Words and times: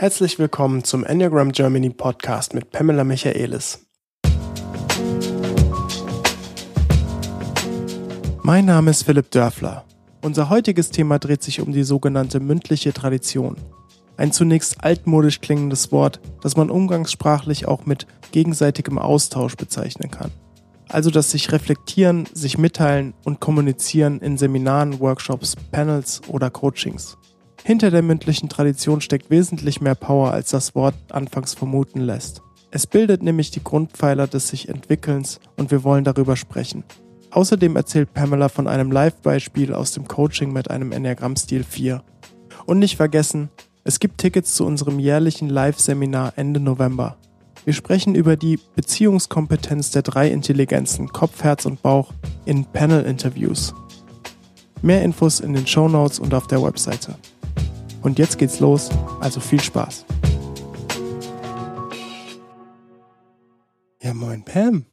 Herzlich 0.00 0.38
willkommen 0.38 0.82
zum 0.82 1.04
Enneagram 1.04 1.52
Germany 1.52 1.90
Podcast 1.90 2.54
mit 2.54 2.70
Pamela 2.70 3.04
Michaelis. 3.04 3.86
Mein 8.42 8.64
Name 8.64 8.92
ist 8.92 9.02
Philipp 9.02 9.30
Dörfler. 9.30 9.84
Unser 10.22 10.48
heutiges 10.48 10.88
Thema 10.88 11.18
dreht 11.18 11.42
sich 11.42 11.60
um 11.60 11.72
die 11.72 11.82
sogenannte 11.82 12.40
mündliche 12.40 12.94
Tradition. 12.94 13.56
Ein 14.16 14.32
zunächst 14.32 14.82
altmodisch 14.82 15.42
klingendes 15.42 15.92
Wort, 15.92 16.18
das 16.40 16.56
man 16.56 16.70
umgangssprachlich 16.70 17.68
auch 17.68 17.84
mit 17.84 18.06
gegenseitigem 18.32 18.96
Austausch 18.96 19.56
bezeichnen 19.56 20.10
kann. 20.10 20.30
Also 20.88 21.10
das 21.10 21.30
sich 21.30 21.52
reflektieren, 21.52 22.26
sich 22.32 22.56
mitteilen 22.56 23.12
und 23.26 23.40
kommunizieren 23.40 24.20
in 24.20 24.38
Seminaren, 24.38 24.98
Workshops, 24.98 25.56
Panels 25.70 26.22
oder 26.26 26.48
Coachings. 26.48 27.18
Hinter 27.64 27.90
der 27.90 28.02
mündlichen 28.02 28.48
Tradition 28.48 29.00
steckt 29.00 29.30
wesentlich 29.30 29.80
mehr 29.80 29.94
Power, 29.94 30.32
als 30.32 30.50
das 30.50 30.74
Wort 30.74 30.94
anfangs 31.10 31.54
vermuten 31.54 32.00
lässt. 32.00 32.42
Es 32.70 32.86
bildet 32.86 33.22
nämlich 33.22 33.50
die 33.50 33.62
Grundpfeiler 33.62 34.26
des 34.26 34.48
sich 34.48 34.68
Entwickelns 34.68 35.40
und 35.56 35.70
wir 35.70 35.82
wollen 35.82 36.04
darüber 36.04 36.36
sprechen. 36.36 36.84
Außerdem 37.32 37.76
erzählt 37.76 38.12
Pamela 38.12 38.48
von 38.48 38.66
einem 38.66 38.90
Live-Beispiel 38.90 39.72
aus 39.74 39.92
dem 39.92 40.08
Coaching 40.08 40.52
mit 40.52 40.70
einem 40.70 40.92
Enneagramm-Stil 40.92 41.64
4. 41.64 42.02
Und 42.66 42.78
nicht 42.78 42.96
vergessen, 42.96 43.50
es 43.84 44.00
gibt 44.00 44.18
Tickets 44.18 44.54
zu 44.54 44.66
unserem 44.66 44.98
jährlichen 44.98 45.48
Live-Seminar 45.48 46.34
Ende 46.36 46.60
November. 46.60 47.16
Wir 47.64 47.72
sprechen 47.72 48.14
über 48.14 48.36
die 48.36 48.58
Beziehungskompetenz 48.74 49.90
der 49.90 50.02
drei 50.02 50.30
Intelligenzen 50.30 51.08
Kopf, 51.08 51.42
Herz 51.42 51.66
und 51.66 51.82
Bauch 51.82 52.12
in 52.46 52.64
Panel-Interviews. 52.64 53.74
Mehr 54.82 55.02
Infos 55.02 55.40
in 55.40 55.52
den 55.52 55.66
Show 55.66 55.88
Notes 55.88 56.18
und 56.18 56.34
auf 56.34 56.46
der 56.46 56.62
Webseite. 56.62 57.16
Und 58.02 58.18
jetzt 58.18 58.38
geht's 58.38 58.60
los, 58.60 58.88
also 59.20 59.40
viel 59.40 59.60
Spaß. 59.60 60.06
Ja, 64.02 64.14
moin 64.14 64.42
Pam. 64.42 64.86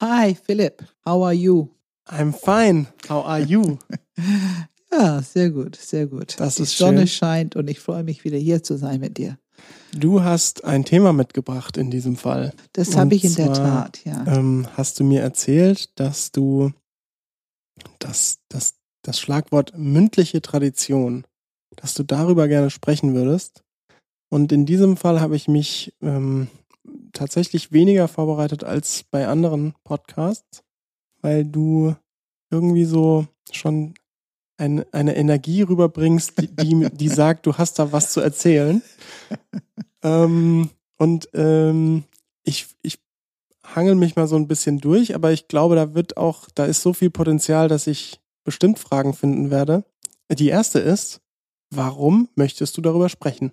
Hi 0.00 0.34
Philipp, 0.34 0.82
how 1.04 1.24
are 1.24 1.34
you? 1.34 1.68
I'm 2.06 2.32
fine. 2.32 2.86
How 3.08 3.26
are 3.26 3.40
you? 3.40 3.76
ja, 4.92 5.20
sehr 5.20 5.50
gut, 5.50 5.76
sehr 5.76 6.06
gut. 6.06 6.36
Das 6.38 6.56
Die 6.56 6.62
ist 6.62 6.78
Sonne 6.78 7.00
schön. 7.00 7.08
scheint 7.08 7.56
und 7.56 7.68
ich 7.68 7.80
freue 7.80 8.04
mich 8.04 8.24
wieder 8.24 8.38
hier 8.38 8.62
zu 8.62 8.78
sein 8.78 9.00
mit 9.00 9.18
dir. 9.18 9.38
Du 9.92 10.22
hast 10.22 10.64
ein 10.64 10.84
Thema 10.84 11.12
mitgebracht 11.12 11.76
in 11.76 11.90
diesem 11.90 12.16
Fall. 12.16 12.54
Das 12.72 12.96
habe 12.96 13.14
ich 13.14 13.24
in 13.24 13.34
der 13.34 13.52
zwar, 13.52 13.84
Tat, 13.84 14.04
ja. 14.04 14.24
Ähm, 14.26 14.66
hast 14.74 15.00
du 15.00 15.04
mir 15.04 15.20
erzählt, 15.20 15.98
dass 16.00 16.32
du 16.32 16.72
das, 17.98 18.38
das, 18.48 18.74
das 19.02 19.20
Schlagwort 19.20 19.76
mündliche 19.76 20.40
Tradition, 20.40 21.26
dass 21.80 21.94
du 21.94 22.02
darüber 22.02 22.48
gerne 22.48 22.70
sprechen 22.70 23.14
würdest. 23.14 23.62
Und 24.30 24.52
in 24.52 24.66
diesem 24.66 24.96
Fall 24.96 25.20
habe 25.20 25.36
ich 25.36 25.48
mich 25.48 25.94
ähm, 26.02 26.48
tatsächlich 27.12 27.72
weniger 27.72 28.08
vorbereitet 28.08 28.64
als 28.64 29.04
bei 29.10 29.26
anderen 29.26 29.74
Podcasts, 29.84 30.62
weil 31.22 31.44
du 31.44 31.94
irgendwie 32.50 32.84
so 32.84 33.26
schon 33.52 33.94
ein, 34.58 34.84
eine 34.92 35.16
Energie 35.16 35.62
rüberbringst, 35.62 36.40
die, 36.40 36.54
die, 36.54 36.88
die 36.90 37.08
sagt, 37.08 37.46
du 37.46 37.54
hast 37.54 37.78
da 37.78 37.92
was 37.92 38.12
zu 38.12 38.20
erzählen. 38.20 38.82
ähm, 40.02 40.70
und 40.98 41.28
ähm, 41.32 42.04
ich, 42.42 42.66
ich 42.82 42.98
hangel 43.64 43.94
mich 43.94 44.16
mal 44.16 44.26
so 44.26 44.36
ein 44.36 44.48
bisschen 44.48 44.80
durch, 44.80 45.14
aber 45.14 45.32
ich 45.32 45.48
glaube, 45.48 45.76
da 45.76 45.94
wird 45.94 46.16
auch, 46.16 46.48
da 46.54 46.64
ist 46.64 46.82
so 46.82 46.92
viel 46.92 47.10
Potenzial, 47.10 47.68
dass 47.68 47.86
ich 47.86 48.20
bestimmt 48.44 48.78
Fragen 48.78 49.14
finden 49.14 49.50
werde. 49.50 49.84
Die 50.30 50.48
erste 50.48 50.80
ist, 50.80 51.20
warum 51.70 52.28
möchtest 52.34 52.76
du 52.76 52.80
darüber 52.80 53.08
sprechen? 53.08 53.52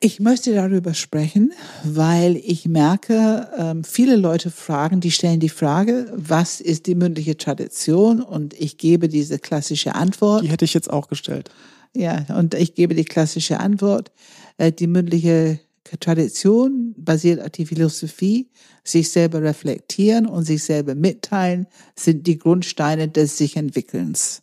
Ich 0.00 0.20
möchte 0.20 0.54
darüber 0.54 0.94
sprechen, 0.94 1.52
weil 1.82 2.36
ich 2.36 2.66
merke, 2.66 3.48
ähm, 3.58 3.82
viele 3.82 4.14
Leute 4.14 4.52
fragen, 4.52 5.00
die 5.00 5.10
stellen 5.10 5.40
die 5.40 5.48
Frage, 5.48 6.12
was 6.14 6.60
ist 6.60 6.86
die 6.86 6.94
mündliche 6.94 7.36
Tradition? 7.36 8.22
Und 8.22 8.54
ich 8.54 8.78
gebe 8.78 9.08
diese 9.08 9.40
klassische 9.40 9.96
Antwort. 9.96 10.44
Die 10.44 10.50
hätte 10.50 10.66
ich 10.66 10.74
jetzt 10.74 10.88
auch 10.88 11.08
gestellt. 11.08 11.50
Ja, 11.96 12.26
und 12.36 12.54
ich 12.54 12.74
gebe 12.74 12.94
die 12.94 13.04
klassische 13.04 13.58
Antwort. 13.58 14.12
Äh, 14.56 14.70
Die 14.70 14.86
mündliche 14.86 15.58
Tradition 15.98 16.94
basiert 16.96 17.40
auf 17.40 17.50
die 17.50 17.66
Philosophie, 17.66 18.50
sich 18.84 19.10
selber 19.10 19.42
reflektieren 19.42 20.26
und 20.26 20.44
sich 20.44 20.62
selber 20.62 20.94
mitteilen, 20.94 21.66
sind 21.96 22.26
die 22.26 22.38
Grundsteine 22.38 23.08
des 23.08 23.38
sich 23.38 23.56
Entwickelns. 23.56 24.42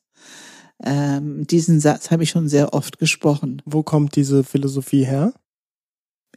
Ähm, 0.83 1.47
diesen 1.47 1.79
Satz 1.79 2.11
habe 2.11 2.23
ich 2.23 2.29
schon 2.29 2.49
sehr 2.49 2.73
oft 2.73 2.99
gesprochen. 2.99 3.61
Wo 3.65 3.83
kommt 3.83 4.15
diese 4.15 4.43
Philosophie 4.43 5.05
her? 5.05 5.33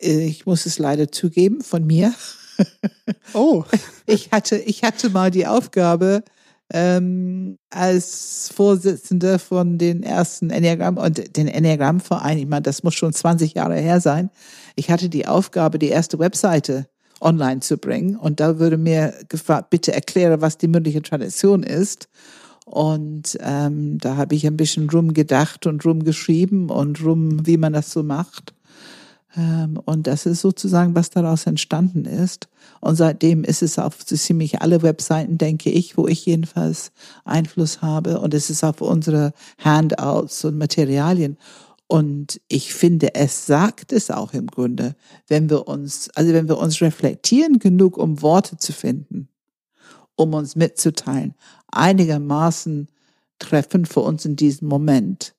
Ich 0.01 0.47
muss 0.47 0.67
es 0.67 0.79
leider 0.79 1.11
zugeben, 1.11 1.63
von 1.63 1.87
mir. 1.87 2.15
Oh, 3.35 3.63
Ich 4.07 4.33
hatte, 4.33 4.57
ich 4.57 4.83
hatte 4.83 5.11
mal 5.11 5.31
die 5.31 5.47
Aufgabe, 5.47 6.25
ähm, 6.73 7.59
als 7.71 8.51
Vorsitzende 8.55 9.39
von 9.39 9.79
den 9.79 10.03
ersten 10.03 10.51
Enneagramm 10.51 10.99
und 10.99 11.37
den 11.37 11.49
Enneagramm-Verein, 11.49 12.39
ich 12.39 12.47
meine, 12.47 12.63
das 12.63 12.83
muss 12.83 12.95
schon 12.95 13.13
20 13.13 13.55
Jahre 13.55 13.77
her 13.77 14.01
sein. 14.01 14.31
Ich 14.77 14.91
hatte 14.91 15.09
die 15.09 15.27
Aufgabe, 15.27 15.79
die 15.79 15.89
erste 15.89 16.19
Webseite 16.19 16.89
online 17.21 17.61
zu 17.61 17.79
bringen. 17.79 18.17
Und 18.17 18.41
da 18.41 18.59
würde 18.59 18.77
mir 18.77 19.15
gefragt, 19.29 19.71
bitte 19.71 19.93
erkläre, 19.93 20.41
was 20.41 20.59
die 20.59 20.69
mündliche 20.69 21.03
Tradition 21.03 21.63
ist. 21.63 22.09
Und 22.71 23.39
ähm, 23.41 23.97
da 23.99 24.17
habe 24.17 24.35
ich 24.35 24.47
ein 24.47 24.59
bisschen 24.59 24.91
rumgedacht 24.91 25.67
und 25.67 25.85
rumgeschrieben 25.87 26.69
und 26.69 27.03
rum, 27.03 27.47
wie 27.47 27.57
man 27.57 27.73
das 27.73 27.91
so 27.91 28.03
macht. 28.03 28.53
Ähm, 29.37 29.81
und 29.87 30.07
das 30.07 30.27
ist 30.27 30.43
sozusagen, 30.43 30.95
was 30.95 31.09
daraus 31.09 31.47
entstanden 31.47 32.05
ist. 32.05 32.49
Und 32.81 32.97
seitdem 32.97 33.43
ist 33.43 33.63
es 33.63 33.79
auf 33.79 33.97
so 34.05 34.17
ziemlich 34.17 34.61
alle 34.61 34.83
Webseiten, 34.83 35.39
denke 35.39 35.71
ich, 35.71 35.97
wo 35.97 36.07
ich 36.07 36.27
jedenfalls 36.27 36.93
Einfluss 37.25 37.81
habe. 37.81 38.21
Und 38.21 38.35
es 38.35 38.51
ist 38.51 38.65
auf 38.65 38.83
unsere 38.83 39.33
Handouts 39.59 40.45
und 40.45 40.59
Materialien. 40.59 41.39
Und 41.87 42.39
ich 42.49 42.75
finde, 42.75 43.15
es 43.15 43.47
sagt 43.47 43.93
es 43.95 44.11
auch 44.11 44.35
im 44.35 44.47
Grunde, 44.47 44.95
wenn 45.27 45.49
wir 45.49 45.69
uns, 45.69 46.11
also 46.15 46.35
wenn 46.35 46.47
wir 46.47 46.59
uns 46.59 46.83
reflektieren 46.83 47.59
genug, 47.59 47.97
um 47.97 48.21
Worte 48.21 48.59
zu 48.59 48.75
finden, 48.75 49.29
um 50.19 50.35
uns 50.35 50.57
mitzuteilen, 50.57 51.35
einigermaßen 51.69 52.89
treffen 53.39 53.87
für 53.87 54.01
uns 54.01 54.25
in 54.25 54.37
diesem 54.37 54.69
Moment, 54.69 55.35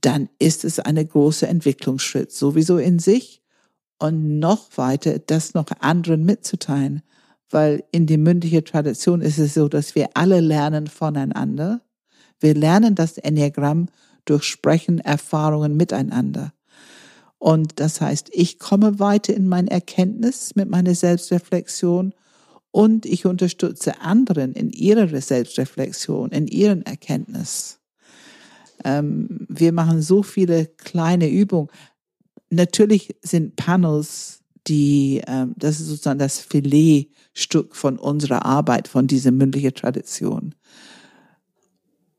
dann 0.00 0.28
ist 0.38 0.64
es 0.64 0.78
eine 0.78 1.04
große 1.04 1.46
Entwicklungsschritt, 1.46 2.30
sowieso 2.30 2.78
in 2.78 2.98
sich 2.98 3.42
und 3.98 4.38
noch 4.38 4.76
weiter, 4.76 5.18
das 5.18 5.54
noch 5.54 5.66
anderen 5.80 6.24
mitzuteilen, 6.24 7.02
weil 7.50 7.82
in 7.90 8.06
die 8.06 8.18
mündliche 8.18 8.62
Tradition 8.62 9.22
ist 9.22 9.38
es 9.38 9.54
so, 9.54 9.68
dass 9.68 9.94
wir 9.94 10.10
alle 10.14 10.40
lernen 10.40 10.86
voneinander. 10.86 11.80
Wir 12.38 12.54
lernen 12.54 12.94
das 12.94 13.18
Enneagramm 13.18 13.88
durch 14.24 14.44
Sprechen, 14.44 15.00
Erfahrungen 15.00 15.76
miteinander. 15.76 16.52
Und 17.38 17.80
das 17.80 18.00
heißt, 18.00 18.28
ich 18.32 18.58
komme 18.58 19.00
weiter 19.00 19.34
in 19.34 19.48
mein 19.48 19.66
Erkenntnis 19.66 20.54
mit 20.54 20.68
meiner 20.68 20.94
Selbstreflexion 20.94 22.12
und 22.78 23.06
ich 23.06 23.26
unterstütze 23.26 24.00
anderen 24.02 24.52
in 24.52 24.70
ihrer 24.70 25.08
Selbstreflexion, 25.20 26.30
in 26.30 26.46
ihren 26.46 26.82
Erkenntnis. 26.82 27.80
Ähm, 28.84 29.48
wir 29.48 29.72
machen 29.72 30.00
so 30.00 30.22
viele 30.22 30.66
kleine 30.66 31.28
Übungen. 31.28 31.70
Natürlich 32.50 33.16
sind 33.20 33.56
Panels, 33.56 34.44
die, 34.68 35.20
ähm, 35.26 35.56
das 35.56 35.80
ist 35.80 35.88
sozusagen 35.88 36.20
das 36.20 36.38
Filetstück 36.38 37.74
von 37.74 37.98
unserer 37.98 38.46
Arbeit, 38.46 38.86
von 38.86 39.08
dieser 39.08 39.32
mündlichen 39.32 39.74
Tradition. 39.74 40.54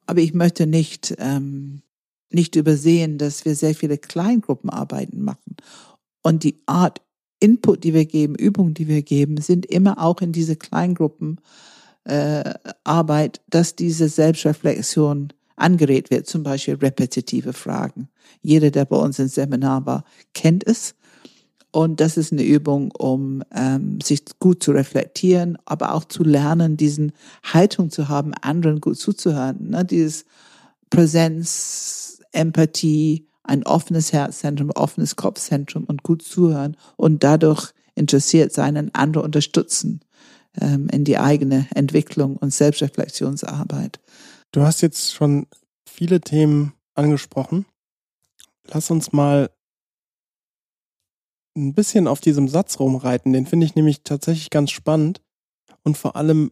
Aber 0.08 0.20
ich 0.20 0.34
möchte 0.34 0.68
nicht, 0.68 1.16
ähm, 1.20 1.84
nicht 2.32 2.58
übersehen, 2.58 3.18
dass 3.18 3.46
wir 3.46 3.56
sehr 3.56 3.76
viele 3.76 3.98
Kleingruppenarbeiten 3.98 5.24
machen. 5.24 5.56
Und 6.22 6.44
die 6.44 6.62
Art 6.66 7.00
Input, 7.40 7.84
die 7.84 7.94
wir 7.94 8.06
geben, 8.06 8.36
Übungen, 8.36 8.74
die 8.74 8.88
wir 8.88 9.02
geben, 9.02 9.38
sind 9.38 9.66
immer 9.66 10.02
auch 10.02 10.22
in 10.22 10.32
diese 10.32 10.56
Kleingruppenarbeit, 10.56 11.44
äh, 12.06 12.54
Arbeit, 12.84 13.42
dass 13.50 13.76
diese 13.76 14.10
Selbstreflexion 14.10 15.34
angeregt 15.56 16.12
wird, 16.12 16.28
zum 16.28 16.44
Beispiel 16.44 16.76
repetitive 16.76 17.54
Fragen. 17.54 18.10
Jeder, 18.42 18.72
der 18.72 18.86
bei 18.86 18.98
uns 18.98 19.20
im 19.20 19.28
Seminar 19.28 19.86
war, 19.86 20.04
kennt 20.34 20.66
es. 20.66 20.96
Und 21.72 22.00
das 22.00 22.18
ist 22.18 22.32
eine 22.32 22.44
Übung, 22.44 22.92
um 22.98 23.44
ähm, 23.54 24.00
sich 24.02 24.24
gut 24.40 24.64
zu 24.64 24.72
reflektieren, 24.72 25.58
aber 25.66 25.94
auch 25.94 26.06
zu 26.06 26.24
lernen, 26.24 26.78
diesen 26.78 27.12
Haltung 27.44 27.92
zu 27.92 28.10
haben, 28.10 28.34
anderen 28.42 28.82
gut 28.82 28.98
zuzuhören. 28.98 29.70
Ne? 29.70 29.86
Dieses 29.86 30.26
Präsenz, 30.90 32.22
Empathie, 32.32 33.29
ein 33.50 33.64
offenes 33.64 34.14
Herzzentrum, 34.14 34.72
offenes 34.72 35.16
Kopfzentrum 35.16 35.84
und 35.84 36.04
gut 36.04 36.22
zuhören 36.22 36.78
und 36.98 37.24
dadurch 37.24 37.74
interessiert 37.96 38.54
sein 38.54 38.78
und 38.78 38.96
andere 38.96 39.24
unterstützen 39.24 40.02
ähm, 40.62 40.88
in 40.90 41.04
die 41.04 41.18
eigene 41.18 41.68
Entwicklung 41.74 42.38
und 42.38 42.54
Selbstreflexionsarbeit. 42.54 44.00
du 44.52 44.62
hast 44.62 44.82
jetzt 44.82 45.14
schon 45.14 45.48
viele 45.88 46.22
Themen 46.22 46.74
angesprochen. 46.94 47.66
Lass 48.68 48.92
uns 48.92 49.12
mal 49.12 49.50
ein 51.58 51.74
bisschen 51.74 52.08
auf 52.08 52.22
diesem 52.22 52.48
Satz 52.48 52.80
rumreiten. 52.80 53.34
Den 53.34 53.48
finde 53.48 53.66
ich 53.66 53.76
nämlich 53.76 54.04
tatsächlich 54.04 54.50
ganz 54.50 54.72
spannend 54.72 55.22
und 55.84 55.98
vor 55.98 56.16
allem 56.16 56.52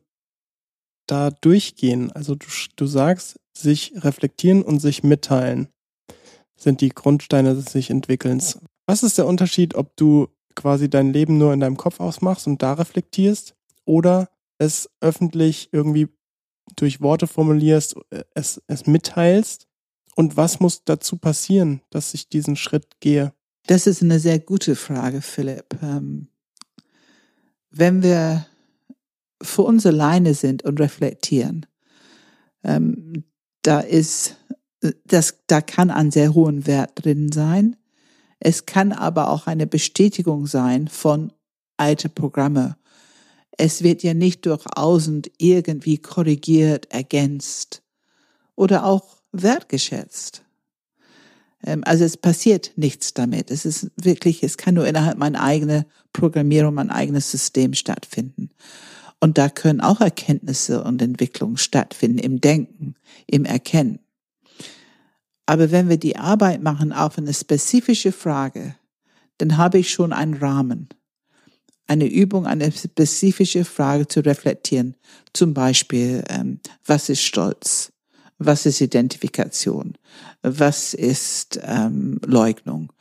da 1.05 1.29
durchgehen. 1.29 2.11
Also 2.11 2.35
du, 2.35 2.47
du 2.75 2.85
sagst, 2.88 3.39
sich 3.55 3.94
reflektieren 3.95 4.63
und 4.63 4.79
sich 4.79 5.03
mitteilen 5.03 5.69
sind 6.57 6.81
die 6.81 6.89
Grundsteine 6.89 7.56
des 7.56 7.65
sich 7.65 7.89
Entwickelns. 7.89 8.59
Was 8.86 9.04
ist 9.04 9.18
der 9.18 9.27
Unterschied, 9.27 9.75
ob 9.75 9.95
du 9.95 10.27
quasi 10.56 10.89
dein 10.89 11.13
Leben 11.13 11.38
nur 11.38 11.54
in 11.54 11.59
deinem 11.59 11.77
Kopf 11.77 12.00
ausmachst 12.00 12.48
und 12.48 12.62
da 12.62 12.74
reflektierst 12.74 13.56
oder 13.86 14.30
es 14.57 14.89
öffentlich 15.00 15.69
irgendwie 15.71 16.09
durch 16.75 17.00
Worte 17.00 17.27
formulierst, 17.27 17.95
es, 18.33 18.62
es 18.68 18.88
mitteilst? 18.88 19.68
Und 20.15 20.36
was 20.36 20.59
muss 20.59 20.83
dazu 20.83 21.18
passieren, 21.18 21.81
dass 21.92 22.15
ich 22.15 22.27
diesen 22.27 22.56
Schritt 22.56 23.00
gehe? 23.00 23.33
Das 23.68 23.86
ist 23.86 24.01
eine 24.01 24.19
sehr 24.19 24.39
gute 24.39 24.75
Frage, 24.75 25.21
Philipp. 25.21 25.77
Ähm, 25.83 26.30
wenn 27.69 28.01
wir 28.01 28.48
für 29.42 29.62
uns 29.62 29.86
alleine 29.86 30.33
sind 30.33 30.63
und 30.63 30.80
reflektieren, 30.80 31.68
ähm, 32.63 33.25
da 33.62 33.81
ist, 33.81 34.38
das, 35.06 35.39
da 35.47 35.62
kann 35.62 35.89
ein 35.89 36.12
sehr 36.12 36.33
hohen 36.33 36.68
Wert 36.68 36.91
drin 36.95 37.31
sein. 37.31 37.75
Es 38.39 38.65
kann 38.65 38.91
aber 38.91 39.29
auch 39.29 39.47
eine 39.47 39.68
Bestätigung 39.68 40.45
sein 40.45 40.88
von 40.88 41.33
alte 41.77 42.09
Programme. 42.09 42.77
Es 43.57 43.81
wird 43.81 44.03
ja 44.03 44.13
nicht 44.13 44.45
durch 44.45 44.65
außen 44.75 45.24
irgendwie 45.38 45.97
korrigiert, 45.97 46.91
ergänzt 46.91 47.81
oder 48.56 48.85
auch 48.85 49.18
wertgeschätzt. 49.31 50.44
Ähm, 51.63 51.83
also 51.85 52.03
es 52.03 52.18
passiert 52.18 52.73
nichts 52.75 53.13
damit. 53.13 53.50
Es 53.50 53.65
ist 53.65 53.89
wirklich, 53.95 54.44
es 54.44 54.57
kann 54.57 54.75
nur 54.75 54.88
innerhalb 54.88 55.18
meiner 55.18 55.41
eigenen 55.41 55.85
Programmierung, 56.13 56.75
mein 56.75 56.91
eigenes 56.91 57.31
System 57.31 57.73
stattfinden. 57.73 58.51
Und 59.19 59.39
da 59.39 59.50
können 59.50 59.81
auch 59.81 60.00
Erkenntnisse 60.00 60.83
und 60.83 61.01
Entwicklungen 61.01 61.57
stattfinden 61.57 62.19
im 62.19 62.39
Denken, 62.39 62.94
im 63.25 63.45
Erkennen. 63.45 64.00
Aber 65.47 65.71
wenn 65.71 65.89
wir 65.89 65.97
die 65.97 66.17
Arbeit 66.17 66.61
machen 66.61 66.91
auf 66.91 67.17
eine 67.17 67.33
spezifische 67.33 68.11
Frage, 68.11 68.75
dann 69.38 69.57
habe 69.57 69.79
ich 69.79 69.89
schon 69.89 70.13
einen 70.13 70.35
Rahmen. 70.35 70.89
Eine 71.88 72.05
Übung, 72.05 72.45
eine 72.45 72.69
spezifische 72.71 73.63
Frage 73.63 74.07
zu 74.07 74.19
reflektieren. 74.19 74.97
Zum 75.33 75.53
Beispiel, 75.53 76.23
ähm, 76.29 76.59
was 76.85 77.07
ist 77.07 77.21
Stolz? 77.21 77.94
Was 78.39 78.65
ist 78.65 78.81
Identifikation? 78.81 79.97
Was 80.41 80.94
ist 80.94 81.59
ähm, 81.63 82.19
Leugnung? 82.25 82.91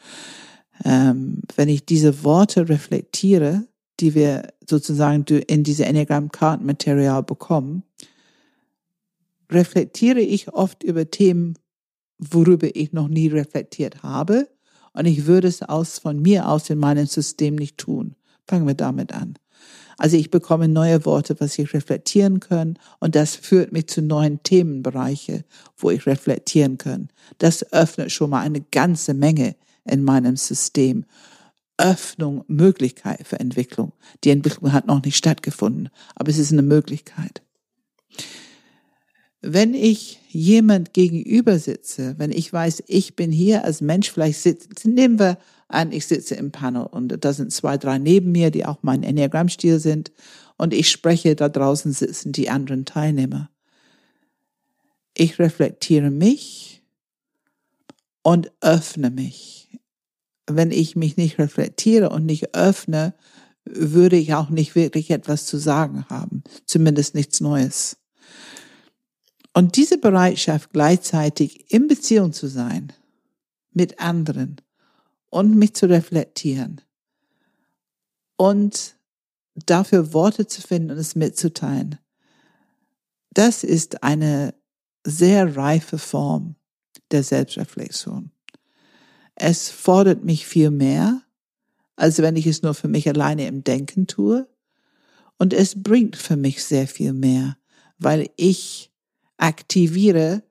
Ähm, 0.84 1.42
wenn 1.56 1.68
ich 1.68 1.84
diese 1.84 2.22
Worte 2.22 2.68
reflektiere, 2.68 3.66
die 3.98 4.14
wir 4.14 4.52
sozusagen 4.68 5.24
in 5.24 5.64
diese 5.64 5.84
Enneagram-Kartenmaterial 5.84 7.24
bekommen, 7.24 7.82
reflektiere 9.50 10.20
ich 10.20 10.52
oft 10.52 10.84
über 10.84 11.10
Themen, 11.10 11.58
worüber 12.18 12.68
ich 12.74 12.92
noch 12.92 13.08
nie 13.08 13.28
reflektiert 13.28 14.02
habe. 14.02 14.48
Und 14.92 15.06
ich 15.06 15.26
würde 15.26 15.48
es 15.48 15.62
aus, 15.62 15.98
von 15.98 16.20
mir 16.20 16.48
aus 16.48 16.70
in 16.70 16.78
meinem 16.78 17.06
System 17.06 17.56
nicht 17.56 17.78
tun. 17.78 18.14
Fangen 18.46 18.66
wir 18.66 18.74
damit 18.74 19.12
an. 19.12 19.34
Also 19.98 20.16
ich 20.16 20.30
bekomme 20.30 20.68
neue 20.68 21.04
Worte, 21.04 21.36
was 21.40 21.58
ich 21.58 21.72
reflektieren 21.72 22.40
kann 22.40 22.78
und 23.00 23.14
das 23.14 23.34
führt 23.34 23.72
mich 23.72 23.88
zu 23.88 24.02
neuen 24.02 24.42
Themenbereiche, 24.42 25.44
wo 25.76 25.90
ich 25.90 26.06
reflektieren 26.06 26.76
kann. 26.76 27.08
Das 27.38 27.72
öffnet 27.72 28.12
schon 28.12 28.30
mal 28.30 28.42
eine 28.42 28.60
ganze 28.60 29.14
Menge 29.14 29.56
in 29.84 30.02
meinem 30.02 30.36
System. 30.36 31.04
Öffnung, 31.78 32.44
Möglichkeit 32.46 33.26
für 33.26 33.38
Entwicklung. 33.38 33.92
Die 34.24 34.30
Entwicklung 34.30 34.72
hat 34.72 34.86
noch 34.86 35.02
nicht 35.02 35.16
stattgefunden, 35.16 35.90
aber 36.14 36.30
es 36.30 36.38
ist 36.38 36.52
eine 36.52 36.62
Möglichkeit. 36.62 37.42
Wenn 39.48 39.74
ich 39.74 40.18
jemand 40.30 40.92
gegenüber 40.92 41.60
sitze, 41.60 42.16
wenn 42.18 42.32
ich 42.32 42.52
weiß, 42.52 42.82
ich 42.88 43.14
bin 43.14 43.30
hier 43.30 43.64
als 43.64 43.80
Mensch, 43.80 44.10
vielleicht 44.10 44.40
sitze, 44.40 44.90
nehmen 44.90 45.20
wir 45.20 45.38
an, 45.68 45.92
ich 45.92 46.06
sitze 46.06 46.34
im 46.34 46.50
Panel 46.50 46.82
und 46.82 47.24
da 47.24 47.32
sind 47.32 47.52
zwei, 47.52 47.78
drei 47.78 47.98
neben 47.98 48.32
mir, 48.32 48.50
die 48.50 48.66
auch 48.66 48.78
mein 48.82 49.04
Enneagrammstil 49.04 49.78
sind 49.78 50.10
und 50.56 50.74
ich 50.74 50.90
spreche, 50.90 51.36
da 51.36 51.48
draußen 51.48 51.92
sitzen 51.92 52.32
die 52.32 52.50
anderen 52.50 52.86
Teilnehmer. 52.86 53.48
Ich 55.14 55.38
reflektiere 55.38 56.10
mich 56.10 56.82
und 58.24 58.50
öffne 58.60 59.10
mich. 59.10 59.78
Wenn 60.48 60.72
ich 60.72 60.96
mich 60.96 61.16
nicht 61.16 61.38
reflektiere 61.38 62.10
und 62.10 62.26
nicht 62.26 62.56
öffne, 62.56 63.14
würde 63.64 64.16
ich 64.16 64.34
auch 64.34 64.50
nicht 64.50 64.74
wirklich 64.74 65.12
etwas 65.12 65.46
zu 65.46 65.56
sagen 65.56 66.04
haben, 66.08 66.42
zumindest 66.64 67.14
nichts 67.14 67.40
Neues. 67.40 67.96
Und 69.56 69.76
diese 69.76 69.96
Bereitschaft 69.96 70.74
gleichzeitig 70.74 71.72
in 71.72 71.88
Beziehung 71.88 72.34
zu 72.34 72.46
sein 72.46 72.92
mit 73.72 74.00
anderen, 74.00 74.60
und 75.30 75.54
mich 75.54 75.74
zu 75.74 75.86
reflektieren 75.86 76.80
und 78.36 78.96
dafür 79.54 80.14
Worte 80.14 80.46
zu 80.46 80.62
finden 80.62 80.92
und 80.92 80.98
es 80.98 81.14
mitzuteilen. 81.14 81.98
Das 83.34 83.64
ist 83.64 84.02
eine 84.02 84.54
sehr 85.04 85.56
reife 85.56 85.98
Form 85.98 86.56
der 87.10 87.22
Selbstreflexion. 87.22 88.30
Es 89.34 89.68
fordert 89.68 90.24
mich 90.24 90.46
viel 90.46 90.70
mehr, 90.70 91.20
als 91.96 92.22
wenn 92.22 92.36
ich 92.36 92.46
es 92.46 92.62
nur 92.62 92.72
für 92.74 92.88
mich 92.88 93.06
alleine 93.08 93.46
im 93.46 93.62
Denken 93.62 94.06
tue. 94.06 94.48
Und 95.38 95.52
es 95.52 95.82
bringt 95.82 96.16
für 96.16 96.36
mich 96.36 96.64
sehr 96.64 96.88
viel 96.88 97.12
mehr, 97.12 97.58
weil 97.98 98.30
ich 98.36 98.90
aktiviere 99.36 100.42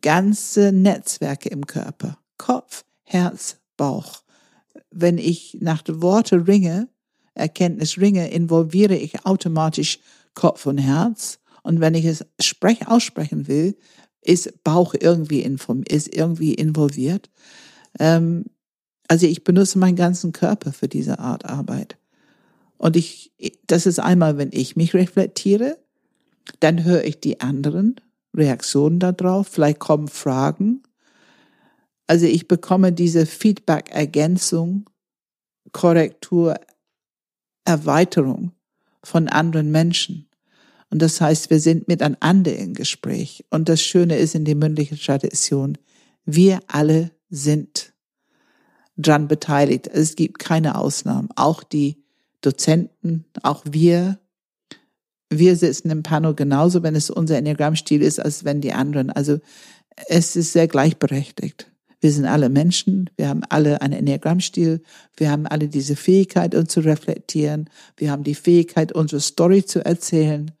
ganze 0.00 0.72
Netzwerke 0.72 1.48
im 1.48 1.66
Körper. 1.66 2.18
Kopf, 2.38 2.84
Herz, 3.04 3.58
Bauch 3.76 4.22
wenn 4.98 5.18
ich 5.18 5.58
nach 5.60 5.82
den 5.82 6.00
Worten 6.02 6.42
ringe, 6.42 6.88
Erkenntnis 7.34 7.98
ringe, 7.98 8.30
involviere 8.30 8.96
ich 8.96 9.26
automatisch 9.26 10.00
Kopf 10.34 10.66
und 10.66 10.78
Herz. 10.78 11.38
Und 11.62 11.80
wenn 11.80 11.94
ich 11.94 12.06
es 12.06 12.24
sprech, 12.40 12.88
aussprechen 12.88 13.46
will, 13.46 13.76
ist 14.22 14.64
Bauch 14.64 14.94
irgendwie, 14.98 15.42
inform, 15.42 15.82
ist 15.86 16.14
irgendwie 16.14 16.54
involviert. 16.54 17.30
Ähm, 17.98 18.46
also 19.08 19.26
ich 19.26 19.44
benutze 19.44 19.78
meinen 19.78 19.96
ganzen 19.96 20.32
Körper 20.32 20.72
für 20.72 20.88
diese 20.88 21.18
Art 21.18 21.44
Arbeit. 21.44 21.96
Und 22.78 22.96
ich, 22.96 23.32
das 23.66 23.86
ist 23.86 24.00
einmal, 24.00 24.38
wenn 24.38 24.50
ich 24.52 24.76
mich 24.76 24.94
reflektiere, 24.94 25.78
dann 26.60 26.84
höre 26.84 27.04
ich 27.04 27.20
die 27.20 27.40
anderen 27.40 27.96
Reaktionen 28.36 28.98
darauf, 28.98 29.48
vielleicht 29.48 29.78
kommen 29.78 30.08
Fragen 30.08 30.82
also 32.06 32.26
ich 32.26 32.48
bekomme 32.48 32.92
diese 32.92 33.26
Feedback-Ergänzung, 33.26 34.88
Korrektur, 35.72 36.54
Erweiterung 37.64 38.52
von 39.02 39.28
anderen 39.28 39.70
Menschen. 39.72 40.28
Und 40.90 41.02
das 41.02 41.20
heißt, 41.20 41.50
wir 41.50 41.58
sind 41.58 41.88
miteinander 41.88 42.56
im 42.56 42.74
Gespräch. 42.74 43.44
Und 43.50 43.68
das 43.68 43.82
Schöne 43.82 44.16
ist 44.16 44.36
in 44.36 44.44
der 44.44 44.54
mündlichen 44.54 44.98
Tradition, 44.98 45.76
wir 46.24 46.60
alle 46.68 47.10
sind 47.28 47.92
dran 48.96 49.26
beteiligt. 49.26 49.88
Es 49.88 50.14
gibt 50.14 50.38
keine 50.38 50.78
Ausnahmen. 50.78 51.28
Auch 51.34 51.64
die 51.64 52.04
Dozenten, 52.40 53.24
auch 53.42 53.64
wir, 53.68 54.20
wir 55.30 55.56
sitzen 55.56 55.90
im 55.90 56.02
Panel 56.02 56.34
genauso, 56.34 56.82
wenn 56.82 56.94
es 56.94 57.10
unser 57.10 57.38
Enneagrammstil 57.38 58.02
ist, 58.02 58.20
als 58.20 58.44
wenn 58.44 58.60
die 58.60 58.72
anderen. 58.72 59.10
Also 59.10 59.38
es 60.08 60.36
ist 60.36 60.52
sehr 60.52 60.68
gleichberechtigt. 60.68 61.70
Wir 62.00 62.12
sind 62.12 62.26
alle 62.26 62.50
Menschen, 62.50 63.10
wir 63.16 63.28
haben 63.28 63.42
alle 63.48 63.80
einen 63.80 63.94
Enneagrammstil, 63.94 64.82
wir 65.16 65.30
haben 65.30 65.46
alle 65.46 65.68
diese 65.68 65.96
Fähigkeit, 65.96 66.54
uns 66.54 66.72
zu 66.72 66.80
reflektieren, 66.80 67.70
wir 67.96 68.10
haben 68.10 68.22
die 68.22 68.34
Fähigkeit, 68.34 68.92
unsere 68.92 69.20
Story 69.20 69.64
zu 69.64 69.84
erzählen. 69.84 70.52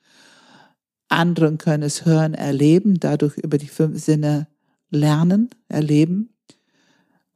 Anderen 1.08 1.58
können 1.58 1.82
es 1.82 2.04
hören, 2.04 2.34
erleben, 2.34 2.98
dadurch 2.98 3.36
über 3.36 3.58
die 3.58 3.68
fünf 3.68 4.02
Sinne 4.02 4.48
lernen, 4.90 5.50
erleben, 5.68 6.30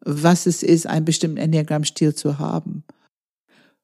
was 0.01 0.47
es 0.47 0.63
ist, 0.63 0.87
einen 0.87 1.05
bestimmten 1.05 1.37
Enneagrammstil 1.37 2.15
zu 2.15 2.39
haben. 2.39 2.85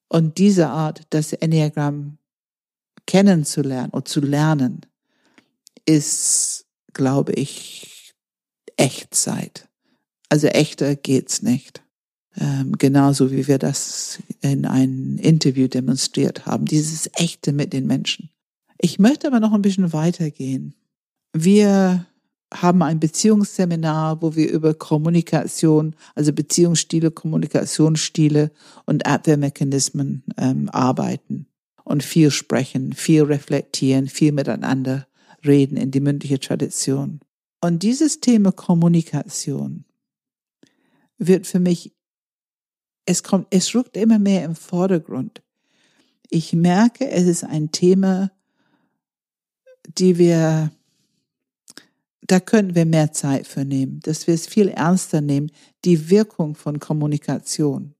Und 0.09 0.39
diese 0.39 0.69
Art, 0.69 1.03
das 1.11 1.35
Enneagramm 1.35 2.19
kennenzulernen 3.07 3.91
und 3.91 4.09
zu 4.09 4.21
lernen, 4.21 4.81
ist, 5.87 6.67
glaube 6.93 7.33
ich, 7.33 8.15
Echtzeit. 8.77 9.69
Also 10.29 10.49
echter 10.49 10.97
geht's 10.97 11.43
nicht. 11.43 11.83
Ähm, 12.39 12.73
genauso 12.77 13.31
wie 13.31 13.47
wir 13.47 13.59
das 13.59 14.19
in 14.41 14.67
einem 14.67 15.17
Interview 15.19 15.69
demonstriert 15.69 16.45
haben. 16.45 16.67
Dieses 16.67 17.09
Echte 17.15 17.53
mit 17.53 17.73
den 17.73 17.87
Menschen. 17.87 18.31
Ich 18.79 18.99
möchte 18.99 19.27
aber 19.29 19.41
noch 19.41 19.53
ein 19.53 19.63
bisschen 19.63 19.93
weitergehen. 19.95 20.75
Wir 21.33 22.07
haben 22.53 22.83
ein 22.83 23.01
Beziehungsseminar, 23.01 24.21
wo 24.21 24.37
wir 24.37 24.51
über 24.51 24.75
Kommunikation, 24.75 25.97
also 26.15 26.33
Beziehungsstile, 26.33 27.11
Kommunikationsstile 27.11 28.51
und 28.85 29.07
Abwehrmechanismen 29.07 30.25
ähm, 30.37 30.69
arbeiten 30.69 31.47
und 31.87 32.03
viel 32.03 32.33
sprechen, 32.33 32.93
viel 32.93 33.23
reflektieren, 33.23 34.09
viel 34.09 34.33
miteinander 34.33 35.07
reden 35.47 35.77
in 35.77 35.93
die 35.93 36.01
mündliche 36.01 36.41
Tradition. 36.41 37.21
Und 37.61 37.85
dieses 37.85 38.19
Thema 38.21 38.51
Kommunikation 38.51 39.85
wird 41.17 41.47
für 41.47 41.61
mich, 41.61 41.95
es 43.07 43.23
kommt, 43.23 43.47
es 43.51 43.73
rückt 43.73 43.97
immer 43.97 44.19
mehr 44.19 44.45
im 44.45 44.57
Vordergrund. 44.57 45.43
Ich 46.29 46.53
merke, 46.53 47.09
es 47.09 47.29
ist 47.29 47.45
ein 47.45 47.71
Thema, 47.71 48.33
die 49.87 50.19
wir, 50.19 50.73
da 52.23 52.41
können 52.41 52.75
wir 52.75 52.85
mehr 52.85 53.13
Zeit 53.13 53.47
für 53.47 53.65
nehmen, 53.65 54.01
dass 54.01 54.27
wir 54.27 54.35
es 54.35 54.49
viel 54.49 54.69
ernster 54.71 55.21
nehmen, 55.21 55.53
die 55.85 56.11
Wirkung 56.11 56.57
von 56.57 56.81
Kommunikation. 56.81 57.95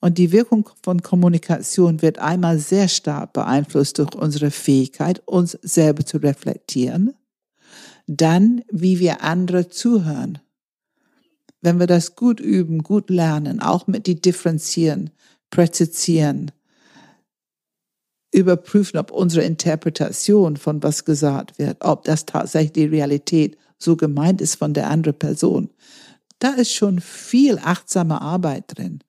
Und 0.00 0.18
die 0.18 0.30
Wirkung 0.30 0.68
von 0.82 1.02
Kommunikation 1.02 2.02
wird 2.02 2.18
einmal 2.18 2.58
sehr 2.58 2.88
stark 2.88 3.32
beeinflusst 3.32 3.98
durch 3.98 4.14
unsere 4.14 4.50
Fähigkeit, 4.50 5.22
uns 5.26 5.58
selber 5.62 6.06
zu 6.06 6.18
reflektieren, 6.18 7.14
dann, 8.06 8.62
wie 8.70 9.00
wir 9.00 9.22
andere 9.22 9.68
zuhören. 9.68 10.38
Wenn 11.60 11.80
wir 11.80 11.88
das 11.88 12.14
gut 12.14 12.38
üben, 12.38 12.84
gut 12.84 13.10
lernen, 13.10 13.60
auch 13.60 13.88
mit 13.88 14.06
die 14.06 14.20
differenzieren, 14.20 15.10
präzisieren, 15.50 16.52
überprüfen, 18.32 18.98
ob 18.98 19.10
unsere 19.10 19.44
Interpretation 19.44 20.56
von 20.56 20.82
was 20.82 21.04
gesagt 21.04 21.58
wird, 21.58 21.78
ob 21.84 22.04
das 22.04 22.26
tatsächlich 22.26 22.72
die 22.72 22.84
Realität 22.84 23.58
so 23.78 23.96
gemeint 23.96 24.40
ist 24.40 24.56
von 24.56 24.74
der 24.74 24.90
anderen 24.90 25.18
Person. 25.18 25.70
Da 26.38 26.50
ist 26.50 26.72
schon 26.72 27.00
viel 27.00 27.58
achtsame 27.58 28.20
Arbeit 28.20 28.64
drin. 28.68 29.00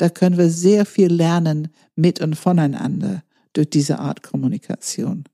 Da 0.00 0.08
können 0.08 0.38
wir 0.38 0.48
sehr 0.48 0.86
viel 0.86 1.12
lernen 1.12 1.68
mit 1.94 2.22
und 2.22 2.34
voneinander 2.34 3.22
durch 3.52 3.68
diese 3.68 3.98
Art 3.98 4.22
Kommunikation. 4.22 5.24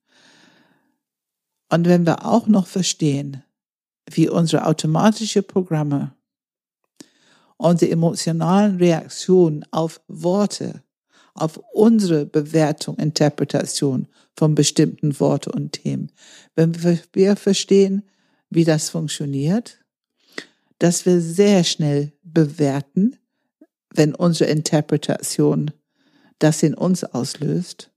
Und 1.71 1.87
wenn 1.87 2.05
wir 2.05 2.27
auch 2.27 2.49
noch 2.49 2.67
verstehen, 2.67 3.45
wie 4.11 4.29
unsere 4.29 4.67
automatische 4.67 5.45
Programme, 5.45 6.17
unsere 7.57 7.93
emotionalen 7.93 8.79
Reaktionen 8.79 9.65
auf 9.71 10.01
Worte, 10.09 10.83
auf 11.35 11.59
unsere 11.73 12.27
Bewertung, 12.27 12.97
Interpretation 12.97 14.09
von 14.37 14.57
bestimmten 14.57 15.21
Worten 15.21 15.51
und 15.51 15.75
Themen, 15.75 16.11
wenn 16.57 16.75
wir 17.13 17.37
verstehen, 17.37 18.03
wie 18.51 18.65
das 18.65 18.89
funktioniert, 18.89 19.79
dass 20.81 21.07
wir 21.07 21.21
sehr 21.21 21.63
schnell 21.63 22.13
bewerten, 22.25 23.17
wenn 23.97 24.15
unsere 24.15 24.51
Interpretation 24.51 25.71
das 26.39 26.63
in 26.63 26.75
uns 26.75 27.05
auslöst 27.05 27.91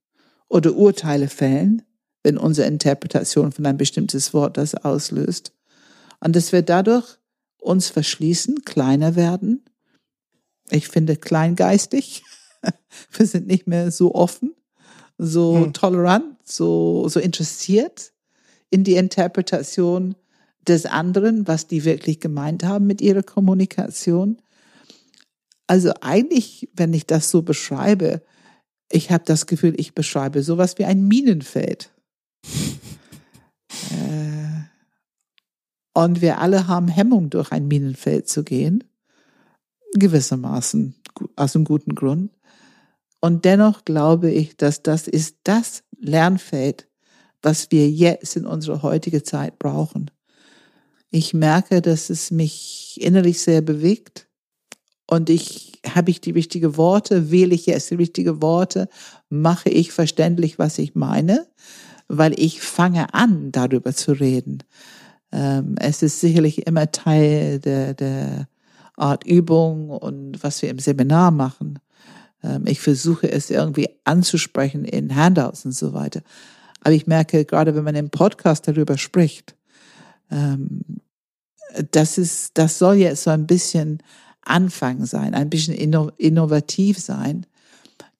oder 0.47 0.75
Urteile 0.75 1.27
fällen, 1.27 1.83
wenn 2.23 2.37
unsere 2.37 2.67
Interpretation 2.67 3.51
von 3.51 3.65
ein 3.65 3.77
bestimmtes 3.77 4.33
Wort 4.33 4.57
das 4.57 4.75
auslöst. 4.75 5.53
Und 6.19 6.35
dass 6.35 6.51
wir 6.51 6.61
dadurch 6.61 7.17
uns 7.59 7.89
verschließen, 7.89 8.63
kleiner 8.65 9.15
werden. 9.15 9.63
Ich 10.69 10.87
finde 10.87 11.15
kleingeistig. 11.15 12.23
Wir 13.11 13.25
sind 13.25 13.47
nicht 13.47 13.67
mehr 13.67 13.89
so 13.91 14.13
offen, 14.13 14.53
so 15.17 15.55
hm. 15.55 15.73
tolerant, 15.73 16.37
so, 16.43 17.07
so 17.07 17.19
interessiert 17.19 18.11
in 18.69 18.83
die 18.83 18.95
Interpretation 18.95 20.15
des 20.67 20.85
anderen, 20.85 21.47
was 21.47 21.67
die 21.67 21.85
wirklich 21.85 22.19
gemeint 22.19 22.63
haben 22.63 22.85
mit 22.85 23.01
ihrer 23.01 23.23
Kommunikation. 23.23 24.41
Also 25.69 25.93
eigentlich, 26.01 26.67
wenn 26.73 26.95
ich 26.95 27.05
das 27.05 27.29
so 27.29 27.43
beschreibe, 27.43 28.23
ich 28.91 29.11
habe 29.11 29.23
das 29.23 29.45
Gefühl, 29.45 29.79
ich 29.79 29.93
beschreibe 29.93 30.41
sowas 30.41 30.79
wie 30.79 30.85
ein 30.85 31.07
Minenfeld. 31.07 31.91
äh, 33.91 34.63
und 35.93 36.21
wir 36.21 36.39
alle 36.39 36.67
haben 36.67 36.87
Hemmung, 36.87 37.29
durch 37.29 37.51
ein 37.51 37.67
Minenfeld 37.67 38.27
zu 38.27 38.43
gehen. 38.43 38.83
Gewissermaßen, 39.93 40.95
aus 41.35 41.55
einem 41.55 41.65
guten 41.65 41.93
Grund. 41.93 42.31
Und 43.21 43.45
dennoch 43.45 43.85
glaube 43.85 44.31
ich, 44.31 44.57
dass 44.57 44.81
das 44.81 45.07
ist 45.07 45.37
das 45.43 45.83
Lernfeld, 45.99 46.87
was 47.43 47.69
wir 47.69 47.87
jetzt 47.87 48.35
in 48.35 48.47
unserer 48.47 48.81
heutigen 48.81 49.23
Zeit 49.23 49.59
brauchen. 49.59 50.09
Ich 51.11 51.35
merke, 51.35 51.83
dass 51.83 52.09
es 52.09 52.31
mich 52.31 52.97
innerlich 52.99 53.39
sehr 53.39 53.61
bewegt 53.61 54.28
und 55.09 55.31
ich 55.31 55.81
habe 55.87 56.11
ich 56.11 56.21
die 56.21 56.31
richtigen 56.31 56.77
Worte, 56.77 57.31
wähle 57.31 57.55
ich 57.55 57.65
jetzt 57.65 57.89
die 57.89 57.95
richtigen 57.95 58.43
Worte, 58.43 58.89
mache 59.29 59.69
ich 59.69 59.91
verständlich, 59.91 60.59
was 60.59 60.77
ich 60.77 60.93
meine, 60.93 61.47
weil 62.07 62.39
ich 62.39 62.61
fange 62.61 63.11
an, 63.13 63.51
darüber 63.51 63.91
zu 63.93 64.11
reden. 64.11 64.59
Ähm, 65.31 65.75
es 65.79 66.03
ist 66.03 66.19
sicherlich 66.19 66.67
immer 66.67 66.91
Teil 66.91 67.59
der, 67.59 67.95
der 67.95 68.47
Art 68.97 69.25
Übung 69.25 69.89
und 69.89 70.43
was 70.43 70.61
wir 70.61 70.69
im 70.69 70.77
Seminar 70.77 71.31
machen. 71.31 71.79
Ähm, 72.43 72.65
ich 72.67 72.79
versuche 72.79 73.31
es 73.31 73.49
irgendwie 73.49 73.89
anzusprechen 74.03 74.85
in 74.85 75.15
Handouts 75.15 75.65
und 75.65 75.71
so 75.71 75.93
weiter. 75.93 76.21
Aber 76.81 76.93
ich 76.93 77.07
merke, 77.07 77.45
gerade 77.45 77.73
wenn 77.73 77.83
man 77.83 77.95
im 77.95 78.11
Podcast 78.11 78.67
darüber 78.67 78.95
spricht, 78.99 79.55
ähm, 80.29 80.81
das 81.91 82.19
ist, 82.19 82.59
das 82.59 82.77
soll 82.77 82.97
jetzt 82.97 83.23
so 83.23 83.31
ein 83.31 83.47
bisschen 83.47 84.03
Anfang 84.49 85.05
sein, 85.05 85.33
ein 85.33 85.49
bisschen 85.49 85.73
innovativ 85.73 86.99
sein, 86.99 87.45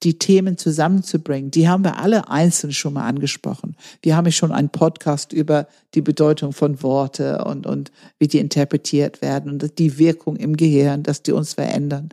die 0.03 0.17
Themen 0.17 0.57
zusammenzubringen. 0.57 1.51
Die 1.51 1.67
haben 1.67 1.83
wir 1.83 1.97
alle 1.97 2.29
einzeln 2.29 2.71
schon 2.71 2.93
mal 2.93 3.07
angesprochen. 3.07 3.75
Wir 4.01 4.15
haben 4.15 4.25
ja 4.25 4.31
schon 4.31 4.51
einen 4.51 4.69
Podcast 4.69 5.33
über 5.33 5.67
die 5.93 6.01
Bedeutung 6.01 6.53
von 6.53 6.81
Worte 6.81 7.43
und, 7.43 7.65
und 7.65 7.91
wie 8.17 8.27
die 8.27 8.39
interpretiert 8.39 9.21
werden 9.21 9.51
und 9.51 9.77
die 9.77 9.97
Wirkung 9.97 10.37
im 10.37 10.55
Gehirn, 10.55 11.03
dass 11.03 11.23
die 11.23 11.33
uns 11.33 11.55
verändern. 11.55 12.09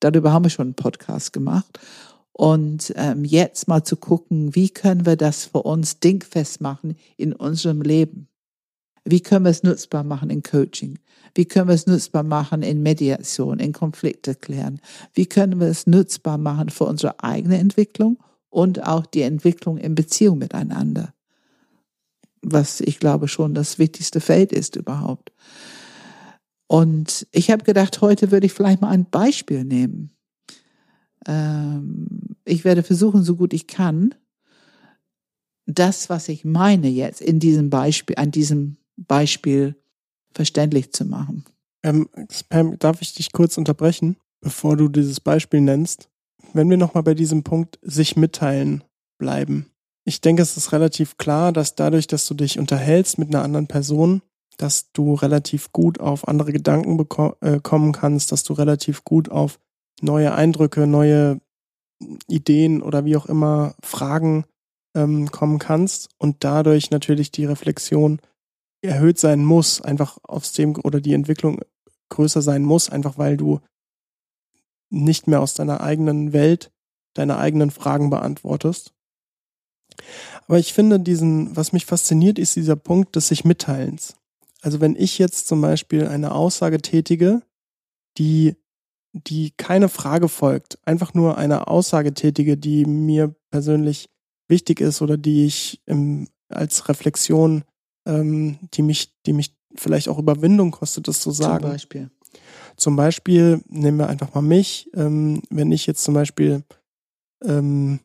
Darüber 0.00 0.32
haben 0.32 0.44
wir 0.44 0.50
schon 0.50 0.68
einen 0.68 0.74
Podcast 0.74 1.32
gemacht. 1.32 1.80
Und 2.32 2.92
ähm, 2.96 3.24
jetzt 3.24 3.68
mal 3.68 3.84
zu 3.84 3.96
gucken, 3.96 4.54
wie 4.56 4.68
können 4.68 5.06
wir 5.06 5.16
das 5.16 5.44
für 5.44 5.62
uns 5.62 6.00
dingfest 6.00 6.60
machen 6.60 6.96
in 7.16 7.32
unserem 7.32 7.80
Leben? 7.80 8.28
Wie 9.04 9.20
können 9.20 9.44
wir 9.44 9.50
es 9.50 9.62
nutzbar 9.62 10.02
machen 10.02 10.30
in 10.30 10.42
Coaching? 10.42 10.98
Wie 11.34 11.46
können 11.46 11.68
wir 11.68 11.74
es 11.74 11.86
nutzbar 11.86 12.22
machen 12.22 12.62
in 12.62 12.82
Mediation, 12.82 13.58
in 13.58 13.72
Konflikte 13.72 14.34
klären? 14.34 14.80
Wie 15.12 15.26
können 15.26 15.58
wir 15.60 15.66
es 15.66 15.86
nutzbar 15.86 16.38
machen 16.38 16.68
für 16.68 16.84
unsere 16.84 17.22
eigene 17.22 17.58
Entwicklung 17.58 18.18
und 18.50 18.86
auch 18.86 19.04
die 19.06 19.22
Entwicklung 19.22 19.78
in 19.78 19.94
Beziehung 19.94 20.38
miteinander? 20.38 21.12
Was 22.42 22.80
ich 22.80 23.00
glaube 23.00 23.26
schon 23.26 23.54
das 23.54 23.78
wichtigste 23.78 24.20
Feld 24.20 24.52
ist 24.52 24.76
überhaupt. 24.76 25.32
Und 26.66 27.26
ich 27.32 27.50
habe 27.50 27.64
gedacht, 27.64 28.00
heute 28.00 28.30
würde 28.30 28.46
ich 28.46 28.52
vielleicht 28.52 28.80
mal 28.80 28.88
ein 28.88 29.06
Beispiel 29.10 29.64
nehmen. 29.64 30.10
Ähm, 31.26 32.06
ich 32.44 32.64
werde 32.64 32.82
versuchen, 32.82 33.22
so 33.22 33.36
gut 33.36 33.52
ich 33.52 33.66
kann, 33.66 34.14
das, 35.66 36.10
was 36.10 36.28
ich 36.28 36.44
meine 36.44 36.88
jetzt 36.88 37.20
in 37.20 37.40
diesem 37.40 37.70
Beispiel, 37.70 38.16
an 38.16 38.30
diesem 38.30 38.76
Beispiel 38.96 39.76
verständlich 40.34 40.92
zu 40.92 41.04
machen. 41.04 41.44
Ähm, 41.82 42.08
Spam, 42.30 42.78
darf 42.78 43.02
ich 43.02 43.14
dich 43.14 43.32
kurz 43.32 43.58
unterbrechen, 43.58 44.16
bevor 44.40 44.76
du 44.76 44.88
dieses 44.88 45.20
Beispiel 45.20 45.60
nennst? 45.60 46.08
Wenn 46.52 46.70
wir 46.70 46.76
nochmal 46.76 47.02
bei 47.02 47.14
diesem 47.14 47.42
Punkt 47.42 47.78
sich 47.82 48.16
mitteilen 48.16 48.84
bleiben. 49.18 49.70
Ich 50.04 50.20
denke, 50.20 50.42
es 50.42 50.56
ist 50.56 50.72
relativ 50.72 51.16
klar, 51.16 51.52
dass 51.52 51.74
dadurch, 51.74 52.06
dass 52.06 52.26
du 52.26 52.34
dich 52.34 52.58
unterhältst 52.58 53.18
mit 53.18 53.28
einer 53.28 53.42
anderen 53.42 53.66
Person, 53.66 54.22
dass 54.58 54.92
du 54.92 55.14
relativ 55.14 55.72
gut 55.72 56.00
auf 56.00 56.28
andere 56.28 56.52
Gedanken 56.52 56.98
äh, 57.40 57.60
kommen 57.60 57.92
kannst, 57.92 58.30
dass 58.30 58.44
du 58.44 58.52
relativ 58.52 59.04
gut 59.04 59.30
auf 59.30 59.58
neue 60.00 60.34
Eindrücke, 60.34 60.86
neue 60.86 61.40
Ideen 62.28 62.82
oder 62.82 63.04
wie 63.04 63.16
auch 63.16 63.26
immer 63.26 63.74
Fragen 63.82 64.44
ähm, 64.94 65.30
kommen 65.30 65.58
kannst 65.58 66.10
und 66.18 66.44
dadurch 66.44 66.90
natürlich 66.90 67.30
die 67.30 67.46
Reflexion 67.46 68.20
erhöht 68.84 69.18
sein 69.18 69.44
muss, 69.44 69.80
einfach 69.80 70.18
aus 70.22 70.52
dem 70.52 70.76
oder 70.76 71.00
die 71.00 71.14
Entwicklung 71.14 71.60
größer 72.10 72.42
sein 72.42 72.62
muss, 72.62 72.90
einfach 72.90 73.18
weil 73.18 73.36
du 73.36 73.60
nicht 74.90 75.26
mehr 75.26 75.40
aus 75.40 75.54
deiner 75.54 75.80
eigenen 75.80 76.32
Welt 76.32 76.70
deine 77.14 77.38
eigenen 77.38 77.70
Fragen 77.70 78.10
beantwortest. 78.10 78.92
Aber 80.46 80.58
ich 80.58 80.72
finde 80.72 81.00
diesen, 81.00 81.56
was 81.56 81.72
mich 81.72 81.86
fasziniert, 81.86 82.38
ist 82.38 82.56
dieser 82.56 82.76
Punkt 82.76 83.16
des 83.16 83.28
sich 83.28 83.44
Mitteilens. 83.44 84.16
Also 84.60 84.80
wenn 84.80 84.96
ich 84.96 85.18
jetzt 85.18 85.46
zum 85.46 85.60
Beispiel 85.60 86.08
eine 86.08 86.32
Aussage 86.32 86.78
tätige, 86.78 87.42
die, 88.18 88.56
die 89.12 89.52
keine 89.56 89.88
Frage 89.88 90.28
folgt, 90.28 90.78
einfach 90.86 91.14
nur 91.14 91.38
eine 91.38 91.68
Aussage 91.68 92.14
tätige, 92.14 92.56
die 92.56 92.84
mir 92.84 93.34
persönlich 93.50 94.08
wichtig 94.48 94.80
ist 94.80 95.00
oder 95.00 95.16
die 95.16 95.46
ich 95.46 95.80
im, 95.86 96.28
als 96.48 96.88
Reflexion 96.88 97.64
ähm, 98.06 98.58
die 98.74 98.82
mich, 98.82 99.12
die 99.26 99.32
mich 99.32 99.56
vielleicht 99.74 100.08
auch 100.08 100.18
Überwindung 100.18 100.70
kostet, 100.70 101.08
das 101.08 101.20
zu 101.20 101.30
sagen. 101.30 101.62
Zum 101.62 101.70
Beispiel. 101.72 102.10
Zum 102.76 102.96
Beispiel, 102.96 103.62
nehmen 103.68 103.98
wir 103.98 104.08
einfach 104.08 104.34
mal 104.34 104.42
mich, 104.42 104.90
ähm, 104.94 105.42
wenn 105.50 105.70
ich 105.72 105.86
jetzt 105.86 106.02
zum 106.02 106.14
Beispiel 106.14 106.64
ähm, 107.44 108.00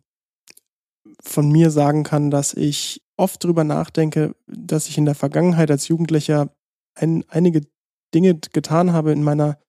von 1.21 1.51
mir 1.51 1.71
sagen 1.71 2.03
kann, 2.03 2.31
dass 2.31 2.53
ich 2.53 3.01
oft 3.17 3.43
drüber 3.43 3.63
nachdenke, 3.63 4.35
dass 4.47 4.87
ich 4.87 4.97
in 4.97 5.05
der 5.05 5.15
Vergangenheit 5.15 5.71
als 5.71 5.87
Jugendlicher 5.87 6.49
ein, 6.95 7.25
einige 7.29 7.61
Dinge 8.13 8.35
getan 8.35 8.93
habe 8.93 9.11
in 9.11 9.23
meiner, 9.23 9.59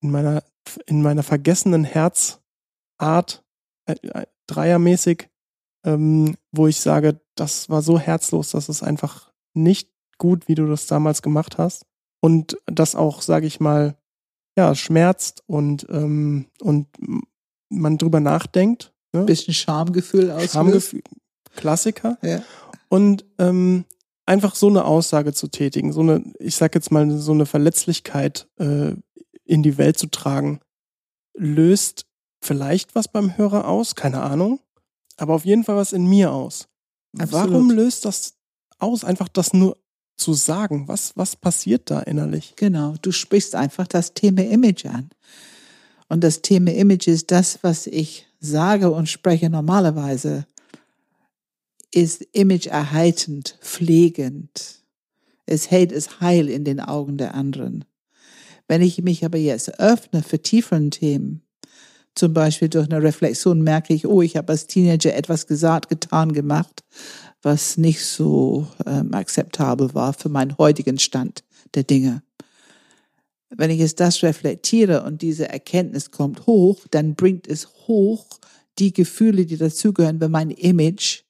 in 0.00 0.10
meiner, 0.10 0.42
in 0.86 1.02
meiner 1.02 1.22
vergessenen 1.22 1.84
Herzart, 1.84 3.44
äh, 3.86 3.94
äh, 4.02 4.26
dreiermäßig, 4.46 5.28
ähm, 5.84 6.36
wo 6.52 6.66
ich 6.66 6.80
sage, 6.80 7.20
das 7.34 7.68
war 7.68 7.82
so 7.82 7.98
herzlos, 7.98 8.50
dass 8.50 8.68
es 8.68 8.82
einfach 8.82 9.33
nicht 9.54 9.90
gut, 10.18 10.48
wie 10.48 10.54
du 10.54 10.66
das 10.66 10.86
damals 10.86 11.22
gemacht 11.22 11.58
hast. 11.58 11.86
Und 12.20 12.56
das 12.66 12.94
auch, 12.94 13.22
sage 13.22 13.46
ich 13.46 13.60
mal, 13.60 13.96
ja, 14.56 14.74
schmerzt 14.74 15.42
und, 15.46 15.86
ähm, 15.90 16.46
und 16.60 16.88
man 17.68 17.98
drüber 17.98 18.20
nachdenkt. 18.20 18.92
Ne? 19.12 19.24
Bisschen 19.24 19.54
Schamgefühl 19.54 20.30
auslöst. 20.30 20.52
Schamgefühl, 20.52 21.02
Klassiker. 21.56 22.18
Ja. 22.22 22.42
Und 22.88 23.24
ähm, 23.38 23.84
einfach 24.26 24.54
so 24.54 24.68
eine 24.68 24.84
Aussage 24.84 25.32
zu 25.32 25.48
tätigen, 25.48 25.92
so 25.92 26.00
eine, 26.00 26.24
ich 26.38 26.56
sag 26.56 26.74
jetzt 26.74 26.90
mal, 26.90 27.10
so 27.10 27.32
eine 27.32 27.46
Verletzlichkeit 27.46 28.48
äh, 28.58 28.92
in 29.44 29.62
die 29.62 29.76
Welt 29.76 29.98
zu 29.98 30.06
tragen, 30.06 30.60
löst 31.34 32.06
vielleicht 32.40 32.94
was 32.94 33.08
beim 33.08 33.36
Hörer 33.36 33.68
aus, 33.68 33.94
keine 33.94 34.22
Ahnung, 34.22 34.60
aber 35.16 35.34
auf 35.34 35.44
jeden 35.44 35.64
Fall 35.64 35.76
was 35.76 35.92
in 35.92 36.06
mir 36.06 36.32
aus. 36.32 36.68
Absolut. 37.18 37.50
Warum 37.50 37.70
löst 37.70 38.04
das 38.04 38.34
aus, 38.78 39.04
einfach 39.04 39.28
das 39.28 39.52
nur 39.52 39.76
zu 40.16 40.34
sagen? 40.34 40.88
Was, 40.88 41.16
was 41.16 41.36
passiert 41.36 41.90
da 41.90 42.00
innerlich? 42.00 42.54
Genau, 42.56 42.94
du 43.02 43.12
sprichst 43.12 43.54
einfach 43.54 43.86
das 43.86 44.14
Thema 44.14 44.42
Image 44.42 44.86
an. 44.86 45.10
Und 46.08 46.22
das 46.22 46.42
Thema 46.42 46.72
Image 46.72 47.08
ist 47.08 47.30
das, 47.30 47.58
was 47.62 47.86
ich 47.86 48.26
sage 48.40 48.90
und 48.90 49.08
spreche 49.08 49.50
normalerweise 49.50 50.46
ist 51.90 52.26
Image 52.32 52.66
erhaltend, 52.66 53.56
pflegend. 53.60 54.82
Es 55.46 55.70
hält 55.70 55.92
es 55.92 56.20
heil 56.20 56.48
in 56.48 56.64
den 56.64 56.80
Augen 56.80 57.16
der 57.18 57.34
anderen. 57.34 57.84
Wenn 58.66 58.82
ich 58.82 59.02
mich 59.02 59.24
aber 59.24 59.38
jetzt 59.38 59.78
öffne 59.78 60.22
für 60.22 60.42
tieferen 60.42 60.90
Themen, 60.90 61.42
zum 62.14 62.32
Beispiel 62.32 62.68
durch 62.68 62.90
eine 62.90 63.02
Reflexion 63.02 63.62
merke 63.62 63.92
ich, 63.92 64.06
oh, 64.06 64.22
ich 64.22 64.36
habe 64.36 64.52
als 64.52 64.66
Teenager 64.66 65.14
etwas 65.14 65.46
gesagt, 65.46 65.88
getan, 65.88 66.32
gemacht, 66.32 66.84
was 67.44 67.76
nicht 67.76 68.04
so 68.04 68.66
ähm, 68.86 69.12
akzeptabel 69.12 69.94
war 69.94 70.12
für 70.12 70.28
meinen 70.28 70.56
heutigen 70.58 70.98
Stand 70.98 71.44
der 71.74 71.84
Dinge. 71.84 72.22
Wenn 73.50 73.70
ich 73.70 73.78
jetzt 73.78 74.00
das 74.00 74.22
reflektiere 74.22 75.02
und 75.04 75.22
diese 75.22 75.48
Erkenntnis 75.48 76.10
kommt 76.10 76.46
hoch, 76.46 76.86
dann 76.90 77.14
bringt 77.14 77.46
es 77.46 77.68
hoch 77.86 78.26
die 78.78 78.92
Gefühle, 78.92 79.46
die 79.46 79.56
dazugehören, 79.56 80.20
wenn 80.20 80.30
mein 80.30 80.50
Image 80.50 81.22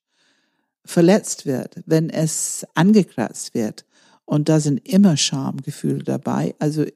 verletzt 0.84 1.44
wird, 1.44 1.82
wenn 1.86 2.08
es 2.10 2.66
angekratzt 2.74 3.54
wird. 3.54 3.84
Und 4.24 4.48
da 4.48 4.60
sind 4.60 4.88
immer 4.88 5.16
Schamgefühle 5.16 6.02
dabei. 6.02 6.54
Also 6.58 6.86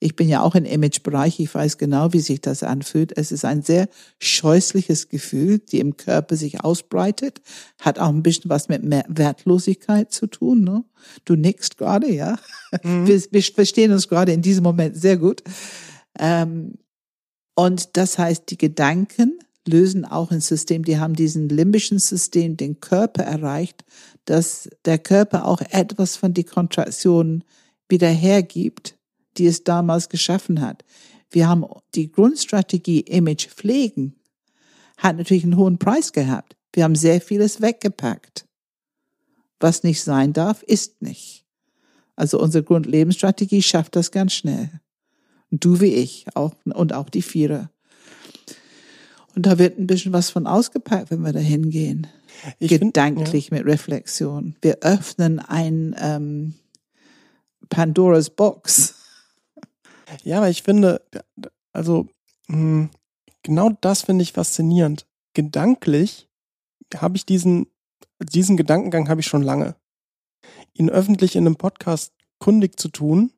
ich 0.00 0.16
bin 0.16 0.28
ja 0.28 0.42
auch 0.42 0.54
im 0.54 0.64
Imagebereich, 0.64 1.38
ich 1.40 1.54
weiß 1.54 1.78
genau, 1.78 2.12
wie 2.12 2.20
sich 2.20 2.40
das 2.40 2.62
anfühlt. 2.62 3.16
Es 3.16 3.32
ist 3.32 3.44
ein 3.44 3.62
sehr 3.62 3.88
scheußliches 4.18 5.08
Gefühl, 5.08 5.58
die 5.58 5.78
im 5.78 5.96
Körper 5.96 6.36
sich 6.36 6.62
ausbreitet, 6.62 7.40
hat 7.80 7.98
auch 7.98 8.08
ein 8.08 8.22
bisschen 8.22 8.50
was 8.50 8.68
mit 8.68 8.82
Wertlosigkeit 8.84 10.12
zu 10.12 10.26
tun. 10.26 10.64
Ne? 10.64 10.84
Du 11.24 11.36
nickst 11.36 11.78
gerade, 11.78 12.10
ja. 12.12 12.38
Mhm. 12.82 13.06
Wir, 13.06 13.22
wir, 13.30 13.42
verstehen 13.42 13.92
uns 13.92 14.08
gerade 14.08 14.32
in 14.32 14.42
diesem 14.42 14.64
Moment 14.64 14.96
sehr 14.96 15.16
gut. 15.16 15.42
Ähm, 16.18 16.78
und 17.54 17.96
das 17.96 18.18
heißt, 18.18 18.50
die 18.50 18.58
Gedanken 18.58 19.38
lösen 19.66 20.04
auch 20.04 20.30
ein 20.30 20.40
System, 20.40 20.84
die 20.84 20.98
haben 20.98 21.14
diesen 21.14 21.48
limbischen 21.48 21.98
System, 21.98 22.56
den 22.56 22.80
Körper 22.80 23.22
erreicht, 23.22 23.84
dass 24.24 24.68
der 24.84 24.98
Körper 24.98 25.46
auch 25.46 25.60
etwas 25.60 26.16
von 26.16 26.34
die 26.34 26.44
Kontraktion 26.44 27.44
wieder 27.88 28.08
hergibt, 28.08 28.96
die 29.38 29.46
es 29.46 29.64
damals 29.64 30.08
geschaffen 30.08 30.60
hat. 30.60 30.84
Wir 31.30 31.48
haben 31.48 31.64
die 31.94 32.12
Grundstrategie 32.12 33.00
Image 33.00 33.48
pflegen, 33.48 34.16
hat 34.98 35.16
natürlich 35.16 35.44
einen 35.44 35.56
hohen 35.56 35.78
Preis 35.78 36.12
gehabt. 36.12 36.56
Wir 36.72 36.84
haben 36.84 36.94
sehr 36.94 37.20
vieles 37.20 37.60
weggepackt. 37.60 38.46
Was 39.60 39.82
nicht 39.82 40.02
sein 40.02 40.32
darf, 40.32 40.62
ist 40.62 41.02
nicht. 41.02 41.44
Also 42.16 42.38
unsere 42.40 42.64
Grundlebensstrategie 42.64 43.62
schafft 43.62 43.96
das 43.96 44.10
ganz 44.10 44.32
schnell. 44.32 44.70
Du 45.50 45.80
wie 45.80 45.94
ich 45.94 46.26
auch 46.34 46.54
und 46.64 46.92
auch 46.92 47.08
die 47.08 47.22
Vierer. 47.22 47.70
Und 49.34 49.46
da 49.46 49.58
wird 49.58 49.78
ein 49.78 49.86
bisschen 49.86 50.12
was 50.12 50.30
von 50.30 50.46
ausgepackt, 50.46 51.10
wenn 51.10 51.22
wir 51.22 51.32
da 51.32 51.38
hingehen. 51.38 52.06
Gedanklich 52.60 53.46
find, 53.46 53.58
ja. 53.58 53.64
mit 53.64 53.72
Reflexion. 53.72 54.56
Wir 54.60 54.78
öffnen 54.80 55.38
ein 55.38 55.94
ähm, 55.98 56.54
Pandoras 57.68 58.30
Box. 58.30 58.94
Ja, 60.22 60.38
aber 60.38 60.50
ich 60.50 60.62
finde, 60.62 61.04
also 61.72 62.08
hm, 62.48 62.90
genau 63.42 63.70
das 63.80 64.02
finde 64.02 64.22
ich 64.22 64.32
faszinierend. 64.32 65.06
Gedanklich 65.34 66.28
habe 66.94 67.16
ich 67.16 67.26
diesen, 67.26 67.66
diesen 68.20 68.56
Gedankengang 68.56 69.08
habe 69.08 69.20
ich 69.20 69.26
schon 69.26 69.42
lange. 69.42 69.76
Ihn 70.74 70.90
öffentlich 70.90 71.36
in 71.36 71.46
einem 71.46 71.56
Podcast 71.56 72.12
kundig 72.38 72.78
zu 72.78 72.88
tun, 72.88 73.32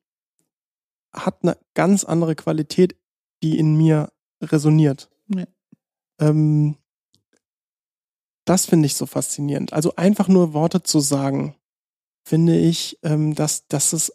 hat 1.13 1.43
eine 1.43 1.57
ganz 1.73 2.03
andere 2.03 2.35
Qualität, 2.35 2.95
die 3.43 3.57
in 3.57 3.75
mir 3.75 4.11
resoniert. 4.41 5.09
Ja. 5.27 5.45
Ähm, 6.19 6.77
das 8.45 8.65
finde 8.65 8.85
ich 8.85 8.95
so 8.95 9.05
faszinierend. 9.05 9.73
Also 9.73 9.95
einfach 9.95 10.27
nur 10.27 10.53
Worte 10.53 10.83
zu 10.83 10.99
sagen, 10.99 11.55
finde 12.27 12.57
ich, 12.57 12.99
ähm, 13.03 13.35
dass, 13.35 13.67
dass 13.67 13.93
es 13.93 14.13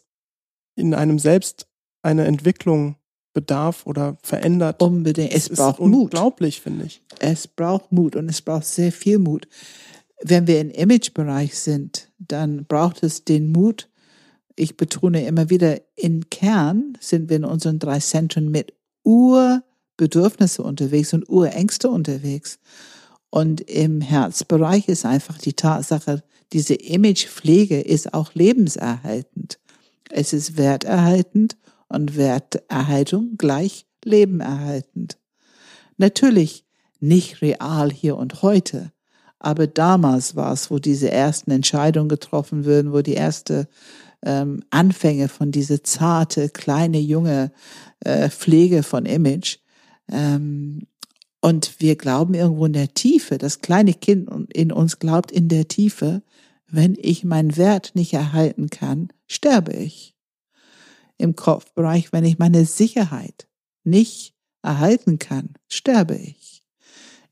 in 0.75 0.93
einem 0.93 1.19
selbst 1.19 1.67
eine 2.01 2.25
Entwicklung 2.25 2.95
bedarf 3.33 3.85
oder 3.85 4.17
verändert. 4.23 4.81
Unbedingt. 4.81 5.33
Es, 5.33 5.49
es 5.49 5.57
braucht 5.57 5.79
ist 5.79 5.85
Mut. 5.85 6.13
Unglaublich, 6.13 6.61
finde 6.61 6.85
ich. 6.85 7.01
Es 7.19 7.47
braucht 7.47 7.91
Mut 7.91 8.15
und 8.15 8.29
es 8.29 8.41
braucht 8.41 8.65
sehr 8.65 8.91
viel 8.91 9.19
Mut. 9.19 9.47
Wenn 10.23 10.47
wir 10.47 10.59
im 10.59 10.69
Imagebereich 10.69 11.57
sind, 11.57 12.11
dann 12.19 12.65
braucht 12.65 13.03
es 13.03 13.23
den 13.23 13.51
Mut. 13.51 13.89
Ich 14.55 14.77
betone 14.77 15.25
immer 15.25 15.49
wieder, 15.49 15.79
im 15.95 16.29
Kern 16.29 16.97
sind 16.99 17.29
wir 17.29 17.37
in 17.37 17.45
unseren 17.45 17.79
drei 17.79 17.99
Zentren 17.99 18.51
mit 18.51 18.73
Ur 19.03 19.63
Bedürfnisse 19.97 20.63
unterwegs 20.63 21.13
und 21.13 21.29
Urängste 21.29 21.89
unterwegs. 21.89 22.59
Und 23.29 23.61
im 23.61 24.01
Herzbereich 24.01 24.87
ist 24.87 25.05
einfach 25.05 25.37
die 25.37 25.53
Tatsache, 25.53 26.23
diese 26.53 26.73
Imagepflege 26.73 27.79
ist 27.79 28.13
auch 28.13 28.33
lebenserhaltend. 28.33 29.59
Es 30.09 30.33
ist 30.33 30.57
werterhaltend 30.57 31.55
und 31.91 32.15
Werterhaltung 32.15 33.37
gleich 33.37 33.85
lebenerhaltend. 34.03 35.17
Natürlich 35.97 36.65
nicht 36.99 37.41
real 37.41 37.91
hier 37.91 38.17
und 38.17 38.41
heute, 38.41 38.91
aber 39.39 39.67
damals 39.67 40.35
war 40.35 40.53
es, 40.53 40.71
wo 40.71 40.79
diese 40.79 41.11
ersten 41.11 41.51
Entscheidungen 41.51 42.09
getroffen 42.09 42.65
würden, 42.65 42.93
wo 42.93 43.01
die 43.01 43.13
erste 43.13 43.67
ähm, 44.23 44.63
Anfänge 44.69 45.27
von 45.27 45.51
diese 45.51 45.81
zarte, 45.81 46.49
kleine, 46.49 46.99
junge 46.99 47.51
äh, 48.01 48.29
Pflege 48.29 48.83
von 48.83 49.05
Image, 49.05 49.57
ähm, 50.11 50.81
und 51.41 51.79
wir 51.79 51.95
glauben 51.95 52.35
irgendwo 52.35 52.67
in 52.67 52.73
der 52.73 52.93
Tiefe, 52.93 53.39
das 53.39 53.61
kleine 53.61 53.95
Kind 53.95 54.29
in 54.53 54.71
uns 54.71 54.99
glaubt 54.99 55.31
in 55.31 55.49
der 55.49 55.67
Tiefe, 55.67 56.21
wenn 56.67 56.95
ich 56.99 57.23
meinen 57.23 57.57
Wert 57.57 57.91
nicht 57.95 58.13
erhalten 58.13 58.69
kann, 58.69 59.09
sterbe 59.27 59.73
ich. 59.73 60.15
Im 61.21 61.35
Kopfbereich, 61.35 62.11
wenn 62.11 62.25
ich 62.25 62.39
meine 62.39 62.65
Sicherheit 62.65 63.47
nicht 63.83 64.33
erhalten 64.63 65.19
kann, 65.19 65.53
sterbe 65.69 66.15
ich. 66.15 66.63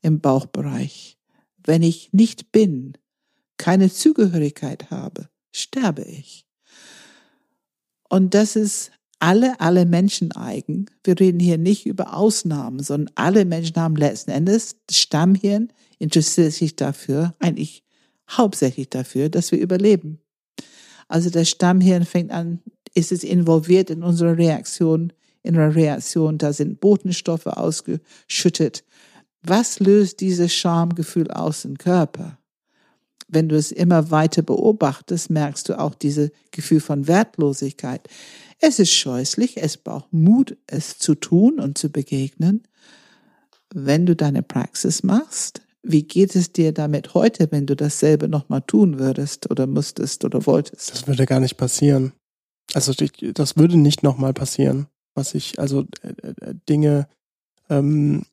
Im 0.00 0.20
Bauchbereich, 0.20 1.18
wenn 1.64 1.82
ich 1.82 2.12
nicht 2.12 2.52
bin, 2.52 2.96
keine 3.58 3.92
Zugehörigkeit 3.92 4.90
habe, 4.90 5.28
sterbe 5.52 6.02
ich. 6.02 6.46
Und 8.08 8.34
das 8.34 8.56
ist 8.56 8.92
alle, 9.18 9.60
alle 9.60 9.86
Menschen 9.86 10.32
eigen. 10.32 10.86
Wir 11.04 11.18
reden 11.18 11.40
hier 11.40 11.58
nicht 11.58 11.84
über 11.84 12.16
Ausnahmen, 12.16 12.80
sondern 12.80 13.12
alle 13.16 13.44
Menschen 13.44 13.76
haben 13.76 13.96
letzten 13.96 14.30
Endes, 14.30 14.76
das 14.86 14.98
Stammhirn 14.98 15.72
interessiert 15.98 16.52
sich 16.52 16.76
dafür, 16.76 17.34
eigentlich 17.40 17.84
hauptsächlich 18.30 18.88
dafür, 18.88 19.28
dass 19.28 19.50
wir 19.52 19.58
überleben. 19.58 20.20
Also 21.08 21.28
das 21.28 21.48
Stammhirn 21.48 22.06
fängt 22.06 22.30
an, 22.30 22.60
ist 22.94 23.12
es 23.12 23.24
involviert 23.24 23.90
in 23.90 24.02
unsere 24.02 24.36
Reaktion, 24.36 25.12
in 25.42 25.56
einer 25.56 25.74
Reaktion, 25.74 26.38
da 26.38 26.52
sind 26.52 26.80
Botenstoffe 26.80 27.46
ausgeschüttet. 27.46 28.84
Was 29.42 29.80
löst 29.80 30.20
dieses 30.20 30.52
Schamgefühl 30.52 31.30
aus 31.30 31.64
im 31.64 31.78
Körper? 31.78 32.40
wenn 33.32 33.48
du 33.48 33.56
es 33.56 33.72
immer 33.72 34.10
weiter 34.10 34.42
beobachtest, 34.42 35.30
merkst 35.30 35.68
du 35.68 35.78
auch 35.78 35.94
dieses 35.94 36.30
Gefühl 36.50 36.80
von 36.80 37.06
Wertlosigkeit. 37.06 38.08
Es 38.58 38.78
ist 38.78 38.92
scheußlich, 38.92 39.56
es 39.62 39.76
braucht 39.76 40.12
Mut, 40.12 40.56
es 40.66 40.98
zu 40.98 41.14
tun 41.14 41.60
und 41.60 41.78
zu 41.78 41.90
begegnen. 41.90 42.64
Wenn 43.72 44.04
du 44.04 44.16
deine 44.16 44.42
Praxis 44.42 45.02
machst, 45.02 45.62
wie 45.82 46.02
geht 46.02 46.34
es 46.36 46.52
dir 46.52 46.72
damit 46.72 47.14
heute, 47.14 47.48
wenn 47.52 47.66
du 47.66 47.74
dasselbe 47.74 48.28
nochmal 48.28 48.62
tun 48.62 48.98
würdest 48.98 49.50
oder 49.50 49.66
müsstest 49.66 50.24
oder 50.24 50.44
wolltest? 50.44 50.92
Das 50.92 51.06
würde 51.06 51.24
gar 51.24 51.40
nicht 51.40 51.56
passieren. 51.56 52.12
Also 52.74 52.92
das 53.34 53.56
würde 53.56 53.76
nicht 53.76 54.02
nochmal 54.02 54.32
passieren. 54.32 54.86
Was 55.14 55.34
ich, 55.34 55.58
also 55.58 55.86
äh, 56.02 56.28
äh, 56.28 56.54
Dinge, 56.68 57.08
ähm, 57.68 58.24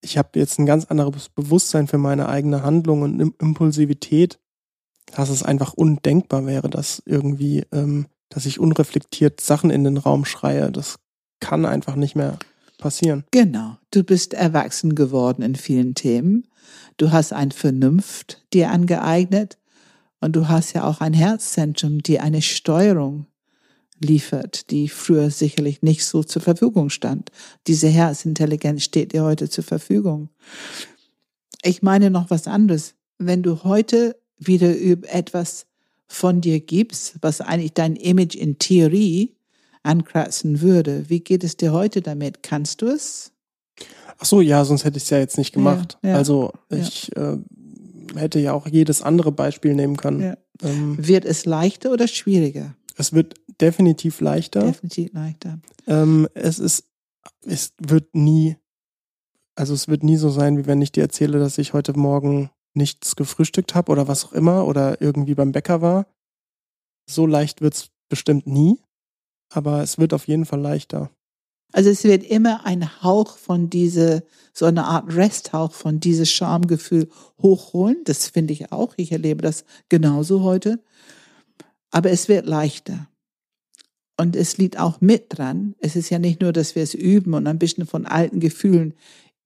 ich 0.00 0.18
habe 0.18 0.38
jetzt 0.38 0.58
ein 0.58 0.66
ganz 0.66 0.84
anderes 0.84 1.28
Bewusstsein 1.28 1.88
für 1.88 1.98
meine 1.98 2.28
eigene 2.28 2.62
Handlung 2.62 3.02
und 3.02 3.34
Impulsivität, 3.40 4.38
dass 5.16 5.28
es 5.28 5.42
einfach 5.42 5.72
undenkbar 5.72 6.46
wäre, 6.46 6.68
dass 6.68 7.02
irgendwie, 7.06 7.64
ähm, 7.72 8.06
dass 8.28 8.46
ich 8.46 8.60
unreflektiert 8.60 9.40
Sachen 9.40 9.70
in 9.70 9.84
den 9.84 9.96
Raum 9.96 10.24
schreie. 10.24 10.70
Das 10.70 10.96
kann 11.40 11.66
einfach 11.66 11.96
nicht 11.96 12.14
mehr 12.14 12.38
passieren. 12.78 13.24
Genau. 13.30 13.76
Du 13.90 14.04
bist 14.04 14.34
erwachsen 14.34 14.94
geworden 14.94 15.42
in 15.42 15.56
vielen 15.56 15.94
Themen. 15.94 16.46
Du 16.96 17.10
hast 17.10 17.32
ein 17.32 17.50
Vernunft 17.50 18.44
dir 18.52 18.70
angeeignet 18.70 19.58
und 20.20 20.36
du 20.36 20.48
hast 20.48 20.74
ja 20.74 20.84
auch 20.84 21.00
ein 21.00 21.12
Herzzentrum, 21.12 22.02
die 22.02 22.20
eine 22.20 22.42
Steuerung 22.42 23.26
liefert, 24.00 24.70
die 24.70 24.88
früher 24.88 25.30
sicherlich 25.30 25.82
nicht 25.82 26.04
so 26.04 26.22
zur 26.22 26.42
Verfügung 26.42 26.90
stand. 26.90 27.30
Diese 27.66 27.88
Herzintelligenz 27.88 28.82
steht 28.82 29.12
dir 29.12 29.22
heute 29.22 29.48
zur 29.48 29.64
Verfügung. 29.64 30.28
Ich 31.62 31.82
meine 31.82 32.10
noch 32.10 32.30
was 32.30 32.46
anderes. 32.46 32.94
Wenn 33.18 33.42
du 33.42 33.64
heute 33.64 34.16
wieder 34.38 34.74
etwas 35.12 35.66
von 36.06 36.40
dir 36.40 36.60
gibst, 36.60 37.16
was 37.20 37.40
eigentlich 37.40 37.72
dein 37.72 37.96
Image 37.96 38.34
in 38.34 38.58
Theorie 38.58 39.34
ankratzen 39.82 40.60
würde, 40.60 41.08
wie 41.08 41.20
geht 41.20 41.44
es 41.44 41.56
dir 41.56 41.72
heute 41.72 42.02
damit? 42.02 42.42
Kannst 42.42 42.82
du 42.82 42.86
es? 42.88 43.32
Ach 44.18 44.24
so, 44.24 44.40
ja, 44.40 44.64
sonst 44.64 44.84
hätte 44.84 44.98
ich 44.98 45.04
es 45.04 45.10
ja 45.10 45.18
jetzt 45.18 45.38
nicht 45.38 45.52
gemacht. 45.52 45.98
Ja, 46.02 46.10
ja, 46.10 46.16
also 46.16 46.52
ich 46.70 47.10
ja. 47.16 47.34
äh, 47.34 47.38
hätte 48.16 48.38
ja 48.38 48.52
auch 48.52 48.66
jedes 48.66 49.02
andere 49.02 49.32
Beispiel 49.32 49.74
nehmen 49.74 49.96
können. 49.96 50.36
Ähm, 50.62 50.96
Wird 50.98 51.24
es 51.24 51.46
leichter 51.46 51.92
oder 51.92 52.06
schwieriger? 52.06 52.76
Es 52.96 53.12
wird 53.12 53.34
definitiv 53.60 54.20
leichter. 54.20 54.60
Definitiv 54.60 55.12
leichter. 55.12 55.58
Ähm, 55.86 56.28
es 56.34 56.58
ist, 56.58 56.84
es 57.44 57.72
wird 57.78 58.14
nie, 58.14 58.56
also 59.54 59.74
es 59.74 59.88
wird 59.88 60.02
nie 60.02 60.16
so 60.16 60.30
sein, 60.30 60.58
wie 60.58 60.66
wenn 60.66 60.82
ich 60.82 60.92
dir 60.92 61.02
erzähle, 61.02 61.38
dass 61.38 61.58
ich 61.58 61.72
heute 61.72 61.98
Morgen 61.98 62.50
nichts 62.74 63.16
gefrühstückt 63.16 63.74
habe 63.74 63.92
oder 63.92 64.08
was 64.08 64.24
auch 64.24 64.32
immer 64.32 64.66
oder 64.66 65.00
irgendwie 65.00 65.34
beim 65.34 65.52
Bäcker 65.52 65.80
war. 65.80 66.06
So 67.08 67.26
leicht 67.26 67.60
wird 67.60 67.74
es 67.74 67.90
bestimmt 68.08 68.46
nie, 68.46 68.78
aber 69.50 69.82
es 69.82 69.98
wird 69.98 70.12
auf 70.12 70.26
jeden 70.26 70.46
Fall 70.46 70.60
leichter. 70.60 71.10
Also 71.72 71.90
es 71.90 72.04
wird 72.04 72.22
immer 72.22 72.64
ein 72.64 73.02
Hauch 73.02 73.36
von 73.36 73.68
diese, 73.68 74.22
so 74.52 74.64
eine 74.64 74.84
Art 74.84 75.12
Resthauch 75.14 75.72
von 75.72 75.98
dieses 75.98 76.30
Schamgefühl 76.30 77.10
hochholen. 77.42 77.96
Das 78.04 78.28
finde 78.28 78.52
ich 78.52 78.70
auch. 78.70 78.94
Ich 78.96 79.10
erlebe 79.10 79.42
das 79.42 79.64
genauso 79.88 80.44
heute. 80.44 80.84
Aber 81.90 82.12
es 82.12 82.28
wird 82.28 82.46
leichter. 82.46 83.08
Und 84.16 84.36
es 84.36 84.58
liegt 84.58 84.78
auch 84.78 85.00
mit 85.00 85.26
dran. 85.28 85.74
Es 85.80 85.96
ist 85.96 86.10
ja 86.10 86.18
nicht 86.18 86.40
nur, 86.40 86.52
dass 86.52 86.76
wir 86.76 86.82
es 86.82 86.94
üben 86.94 87.34
und 87.34 87.46
ein 87.46 87.58
bisschen 87.58 87.86
von 87.86 88.06
alten 88.06 88.40
Gefühlen 88.40 88.94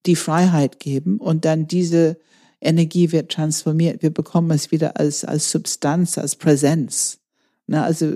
die 0.05 0.15
Freiheit 0.15 0.79
geben 0.79 1.17
und 1.17 1.45
dann 1.45 1.67
diese 1.67 2.17
Energie 2.61 3.11
wird 3.11 3.31
transformiert. 3.31 4.01
Wir 4.01 4.13
bekommen 4.13 4.51
es 4.51 4.71
wieder 4.71 4.97
als, 4.97 5.25
als 5.25 5.51
Substanz, 5.51 6.17
als 6.17 6.35
Präsenz. 6.35 7.19
Na, 7.67 7.83
also 7.83 8.13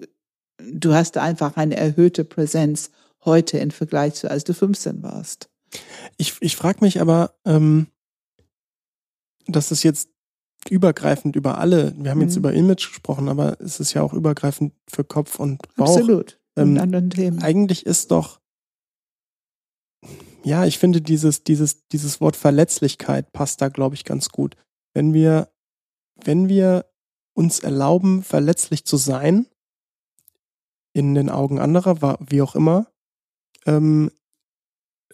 du 0.57 0.93
hast 0.93 1.17
einfach 1.17 1.57
eine 1.57 1.75
erhöhte 1.75 2.23
Präsenz 2.23 2.91
heute 3.25 3.57
im 3.57 3.71
Vergleich 3.71 4.15
zu, 4.15 4.29
als 4.29 4.43
du 4.43 4.53
15 4.53 5.01
warst. 5.01 5.49
Ich, 6.17 6.35
ich 6.41 6.55
frage 6.55 6.79
mich 6.81 7.01
aber, 7.01 7.35
ähm, 7.45 7.87
dass 9.47 9.71
es 9.71 9.83
jetzt 9.83 10.09
übergreifend 10.69 11.35
über 11.35 11.57
alle, 11.57 11.93
wir 11.97 12.11
haben 12.11 12.19
mhm. 12.19 12.25
jetzt 12.25 12.35
über 12.35 12.53
Image 12.53 12.87
gesprochen, 12.87 13.27
aber 13.27 13.59
es 13.59 13.79
ist 13.79 13.93
ja 13.93 14.01
auch 14.01 14.13
übergreifend 14.13 14.73
für 14.87 15.03
Kopf 15.03 15.39
und 15.39 15.61
Bauch. 15.75 15.87
Absolut. 15.87 16.39
Ähm, 16.55 16.77
anderen 16.77 17.09
Themen. 17.09 17.41
Eigentlich 17.41 17.85
ist 17.85 18.11
doch, 18.11 18.39
ja, 20.43 20.65
ich 20.65 20.77
finde 20.77 21.01
dieses, 21.01 21.43
dieses, 21.43 21.87
dieses 21.87 22.21
Wort 22.21 22.35
Verletzlichkeit 22.35 23.31
passt 23.31 23.61
da, 23.61 23.69
glaube 23.69 23.95
ich, 23.95 24.03
ganz 24.03 24.29
gut. 24.29 24.55
Wenn 24.93 25.13
wir, 25.13 25.51
wenn 26.15 26.49
wir 26.49 26.85
uns 27.33 27.59
erlauben, 27.59 28.23
verletzlich 28.23 28.85
zu 28.85 28.97
sein, 28.97 29.47
in 30.93 31.15
den 31.15 31.29
Augen 31.29 31.59
anderer, 31.59 32.19
wie 32.19 32.41
auch 32.41 32.55
immer, 32.55 32.91
ähm, 33.65 34.11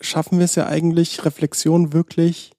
schaffen 0.01 0.39
wir 0.39 0.45
es 0.45 0.55
ja 0.55 0.67
eigentlich, 0.67 1.23
Reflexion 1.25 1.93
wirklich 1.93 2.53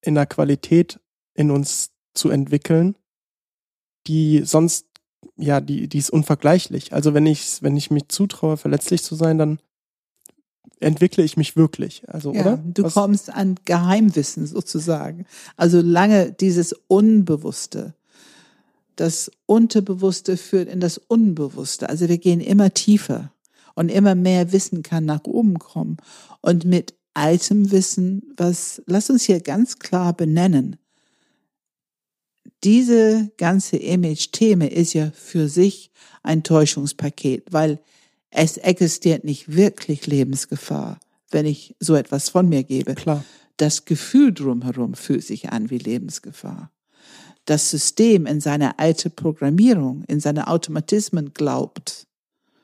in 0.00 0.14
der 0.14 0.26
Qualität 0.26 1.00
in 1.34 1.50
uns 1.50 1.92
zu 2.14 2.30
entwickeln, 2.30 2.96
die 4.06 4.42
sonst 4.44 4.86
ja, 5.36 5.60
die, 5.60 5.88
die 5.88 5.98
ist 5.98 6.10
unvergleichlich. 6.10 6.92
Also 6.92 7.14
wenn 7.14 7.26
ich, 7.26 7.62
wenn 7.62 7.76
ich 7.76 7.90
mich 7.90 8.08
zutraue, 8.08 8.56
verletzlich 8.56 9.02
zu 9.02 9.14
sein, 9.14 9.38
dann 9.38 9.58
entwickle 10.80 11.24
ich 11.24 11.36
mich 11.36 11.56
wirklich. 11.56 12.08
Also, 12.08 12.32
ja, 12.32 12.40
oder? 12.40 12.56
Du 12.64 12.84
Was? 12.84 12.94
kommst 12.94 13.30
an 13.30 13.56
Geheimwissen 13.64 14.46
sozusagen. 14.46 15.26
Also 15.56 15.80
lange 15.80 16.32
dieses 16.32 16.74
Unbewusste. 16.86 17.94
Das 18.96 19.30
Unterbewusste 19.46 20.36
führt 20.36 20.68
in 20.68 20.80
das 20.80 20.98
Unbewusste. 20.98 21.88
Also 21.88 22.08
wir 22.08 22.18
gehen 22.18 22.40
immer 22.40 22.72
tiefer 22.72 23.32
und 23.74 23.88
immer 23.88 24.14
mehr 24.14 24.52
Wissen 24.52 24.82
kann 24.82 25.04
nach 25.04 25.24
oben 25.24 25.58
kommen. 25.58 25.96
Und 26.40 26.64
mit 26.64 26.94
altem 27.12 27.72
Wissen, 27.72 28.22
was, 28.36 28.82
lass 28.86 29.10
uns 29.10 29.24
hier 29.24 29.40
ganz 29.40 29.78
klar 29.78 30.12
benennen, 30.12 30.76
diese 32.64 33.30
ganze 33.36 33.76
Image-Thema 33.76 34.70
ist 34.70 34.94
ja 34.94 35.10
für 35.14 35.48
sich 35.48 35.90
ein 36.22 36.42
Täuschungspaket, 36.42 37.52
weil 37.52 37.78
es 38.30 38.56
existiert 38.56 39.24
nicht 39.24 39.54
wirklich 39.54 40.06
Lebensgefahr, 40.06 40.98
wenn 41.30 41.46
ich 41.46 41.76
so 41.78 41.94
etwas 41.94 42.30
von 42.30 42.48
mir 42.48 42.64
gebe. 42.64 42.94
Klar. 42.94 43.24
Das 43.58 43.84
Gefühl 43.84 44.32
drumherum 44.32 44.94
fühlt 44.94 45.24
sich 45.24 45.50
an 45.50 45.70
wie 45.70 45.78
Lebensgefahr. 45.78 46.72
Das 47.44 47.70
System 47.70 48.26
in 48.26 48.40
seiner 48.40 48.80
alte 48.80 49.10
Programmierung, 49.10 50.02
in 50.08 50.18
seine 50.18 50.48
Automatismen 50.48 51.34
glaubt. 51.34 52.06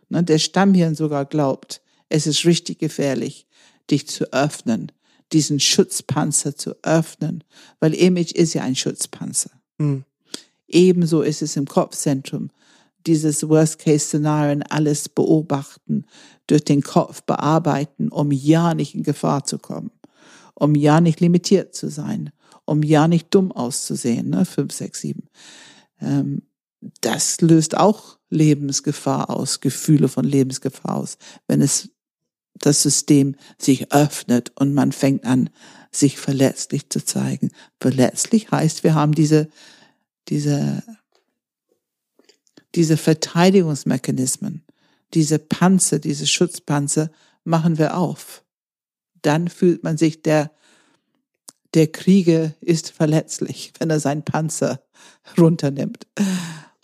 Ne, 0.09 0.25
der 0.25 0.39
Stammhirn 0.39 0.95
sogar 0.95 1.27
glaubt, 1.27 1.83
es 2.09 2.27
ist 2.27 2.45
richtig 2.45 2.79
gefährlich, 2.79 3.47
dich 3.91 4.09
zu 4.09 4.33
öffnen, 4.33 4.91
diesen 5.33 5.61
Schutzpanzer 5.61 6.57
zu 6.57 6.75
öffnen, 6.83 7.45
weil 7.79 7.95
Image 7.95 8.33
ist 8.33 8.55
ja 8.55 8.63
ein 8.63 8.75
Schutzpanzer. 8.75 9.60
Mhm. 9.81 10.05
Ebenso 10.69 11.23
ist 11.23 11.43
es 11.43 11.57
im 11.57 11.67
Kopfzentrum. 11.67 12.51
Dieses 13.07 13.49
Worst-Case-Szenarien 13.49 14.63
alles 14.63 15.09
beobachten, 15.09 16.05
durch 16.47 16.65
den 16.65 16.83
Kopf 16.83 17.23
bearbeiten, 17.23 18.09
um 18.11 18.31
ja 18.31 18.75
nicht 18.75 18.95
in 18.95 19.03
Gefahr 19.03 19.45
zu 19.45 19.59
kommen, 19.59 19.91
um 20.55 20.75
ja 20.75 21.01
nicht 21.01 21.21
limitiert 21.21 21.75
zu 21.75 21.89
sein, 21.89 22.31
um 22.67 22.83
ja 22.83 23.09
nicht 23.09 23.35
dumm 23.35 23.53
auszusehen, 23.53 24.29
ne? 24.29 24.45
Fünf, 24.45 24.73
sechs, 24.73 25.01
sieben. 25.01 25.29
Ähm, 26.01 26.43
das 27.01 27.41
löst 27.41 27.77
auch 27.77 28.19
Lebensgefahr 28.29 29.31
aus, 29.31 29.61
Gefühle 29.61 30.09
von 30.09 30.25
Lebensgefahr 30.25 30.97
aus, 30.97 31.17
wenn 31.47 31.63
es 31.63 31.89
das 32.61 32.83
System 32.83 33.35
sich 33.59 33.93
öffnet 33.93 34.53
und 34.55 34.75
man 34.75 34.93
fängt 34.93 35.25
an, 35.25 35.51
sich 35.91 36.19
verletzlich 36.19 36.89
zu 36.89 37.05
zeigen. 37.05 37.51
Verletzlich 37.81 38.51
heißt, 38.51 38.85
wir 38.85 38.95
haben 38.95 39.13
diese, 39.13 39.49
diese, 40.29 40.83
diese 42.75 42.97
Verteidigungsmechanismen, 42.97 44.63
diese 45.15 45.39
Panzer, 45.39 45.99
diese 45.99 46.27
Schutzpanzer 46.27 47.11
machen 47.43 47.79
wir 47.79 47.97
auf. 47.97 48.45
Dann 49.23 49.49
fühlt 49.49 49.83
man 49.83 49.99
sich 49.99 50.23
der, 50.23 50.53
der 51.75 51.89
Krieger 51.89 52.55
ist 52.61 52.91
verletzlich, 52.91 53.73
wenn 53.79 53.91
er 53.91 54.01
seinen 54.01 54.25
Panzer 54.25 54.81
runternimmt. 55.37 56.07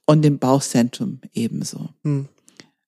Und 0.08 0.24
im 0.24 0.38
Bauchzentrum 0.38 1.20
ebenso. 1.32 1.88
Hm 2.02 2.28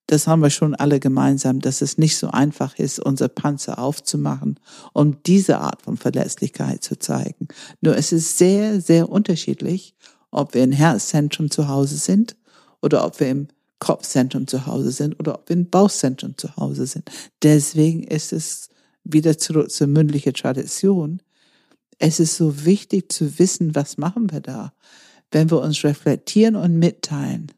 das 0.08 0.26
haben 0.26 0.42
wir 0.42 0.50
schon 0.50 0.74
alle 0.74 1.00
gemeinsam, 1.00 1.60
dass 1.60 1.82
es 1.82 1.98
nicht 1.98 2.16
so 2.16 2.28
einfach 2.28 2.78
ist, 2.78 2.98
unser 2.98 3.28
Panzer 3.28 3.78
aufzumachen, 3.78 4.58
um 4.92 5.22
diese 5.22 5.58
Art 5.58 5.82
von 5.82 5.96
Verletzlichkeit 5.96 6.82
zu 6.82 6.98
zeigen. 6.98 7.48
Nur 7.80 7.96
es 7.96 8.10
ist 8.10 8.38
sehr, 8.38 8.80
sehr 8.80 9.08
unterschiedlich, 9.08 9.94
ob 10.30 10.54
wir 10.54 10.64
im 10.64 10.72
Herzzentrum 10.72 11.50
zu 11.50 11.68
Hause 11.68 11.96
sind 11.96 12.36
oder 12.82 13.04
ob 13.04 13.20
wir 13.20 13.28
im 13.28 13.48
Kopfzentrum 13.78 14.46
zu 14.46 14.66
Hause 14.66 14.90
sind 14.90 15.20
oder 15.20 15.34
ob 15.34 15.48
wir 15.48 15.56
im 15.56 15.70
Bauchzentrum 15.70 16.36
zu 16.36 16.56
Hause 16.56 16.86
sind. 16.86 17.10
Deswegen 17.42 18.02
ist 18.02 18.32
es 18.32 18.70
wieder 19.04 19.38
zurück 19.38 19.70
zur 19.70 19.86
mündlichen 19.86 20.34
Tradition. 20.34 21.22
Es 21.98 22.18
ist 22.18 22.36
so 22.36 22.64
wichtig 22.64 23.12
zu 23.12 23.38
wissen, 23.38 23.74
was 23.74 23.98
machen 23.98 24.32
wir 24.32 24.40
da? 24.40 24.72
wenn 25.30 25.50
wir 25.50 25.60
uns 25.60 25.84
reflektieren 25.84 26.56
und 26.56 26.78
mitteilen, 26.78 27.52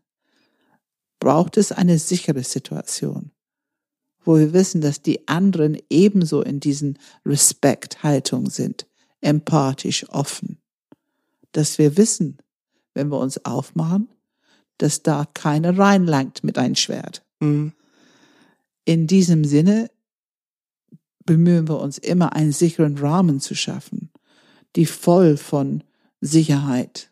braucht 1.20 1.58
es 1.58 1.70
eine 1.70 1.98
sichere 1.98 2.42
Situation, 2.42 3.30
wo 4.24 4.38
wir 4.38 4.52
wissen, 4.52 4.80
dass 4.80 5.02
die 5.02 5.28
anderen 5.28 5.78
ebenso 5.90 6.42
in 6.42 6.58
diesen 6.58 6.98
Respekthaltung 7.24 8.50
sind, 8.50 8.86
empathisch, 9.20 10.08
offen, 10.08 10.58
dass 11.52 11.78
wir 11.78 11.96
wissen, 11.96 12.38
wenn 12.94 13.08
wir 13.08 13.18
uns 13.18 13.44
aufmachen, 13.44 14.08
dass 14.78 15.02
da 15.02 15.26
keiner 15.34 15.78
reinlangt 15.78 16.42
mit 16.42 16.58
einem 16.58 16.74
Schwert. 16.74 17.22
Mhm. 17.38 17.74
In 18.84 19.06
diesem 19.06 19.44
Sinne 19.44 19.90
bemühen 21.26 21.68
wir 21.68 21.78
uns 21.80 21.98
immer, 21.98 22.34
einen 22.34 22.52
sicheren 22.52 22.96
Rahmen 22.98 23.40
zu 23.40 23.54
schaffen, 23.54 24.10
die 24.74 24.86
voll 24.86 25.36
von 25.36 25.84
Sicherheit 26.20 27.10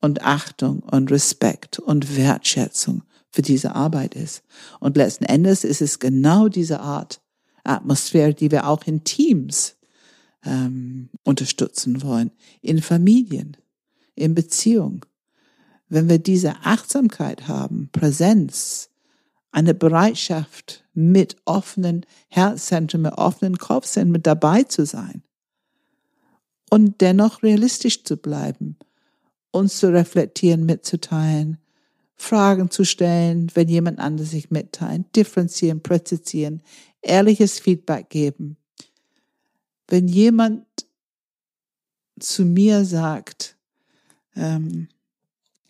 und 0.00 0.22
Achtung 0.22 0.80
und 0.80 1.10
Respekt 1.10 1.78
und 1.78 2.16
Wertschätzung 2.16 3.04
für 3.30 3.42
diese 3.42 3.74
Arbeit 3.74 4.14
ist. 4.14 4.42
Und 4.80 4.96
letzten 4.96 5.24
Endes 5.24 5.64
ist 5.64 5.80
es 5.80 5.98
genau 5.98 6.48
diese 6.48 6.80
Art 6.80 7.20
Atmosphäre, 7.64 8.34
die 8.34 8.50
wir 8.50 8.66
auch 8.66 8.84
in 8.86 9.04
Teams 9.04 9.76
ähm, 10.44 11.10
unterstützen 11.24 12.02
wollen, 12.02 12.30
in 12.62 12.80
Familien, 12.82 13.56
in 14.14 14.34
Beziehung. 14.34 15.04
Wenn 15.88 16.08
wir 16.08 16.18
diese 16.18 16.56
Achtsamkeit 16.62 17.48
haben, 17.48 17.88
Präsenz, 17.92 18.90
eine 19.52 19.74
Bereitschaft, 19.74 20.84
mit 20.94 21.36
offenen 21.44 22.04
Herzzentren, 22.28 23.02
mit 23.02 23.12
offenen 23.14 23.58
Kopfzentren 23.58 24.12
mit 24.12 24.26
dabei 24.26 24.64
zu 24.64 24.84
sein 24.84 25.22
und 26.70 27.00
dennoch 27.00 27.42
realistisch 27.42 28.04
zu 28.04 28.16
bleiben, 28.16 28.76
uns 29.50 29.78
zu 29.78 29.92
reflektieren, 29.92 30.66
mitzuteilen, 30.66 31.58
Fragen 32.20 32.70
zu 32.70 32.84
stellen, 32.84 33.50
wenn 33.54 33.68
jemand 33.68 33.98
anders 33.98 34.30
sich 34.30 34.50
mitteilt, 34.50 35.16
differenzieren, 35.16 35.82
präzisieren, 35.82 36.62
ehrliches 37.00 37.58
Feedback 37.58 38.10
geben. 38.10 38.58
Wenn 39.88 40.06
jemand 40.06 40.66
zu 42.20 42.44
mir 42.44 42.84
sagt, 42.84 43.56
ähm, 44.36 44.88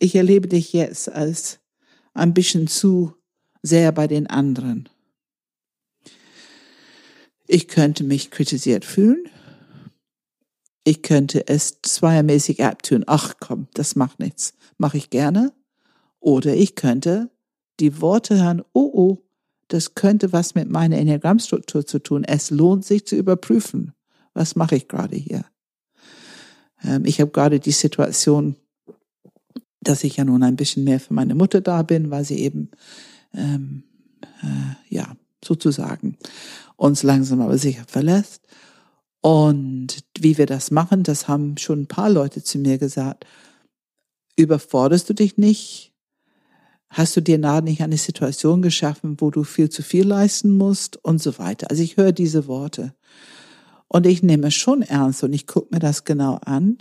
ich 0.00 0.16
erlebe 0.16 0.48
dich 0.48 0.72
jetzt 0.72 1.08
als 1.08 1.60
ein 2.14 2.34
bisschen 2.34 2.66
zu 2.66 3.14
sehr 3.62 3.92
bei 3.92 4.08
den 4.08 4.26
anderen. 4.26 4.88
Ich 7.46 7.68
könnte 7.68 8.02
mich 8.02 8.32
kritisiert 8.32 8.84
fühlen. 8.84 9.24
Ich 10.82 11.02
könnte 11.02 11.46
es 11.46 11.80
zweiermäßig 11.80 12.64
abtun. 12.64 13.04
Ach 13.06 13.34
komm, 13.38 13.68
das 13.72 13.94
macht 13.94 14.18
nichts. 14.18 14.54
Mache 14.78 14.96
ich 14.96 15.10
gerne. 15.10 15.52
Oder 16.20 16.54
ich 16.54 16.74
könnte 16.74 17.30
die 17.80 18.00
Worte 18.00 18.42
hören, 18.42 18.62
oh 18.72 18.90
oh, 18.92 19.18
das 19.68 19.94
könnte 19.94 20.32
was 20.32 20.54
mit 20.54 20.68
meiner 20.68 20.98
Enneagrammstruktur 20.98 21.86
zu 21.86 21.98
tun. 22.00 22.24
Es 22.24 22.50
lohnt 22.50 22.84
sich 22.84 23.06
zu 23.06 23.16
überprüfen. 23.16 23.92
Was 24.34 24.56
mache 24.56 24.76
ich 24.76 24.88
gerade 24.88 25.16
hier? 25.16 25.44
Ähm, 26.84 27.04
ich 27.04 27.20
habe 27.20 27.30
gerade 27.30 27.60
die 27.60 27.70
Situation, 27.70 28.56
dass 29.80 30.04
ich 30.04 30.16
ja 30.16 30.24
nun 30.24 30.42
ein 30.42 30.56
bisschen 30.56 30.84
mehr 30.84 31.00
für 31.00 31.14
meine 31.14 31.34
Mutter 31.34 31.60
da 31.60 31.82
bin, 31.82 32.10
weil 32.10 32.24
sie 32.24 32.40
eben 32.40 32.70
ähm, 33.32 33.84
äh, 34.42 34.94
ja, 34.94 35.16
sozusagen 35.42 36.16
uns 36.76 37.02
langsam 37.02 37.40
aber 37.40 37.56
sicher 37.58 37.84
verlässt. 37.86 38.46
Und 39.20 39.98
wie 40.18 40.38
wir 40.38 40.46
das 40.46 40.70
machen, 40.70 41.02
das 41.02 41.28
haben 41.28 41.56
schon 41.58 41.82
ein 41.82 41.86
paar 41.86 42.10
Leute 42.10 42.42
zu 42.42 42.58
mir 42.58 42.78
gesagt. 42.78 43.26
Überforderst 44.36 45.08
du 45.08 45.14
dich 45.14 45.36
nicht? 45.36 45.89
Hast 46.90 47.16
du 47.16 47.20
dir 47.20 47.38
nahe 47.38 47.62
nicht 47.62 47.82
eine 47.82 47.96
Situation 47.96 48.62
geschaffen, 48.62 49.16
wo 49.20 49.30
du 49.30 49.44
viel 49.44 49.70
zu 49.70 49.82
viel 49.82 50.06
leisten 50.06 50.50
musst 50.50 51.02
und 51.04 51.22
so 51.22 51.38
weiter? 51.38 51.70
Also 51.70 51.84
ich 51.84 51.96
höre 51.96 52.10
diese 52.10 52.48
Worte 52.48 52.92
und 53.86 54.06
ich 54.06 54.24
nehme 54.24 54.48
es 54.48 54.54
schon 54.54 54.82
ernst 54.82 55.22
und 55.22 55.32
ich 55.32 55.46
gucke 55.46 55.72
mir 55.72 55.78
das 55.78 56.04
genau 56.04 56.40
an 56.44 56.78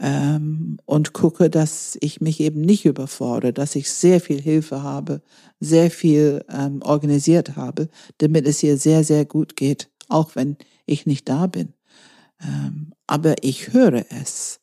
ähm, 0.00 0.78
und 0.86 1.12
gucke, 1.12 1.50
dass 1.50 1.98
ich 2.00 2.22
mich 2.22 2.40
eben 2.40 2.62
nicht 2.62 2.86
überfordere, 2.86 3.52
dass 3.52 3.76
ich 3.76 3.90
sehr 3.90 4.22
viel 4.22 4.40
Hilfe 4.40 4.82
habe, 4.82 5.20
sehr 5.60 5.90
viel 5.90 6.42
ähm, 6.50 6.80
organisiert 6.82 7.54
habe, 7.54 7.90
damit 8.18 8.46
es 8.46 8.62
ihr 8.62 8.78
sehr, 8.78 9.04
sehr 9.04 9.26
gut 9.26 9.56
geht, 9.56 9.90
auch 10.08 10.36
wenn 10.36 10.56
ich 10.86 11.04
nicht 11.04 11.28
da 11.28 11.46
bin. 11.48 11.74
Ähm, 12.42 12.94
aber 13.06 13.34
ich 13.42 13.74
höre 13.74 14.06
es. 14.10 14.60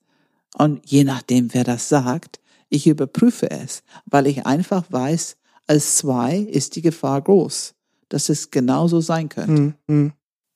Und 0.58 0.82
je 0.89 1.04
nachdem, 1.04 1.54
wer 1.54 1.63
das 1.63 1.88
sagt, 1.88 2.40
ich 2.71 2.88
überprüfe 2.88 3.51
es, 3.51 3.84
weil 4.05 4.25
ich 4.25 4.45
einfach 4.45 4.91
weiß, 4.91 5.38
als 5.67 5.97
zwei 5.97 6.38
ist 6.38 6.75
die 6.75 6.81
Gefahr 6.81 7.21
groß, 7.21 7.75
dass 8.10 8.29
es 8.29 8.49
genauso 8.49 9.01
sein 9.01 9.29
könnte. 9.29 9.75
Mhm. 9.88 10.13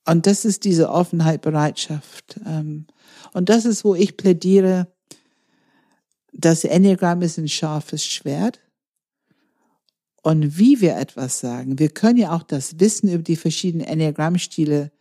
Und 0.08 0.26
das 0.26 0.46
ist 0.46 0.64
diese 0.64 0.90
Offenheit, 0.90 1.42
Bereitschaft. 1.42 2.40
Ähm, 2.46 2.88
und 3.34 3.50
das 3.50 3.66
ist, 3.66 3.84
wo 3.84 3.96
ich 3.96 4.18
plädiere, 4.18 4.88
das 6.32 6.64
Enneagramm 6.64 7.22
ist 7.22 7.38
ein 7.38 7.48
scharfes 7.48 8.06
Schwert. 8.06 8.62
Und 10.22 10.58
wie 10.58 10.82
wir 10.82 10.96
etwas 10.96 11.40
sagen, 11.40 11.80
wir 11.80 11.90
können 11.90 12.18
ja 12.18 12.36
auch 12.36 12.44
das 12.44 12.80
Wissen 12.80 13.10
über 13.10 13.24
die 13.24 13.36
verschiedenen 13.36 13.86
Enneagrammstile 13.86 14.92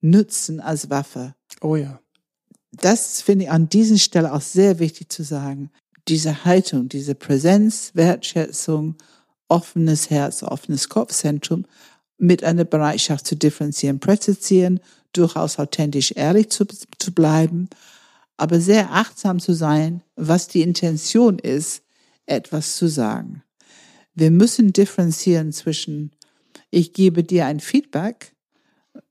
nutzen 0.00 0.60
als 0.60 0.90
Waffe. 0.90 1.34
Oh 1.60 1.76
ja. 1.76 2.00
Das 2.72 3.20
finde 3.20 3.44
ich 3.44 3.50
an 3.50 3.68
dieser 3.68 3.98
Stelle 3.98 4.32
auch 4.32 4.40
sehr 4.40 4.78
wichtig 4.78 5.12
zu 5.12 5.22
sagen. 5.22 5.70
Diese 6.08 6.44
Haltung, 6.44 6.88
diese 6.88 7.14
Präsenz, 7.14 7.92
Wertschätzung, 7.94 8.96
offenes 9.48 10.10
Herz, 10.10 10.42
offenes 10.42 10.88
Kopfzentrum 10.88 11.66
mit 12.18 12.42
einer 12.44 12.64
Bereitschaft 12.64 13.26
zu 13.26 13.36
differenzieren, 13.36 14.00
präzisieren 14.00 14.80
durchaus 15.12 15.58
authentisch 15.58 16.12
ehrlich 16.16 16.50
zu, 16.50 16.64
zu 16.98 17.12
bleiben, 17.12 17.68
aber 18.36 18.60
sehr 18.60 18.92
achtsam 18.92 19.40
zu 19.40 19.52
sein, 19.52 20.02
was 20.16 20.48
die 20.48 20.62
Intention 20.62 21.38
ist, 21.38 21.82
etwas 22.26 22.76
zu 22.76 22.88
sagen. 22.88 23.42
Wir 24.14 24.30
müssen 24.30 24.72
differenzieren 24.72 25.52
zwischen, 25.52 26.12
ich 26.70 26.92
gebe 26.92 27.24
dir 27.24 27.46
ein 27.46 27.60
Feedback, 27.60 28.34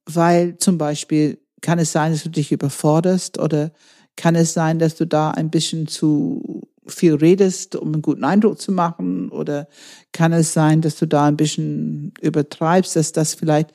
weil 0.05 0.57
zum 0.57 0.77
Beispiel 0.77 1.39
kann 1.61 1.79
es 1.79 1.91
sein, 1.91 2.11
dass 2.11 2.23
du 2.23 2.29
dich 2.29 2.51
überforderst 2.51 3.37
oder 3.39 3.71
kann 4.15 4.35
es 4.35 4.53
sein, 4.53 4.79
dass 4.79 4.95
du 4.95 5.05
da 5.05 5.31
ein 5.31 5.51
bisschen 5.51 5.87
zu 5.87 6.67
viel 6.87 7.15
redest, 7.15 7.75
um 7.75 7.93
einen 7.93 8.01
guten 8.01 8.23
Eindruck 8.23 8.59
zu 8.59 8.71
machen 8.71 9.29
oder 9.29 9.67
kann 10.11 10.33
es 10.33 10.53
sein, 10.53 10.81
dass 10.81 10.97
du 10.97 11.05
da 11.05 11.25
ein 11.25 11.37
bisschen 11.37 12.13
übertreibst, 12.21 12.95
dass 12.95 13.11
das 13.11 13.33
vielleicht 13.33 13.71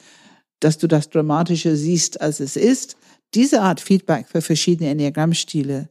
dass 0.60 0.78
du 0.78 0.86
das 0.86 1.10
Dramatische 1.10 1.76
siehst, 1.76 2.20
als 2.20 2.40
es 2.40 2.56
ist. 2.56 2.96
Diese 3.34 3.62
Art 3.62 3.80
Feedback 3.80 4.26
für 4.28 4.40
verschiedene 4.40 4.90
Enneagrammstile, 4.90 5.88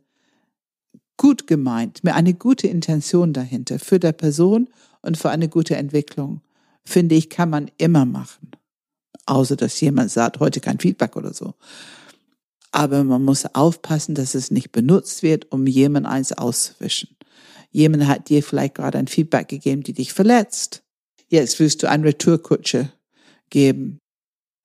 gut 1.17 1.47
gemeint, 1.47 2.03
mit 2.03 2.13
einer 2.13 2.33
gute 2.33 2.67
Intention 2.67 3.33
dahinter, 3.33 3.79
für 3.79 3.99
der 3.99 4.11
Person 4.11 4.69
und 5.01 5.17
für 5.17 5.29
eine 5.29 5.49
gute 5.49 5.75
Entwicklung, 5.75 6.41
finde 6.83 7.15
ich, 7.15 7.29
kann 7.29 7.49
man 7.49 7.71
immer 7.77 8.05
machen. 8.05 8.51
Außer 9.25 9.55
dass 9.55 9.79
jemand 9.81 10.11
sagt, 10.11 10.39
heute 10.39 10.59
kein 10.59 10.79
Feedback 10.79 11.15
oder 11.15 11.33
so. 11.33 11.53
Aber 12.75 13.05
man 13.05 13.23
muss 13.23 13.45
aufpassen, 13.55 14.15
dass 14.15 14.35
es 14.35 14.51
nicht 14.51 14.73
benutzt 14.73 15.23
wird, 15.23 15.49
um 15.49 15.65
jemand 15.65 16.07
eins 16.07 16.33
auszuwischen. 16.33 17.15
Jemand 17.71 18.05
hat 18.05 18.27
dir 18.27 18.43
vielleicht 18.43 18.75
gerade 18.75 18.97
ein 18.97 19.07
Feedback 19.07 19.47
gegeben, 19.47 19.81
die 19.81 19.93
dich 19.93 20.11
verletzt. 20.11 20.83
Jetzt 21.29 21.57
willst 21.61 21.81
du 21.81 21.89
eine 21.89 22.03
Retourkutsche 22.03 22.91
geben. 23.49 23.99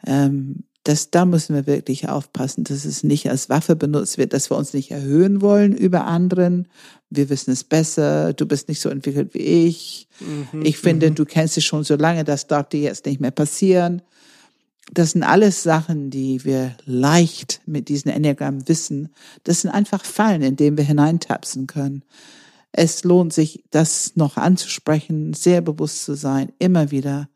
Ähm, 0.05 0.65
das, 0.83 1.13
da 1.13 1.25
müssen 1.25 1.55
wir 1.55 1.69
wirklich 1.69 2.09
aufpassen, 2.09 2.65
dass 2.65 2.85
es 2.85 3.05
nicht 3.05 3.31
als 3.31 3.49
Waffe 3.49 3.77
benutzt 3.77 4.19
wird, 4.19 4.33
dass 4.33 4.51
wir 4.51 4.57
uns 4.57 4.75
nicht 4.75 4.91
erhöhen 4.91 5.41
wollen 5.41 5.77
über 5.77 6.07
anderen. 6.07 6.67
Wir 7.11 7.31
wissen 7.31 7.53
es 7.53 7.63
besser, 7.63 8.33
du 8.33 8.45
bist 8.45 8.67
nicht 8.67 8.81
so 8.81 8.89
entwickelt 8.89 9.35
wie 9.35 9.67
ich. 9.69 10.09
Mhm, 10.19 10.63
ich 10.63 10.79
finde, 10.79 11.11
mhm. 11.11 11.15
du 11.15 11.25
kennst 11.27 11.57
es 11.57 11.65
schon 11.65 11.85
so 11.85 11.95
lange, 11.95 12.25
das 12.25 12.49
darf 12.49 12.71
dir 12.71 12.81
jetzt 12.81 13.07
nicht 13.07 13.21
mehr 13.21 13.31
passieren. 13.31 14.03
Das 14.93 15.13
sind 15.13 15.23
alles 15.23 15.63
Sachen, 15.63 16.11
die 16.11 16.45
wir 16.45 16.77
leicht 16.85 17.61
mit 17.67 17.89
diesem 17.89 18.11
Enneagramm 18.11 18.69
wissen. 18.69 19.11
Das 19.45 19.61
sind 19.61 19.71
einfach 19.71 20.05
Fallen, 20.05 20.43
in 20.43 20.57
denen 20.57 20.77
wir 20.77 20.85
hineintapsen 20.85 21.67
können. 21.67 22.03
Es 22.73 23.05
lohnt 23.05 23.33
sich, 23.33 23.65
das 23.71 24.17
noch 24.17 24.37
anzusprechen, 24.37 25.33
sehr 25.33 25.61
bewusst 25.61 26.05
zu 26.05 26.15
sein, 26.15 26.53
immer 26.59 26.91
wieder 26.91 27.29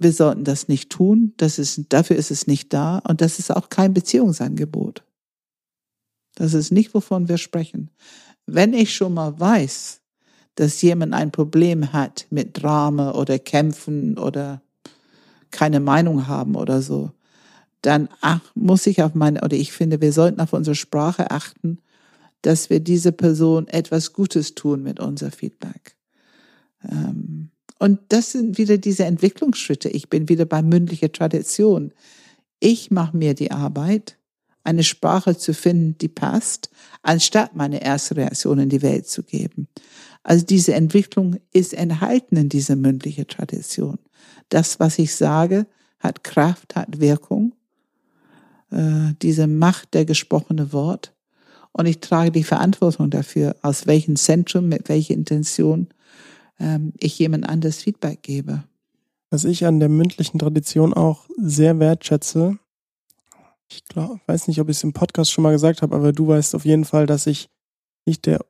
wir 0.00 0.12
sollten 0.14 0.44
das 0.44 0.66
nicht 0.66 0.90
tun, 0.90 1.34
das 1.36 1.58
ist, 1.58 1.84
dafür 1.90 2.16
ist 2.16 2.30
es 2.30 2.46
nicht 2.46 2.72
da 2.72 2.98
und 3.06 3.20
das 3.20 3.38
ist 3.38 3.54
auch 3.54 3.68
kein 3.68 3.92
Beziehungsangebot. 3.92 5.04
Das 6.36 6.54
ist 6.54 6.72
nicht, 6.72 6.94
wovon 6.94 7.28
wir 7.28 7.36
sprechen. 7.36 7.90
Wenn 8.46 8.72
ich 8.72 8.94
schon 8.94 9.12
mal 9.12 9.38
weiß, 9.38 10.00
dass 10.54 10.80
jemand 10.80 11.12
ein 11.12 11.30
Problem 11.30 11.92
hat 11.92 12.26
mit 12.30 12.62
Drama 12.62 13.12
oder 13.12 13.38
Kämpfen 13.38 14.16
oder 14.16 14.62
keine 15.50 15.80
Meinung 15.80 16.26
haben 16.26 16.56
oder 16.56 16.82
so, 16.82 17.12
dann 17.82 18.08
ach, 18.20 18.40
muss 18.54 18.86
ich 18.86 19.02
auf 19.02 19.14
meine, 19.14 19.42
oder 19.42 19.56
ich 19.56 19.72
finde, 19.72 20.00
wir 20.00 20.12
sollten 20.12 20.40
auf 20.40 20.52
unsere 20.52 20.74
Sprache 20.74 21.30
achten, 21.30 21.78
dass 22.42 22.70
wir 22.70 22.80
diese 22.80 23.12
Person 23.12 23.68
etwas 23.68 24.12
Gutes 24.12 24.54
tun 24.54 24.82
mit 24.82 25.00
unser 25.00 25.30
Feedback. 25.30 25.96
Ähm, 26.90 27.50
und 27.78 28.00
das 28.08 28.32
sind 28.32 28.58
wieder 28.58 28.76
diese 28.78 29.04
Entwicklungsschritte. 29.04 29.88
Ich 29.88 30.10
bin 30.10 30.28
wieder 30.28 30.44
bei 30.44 30.62
mündlicher 30.62 31.12
Tradition. 31.12 31.92
Ich 32.60 32.90
mache 32.90 33.16
mir 33.16 33.34
die 33.34 33.50
Arbeit, 33.50 34.18
eine 34.62 34.84
Sprache 34.84 35.36
zu 35.36 35.54
finden, 35.54 35.96
die 35.98 36.08
passt, 36.08 36.70
anstatt 37.02 37.56
meine 37.56 37.82
erste 37.82 38.16
Reaktion 38.16 38.58
in 38.58 38.68
die 38.68 38.82
Welt 38.82 39.08
zu 39.08 39.22
geben. 39.22 39.68
Also 40.22 40.44
diese 40.44 40.74
Entwicklung 40.74 41.36
ist 41.52 41.72
enthalten 41.72 42.36
in 42.36 42.50
dieser 42.50 42.76
mündlichen 42.76 43.26
Tradition. 43.26 43.98
Das, 44.48 44.80
was 44.80 44.98
ich 44.98 45.14
sage, 45.14 45.66
hat 45.98 46.24
Kraft, 46.24 46.76
hat 46.76 47.00
Wirkung. 47.00 47.52
Äh, 48.70 49.14
diese 49.22 49.46
Macht 49.46 49.94
der 49.94 50.04
gesprochene 50.04 50.72
Wort. 50.72 51.12
Und 51.72 51.86
ich 51.86 52.00
trage 52.00 52.32
die 52.32 52.44
Verantwortung 52.44 53.10
dafür, 53.10 53.56
aus 53.62 53.86
welchem 53.86 54.16
Zentrum, 54.16 54.68
mit 54.68 54.88
welcher 54.88 55.14
Intention 55.14 55.88
ähm, 56.58 56.92
ich 56.98 57.18
jemand 57.18 57.48
anders 57.48 57.78
Feedback 57.82 58.22
gebe. 58.22 58.64
Was 59.30 59.44
ich 59.44 59.64
an 59.64 59.78
der 59.78 59.88
mündlichen 59.88 60.38
Tradition 60.38 60.92
auch 60.92 61.26
sehr 61.36 61.78
wertschätze, 61.78 62.58
ich 63.70 63.84
glaube, 63.84 64.20
weiß 64.26 64.48
nicht, 64.48 64.60
ob 64.60 64.68
ich 64.68 64.76
es 64.76 64.82
im 64.82 64.92
Podcast 64.92 65.30
schon 65.30 65.42
mal 65.42 65.52
gesagt 65.52 65.82
habe, 65.82 65.94
aber 65.94 66.12
du 66.12 66.26
weißt 66.26 66.56
auf 66.56 66.64
jeden 66.64 66.84
Fall, 66.84 67.06
dass 67.06 67.28
ich 67.28 67.48
nicht 68.04 68.26
der 68.26 68.44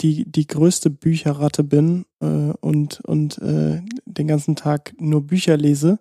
die 0.00 0.30
die 0.30 0.46
größte 0.46 0.90
Bücherratte 0.90 1.64
bin 1.64 2.06
äh, 2.20 2.52
und 2.60 3.00
und 3.00 3.38
äh, 3.38 3.82
den 4.06 4.26
ganzen 4.26 4.56
Tag 4.56 4.94
nur 4.98 5.26
Bücher 5.26 5.56
lese, 5.56 5.98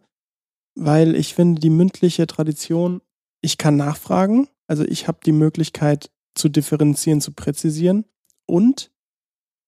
weil 0.76 1.16
ich 1.16 1.34
finde 1.34 1.60
die 1.60 1.70
mündliche 1.70 2.28
Tradition, 2.28 3.02
ich 3.42 3.58
kann 3.58 3.76
nachfragen, 3.76 4.48
also 4.68 4.84
ich 4.84 5.08
habe 5.08 5.20
die 5.26 5.32
Möglichkeit 5.32 6.12
zu 6.36 6.50
differenzieren, 6.50 7.22
zu 7.22 7.34
präzisieren 7.34 8.06
und 8.46 8.92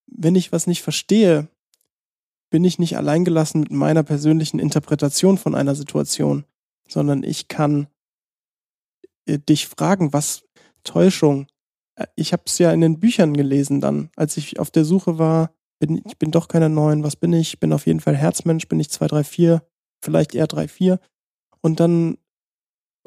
wenn 0.07 0.35
ich 0.35 0.51
was 0.51 0.67
nicht 0.67 0.81
verstehe, 0.81 1.47
bin 2.49 2.65
ich 2.65 2.79
nicht 2.79 2.97
alleingelassen 2.97 3.61
mit 3.61 3.71
meiner 3.71 4.03
persönlichen 4.03 4.59
Interpretation 4.59 5.37
von 5.37 5.55
einer 5.55 5.73
Situation, 5.73 6.43
sondern 6.87 7.23
ich 7.23 7.47
kann 7.47 7.87
äh, 9.25 9.39
dich 9.39 9.67
fragen, 9.67 10.13
was 10.13 10.43
Täuschung. 10.83 11.47
Ich 12.15 12.33
habe 12.33 12.43
es 12.45 12.57
ja 12.57 12.71
in 12.71 12.81
den 12.81 12.99
Büchern 12.99 13.35
gelesen 13.35 13.81
dann, 13.81 14.09
als 14.15 14.37
ich 14.37 14.59
auf 14.59 14.71
der 14.71 14.85
Suche 14.85 15.17
war. 15.17 15.51
Bin, 15.79 16.01
ich 16.05 16.17
bin 16.17 16.31
doch 16.31 16.47
keine 16.47 16.69
Neun. 16.69 17.03
Was 17.03 17.15
bin 17.15 17.33
ich? 17.33 17.59
Bin 17.59 17.73
auf 17.73 17.87
jeden 17.87 17.99
Fall 17.99 18.15
Herzmensch. 18.15 18.67
Bin 18.67 18.79
ich 18.79 18.89
zwei, 18.89 19.07
drei, 19.07 19.23
vier, 19.23 19.63
vielleicht 20.03 20.35
eher 20.35 20.47
drei, 20.47 20.67
vier. 20.67 20.99
Und 21.61 21.79
dann 21.79 22.17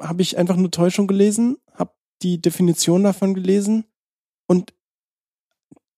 habe 0.01 0.21
ich 0.21 0.37
einfach 0.37 0.57
nur 0.57 0.71
Täuschung 0.71 1.07
gelesen, 1.07 1.57
habe 1.73 1.91
die 2.21 2.41
Definition 2.41 3.03
davon 3.03 3.33
gelesen 3.33 3.85
und 4.47 4.73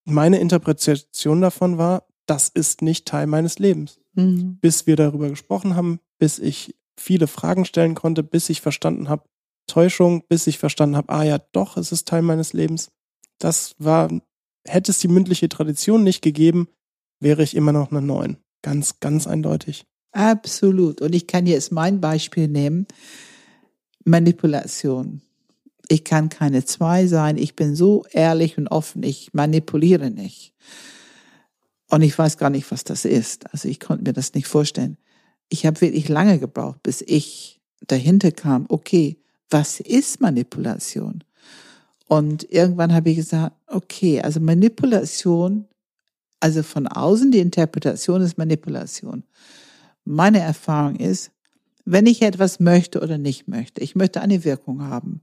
meine 0.05 0.39
Interpretation 0.39 1.41
davon 1.41 1.77
war, 1.77 2.07
das 2.25 2.49
ist 2.49 2.81
nicht 2.81 3.05
Teil 3.05 3.27
meines 3.27 3.60
Lebens. 3.60 3.99
Mhm. 4.13 4.57
Bis 4.62 4.88
wir 4.88 4.95
darüber 4.95 5.29
gesprochen 5.29 5.75
haben, 5.75 5.99
bis 6.17 6.39
ich 6.39 6.75
viele 6.97 7.27
Fragen 7.27 7.65
stellen 7.65 7.95
konnte, 7.95 8.23
bis 8.23 8.49
ich 8.49 8.62
verstanden 8.62 9.10
habe, 9.10 9.23
Täuschung, 9.67 10.23
bis 10.27 10.47
ich 10.47 10.58
verstanden 10.58 10.97
habe, 10.97 11.10
ah 11.13 11.23
ja, 11.23 11.39
doch, 11.51 11.77
es 11.77 11.91
ist 11.91 12.08
Teil 12.08 12.21
meines 12.21 12.53
Lebens. 12.53 12.89
Das 13.38 13.75
war, 13.77 14.10
hätte 14.65 14.91
es 14.91 14.99
die 14.99 15.08
mündliche 15.08 15.49
Tradition 15.49 16.03
nicht 16.03 16.21
gegeben, 16.21 16.67
wäre 17.19 17.43
ich 17.43 17.56
immer 17.56 17.73
noch 17.73 17.91
eine 17.91 18.01
Neun. 18.01 18.38
Ganz, 18.62 18.99
ganz 18.99 19.27
eindeutig. 19.27 19.86
Absolut. 20.12 21.01
Und 21.01 21.13
ich 21.13 21.27
kann 21.27 21.45
jetzt 21.45 21.71
mein 21.71 22.01
Beispiel 22.01 22.47
nehmen. 22.47 22.88
Manipulation 24.03 25.21
ich 25.89 26.03
kann 26.03 26.30
keine 26.30 26.65
zwei 26.65 27.08
sein, 27.08 27.38
ich 27.38 27.56
bin 27.56 27.75
so 27.75 28.06
ehrlich 28.12 28.58
und 28.58 28.67
offen, 28.67 29.03
ich 29.03 29.34
manipuliere 29.34 30.12
nicht. 30.12 30.53
Und 31.89 32.01
ich 32.01 32.17
weiß 32.17 32.38
gar 32.38 32.49
nicht, 32.49 32.69
was 32.71 32.84
das 32.84 33.06
ist. 33.06 33.51
Also 33.53 33.69
ich 33.69 33.80
konnte 33.80 34.03
mir 34.03 34.13
das 34.13 34.34
nicht 34.34 34.47
vorstellen. 34.47 34.97
Ich 35.49 35.65
habe 35.65 35.80
wirklich 35.80 36.10
lange 36.10 36.39
gebraucht, 36.39 36.84
bis 36.84 37.01
ich 37.01 37.62
dahinter 37.86 38.32
kam, 38.32 38.65
okay, 38.67 39.17
was 39.49 39.79
ist 39.79 40.21
Manipulation? 40.21 41.23
Und 42.07 42.49
irgendwann 42.51 42.93
habe 42.93 43.10
ich 43.10 43.17
gesagt, 43.17 43.55
okay, 43.67 44.21
also 44.21 44.39
Manipulation, 44.39 45.67
also 46.39 46.63
von 46.63 46.88
außen 46.88 47.31
die 47.31 47.39
Interpretation 47.39 48.21
ist 48.21 48.38
Manipulation. 48.38 49.23
Meine 50.05 50.39
Erfahrung 50.39 50.95
ist, 50.95 51.31
wenn 51.83 52.05
ich 52.05 52.21
etwas 52.21 52.60
möchte 52.60 53.01
oder 53.01 53.17
nicht 53.17 53.47
möchte, 53.47 53.81
ich 53.81 53.95
möchte 53.95 54.21
eine 54.21 54.43
Wirkung 54.43 54.83
haben, 54.83 55.21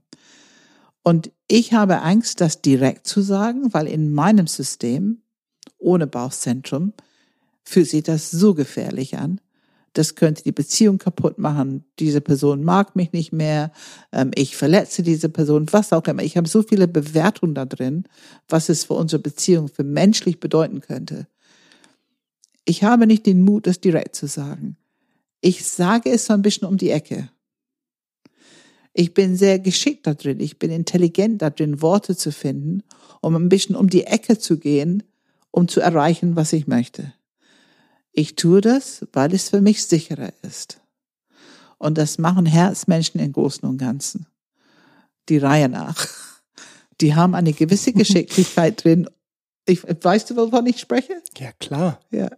und 1.07 1.31
ich 1.47 1.71
habe 1.71 2.01
Angst, 2.01 2.41
das 2.41 2.63
direkt 2.63 3.05
zu 3.05 3.21
sagen, 3.21 3.71
weil 3.75 3.85
in 3.85 4.11
meinem 4.11 4.47
System, 4.47 5.21
ohne 5.77 6.07
Bauchzentrum, 6.07 6.93
fühlt 7.63 7.87
sich 7.87 8.01
das 8.01 8.31
so 8.31 8.55
gefährlich 8.55 9.15
an. 9.15 9.39
Das 9.95 10.15
könnte 10.15 10.43
die 10.43 10.51
Beziehung 10.51 10.97
kaputt 10.97 11.37
machen. 11.37 11.85
Diese 11.99 12.19
Person 12.19 12.65
mag 12.65 12.97
mich 12.97 13.13
nicht 13.13 13.31
mehr. 13.31 13.71
Ähm, 14.11 14.31
ich 14.35 14.57
verletze 14.57 15.03
diese 15.03 15.29
Person, 15.29 15.67
was 15.71 15.93
auch 15.93 16.03
immer. 16.03 16.21
Ich 16.21 16.35
habe 16.35 16.49
so 16.49 16.63
viele 16.63 16.89
Bewertungen 16.89 17.55
da 17.55 17.63
drin, 17.63 18.03
was 18.49 18.67
es 18.67 18.83
für 18.83 18.95
unsere 18.95 19.21
Beziehung 19.21 19.69
für 19.69 19.85
menschlich 19.85 20.41
bedeuten 20.41 20.81
könnte. 20.81 21.27
Ich 22.65 22.83
habe 22.83 23.07
nicht 23.07 23.25
den 23.25 23.41
Mut, 23.41 23.67
das 23.67 23.79
direkt 23.79 24.17
zu 24.17 24.27
sagen. 24.27 24.75
Ich 25.39 25.65
sage 25.65 26.09
es 26.11 26.25
so 26.25 26.33
ein 26.33 26.41
bisschen 26.41 26.67
um 26.67 26.75
die 26.75 26.89
Ecke. 26.89 27.29
Ich 28.93 29.13
bin 29.13 29.37
sehr 29.37 29.59
geschickt 29.59 30.07
da 30.07 30.13
drin. 30.13 30.41
Ich 30.41 30.59
bin 30.59 30.71
intelligent 30.71 31.41
da 31.41 31.51
drin, 31.51 31.81
Worte 31.81 32.17
zu 32.17 32.33
finden, 32.33 32.83
um 33.21 33.35
ein 33.35 33.47
bisschen 33.47 33.77
um 33.77 33.89
die 33.89 34.03
Ecke 34.03 34.37
zu 34.39 34.57
gehen, 34.57 35.03
um 35.51 35.69
zu 35.69 35.79
erreichen, 35.79 36.35
was 36.35 36.51
ich 36.51 36.67
möchte. 36.67 37.13
Ich 38.17 38.35
tue 38.35 38.61
das, 38.61 39.05
weil 39.11 39.33
es 39.33 39.49
für 39.49 39.59
mich 39.59 39.85
sicherer 39.85 40.31
ist. 40.41 40.79
Und 41.77 41.97
das 41.97 42.17
machen 42.17 42.45
Herzmenschen 42.45 43.19
im 43.19 43.33
Großen 43.33 43.67
und 43.67 43.77
Ganzen. 43.77 44.25
Die 45.27 45.37
Reihe 45.37 45.67
nach. 45.67 46.07
Die 47.01 47.13
haben 47.13 47.35
eine 47.35 47.51
gewisse 47.51 47.91
Geschicklichkeit 47.93 48.83
drin. 48.83 49.09
Ich, 49.65 49.83
weißt 49.83 50.29
du, 50.29 50.37
wovon 50.37 50.65
ich 50.65 50.79
spreche? 50.79 51.21
Ja, 51.37 51.51
klar. 51.59 51.99
Ja. 52.09 52.29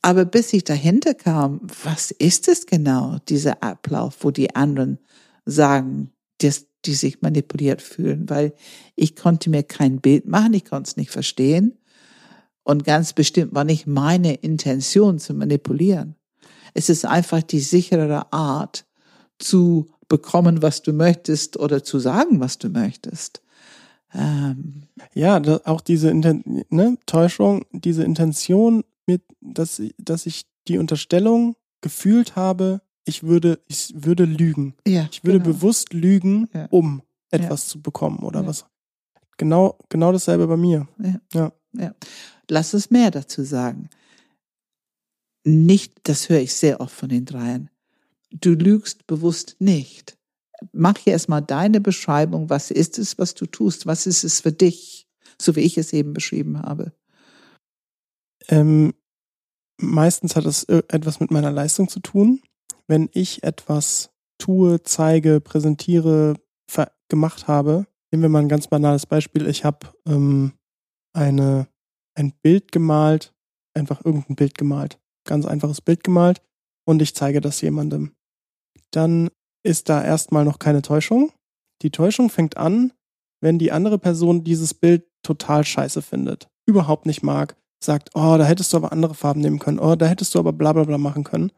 Aber 0.00 0.24
bis 0.24 0.54
ich 0.54 0.64
dahinter 0.64 1.12
kam, 1.12 1.60
was 1.84 2.10
ist 2.10 2.48
es 2.48 2.64
genau, 2.64 3.18
dieser 3.28 3.62
Ablauf, 3.62 4.18
wo 4.20 4.30
die 4.30 4.54
anderen 4.56 4.98
sagen, 5.44 6.12
dass 6.38 6.64
die 6.86 6.94
sich 6.94 7.20
manipuliert 7.20 7.82
fühlen, 7.82 8.30
weil 8.30 8.54
ich 8.96 9.16
konnte 9.16 9.50
mir 9.50 9.64
kein 9.64 10.00
Bild 10.00 10.26
machen, 10.26 10.54
ich 10.54 10.64
konnte 10.64 10.88
es 10.88 10.96
nicht 10.96 11.10
verstehen. 11.10 11.76
Und 12.62 12.84
ganz 12.84 13.12
bestimmt 13.12 13.54
war 13.54 13.64
nicht 13.64 13.86
meine 13.86 14.34
Intention 14.34 15.18
zu 15.18 15.34
manipulieren. 15.34 16.16
Es 16.74 16.88
ist 16.88 17.04
einfach 17.04 17.42
die 17.42 17.60
sicherere 17.60 18.32
Art 18.32 18.86
zu 19.38 19.88
bekommen, 20.08 20.62
was 20.62 20.82
du 20.82 20.92
möchtest 20.92 21.58
oder 21.58 21.82
zu 21.82 21.98
sagen, 21.98 22.40
was 22.40 22.58
du 22.58 22.68
möchtest. 22.68 23.42
Ähm. 24.14 24.88
Ja, 25.14 25.40
auch 25.64 25.80
diese 25.80 26.10
Inten 26.10 26.64
ne, 26.68 26.98
Täuschung, 27.06 27.64
diese 27.72 28.04
Intention, 28.04 28.84
mit, 29.06 29.22
dass, 29.40 29.80
dass 29.98 30.26
ich 30.26 30.46
die 30.68 30.78
Unterstellung 30.78 31.56
gefühlt 31.80 32.36
habe, 32.36 32.82
ich 33.04 33.22
würde, 33.22 33.60
ich 33.66 33.92
würde 33.96 34.24
lügen. 34.24 34.74
Ja, 34.86 35.08
ich 35.10 35.24
würde 35.24 35.40
genau. 35.40 35.54
bewusst 35.56 35.92
lügen, 35.92 36.48
ja. 36.52 36.66
um 36.70 37.02
etwas 37.30 37.66
ja. 37.66 37.72
zu 37.72 37.82
bekommen 37.82 38.18
oder 38.18 38.46
was. 38.46 38.66
Genau, 39.38 39.78
genau 39.88 40.12
dasselbe 40.12 40.46
bei 40.46 40.56
mir. 40.56 40.86
Ja. 41.32 41.52
ja. 41.72 41.94
Lass 42.50 42.74
uns 42.74 42.90
mehr 42.90 43.10
dazu 43.10 43.42
sagen. 43.42 43.88
Nicht, 45.44 45.94
das 46.02 46.28
höre 46.28 46.40
ich 46.40 46.54
sehr 46.54 46.80
oft 46.80 46.94
von 46.94 47.08
den 47.08 47.24
Dreien. 47.24 47.70
Du 48.30 48.50
lügst 48.50 49.06
bewusst 49.06 49.56
nicht. 49.58 50.16
Mach 50.72 50.98
hier 50.98 51.14
erstmal 51.14 51.42
deine 51.42 51.80
Beschreibung. 51.80 52.50
Was 52.50 52.70
ist 52.70 52.98
es, 52.98 53.18
was 53.18 53.34
du 53.34 53.46
tust? 53.46 53.86
Was 53.86 54.06
ist 54.06 54.24
es 54.24 54.40
für 54.40 54.52
dich? 54.52 55.06
So 55.40 55.56
wie 55.56 55.60
ich 55.60 55.78
es 55.78 55.92
eben 55.92 56.12
beschrieben 56.12 56.60
habe. 56.60 56.92
Ähm, 58.48 58.92
meistens 59.78 60.36
hat 60.36 60.44
es 60.44 60.64
etwas 60.64 61.20
mit 61.20 61.30
meiner 61.30 61.50
Leistung 61.50 61.88
zu 61.88 62.00
tun 62.00 62.42
wenn 62.90 63.08
ich 63.12 63.44
etwas 63.44 64.10
tue, 64.36 64.82
zeige, 64.82 65.40
präsentiere, 65.40 66.34
gemacht 67.08 67.48
habe. 67.48 67.86
Nehmen 68.10 68.22
wir 68.22 68.28
mal 68.28 68.40
ein 68.40 68.48
ganz 68.48 68.66
banales 68.66 69.06
Beispiel. 69.06 69.46
Ich 69.46 69.64
habe 69.64 69.88
ähm, 70.06 70.52
eine, 71.12 71.66
ein 72.20 72.32
Bild 72.42 72.72
gemalt, 72.72 73.34
einfach 73.74 74.04
irgendein 74.04 74.36
Bild 74.36 74.56
gemalt, 74.56 74.98
ganz 75.26 75.46
einfaches 75.46 75.80
Bild 75.80 76.04
gemalt 76.04 76.42
und 76.86 77.02
ich 77.02 77.14
zeige 77.14 77.40
das 77.40 77.60
jemandem. 77.60 78.12
Dann 78.92 79.30
ist 79.62 79.88
da 79.88 80.04
erstmal 80.04 80.44
noch 80.44 80.58
keine 80.58 80.82
Täuschung. 80.82 81.32
Die 81.82 81.90
Täuschung 81.90 82.30
fängt 82.30 82.56
an, 82.56 82.92
wenn 83.40 83.58
die 83.58 83.72
andere 83.72 83.98
Person 83.98 84.44
dieses 84.44 84.74
Bild 84.74 85.04
total 85.22 85.64
scheiße 85.64 86.02
findet, 86.02 86.48
überhaupt 86.66 87.06
nicht 87.06 87.22
mag, 87.22 87.56
sagt, 87.82 88.10
oh, 88.14 88.36
da 88.36 88.44
hättest 88.44 88.72
du 88.72 88.76
aber 88.76 88.92
andere 88.92 89.14
Farben 89.14 89.40
nehmen 89.40 89.58
können, 89.58 89.78
oh, 89.78 89.96
da 89.96 90.06
hättest 90.06 90.34
du 90.34 90.38
aber 90.38 90.52
bla 90.52 90.72
bla 90.72 90.84
bla 90.84 90.98
machen 90.98 91.24
können 91.24 91.52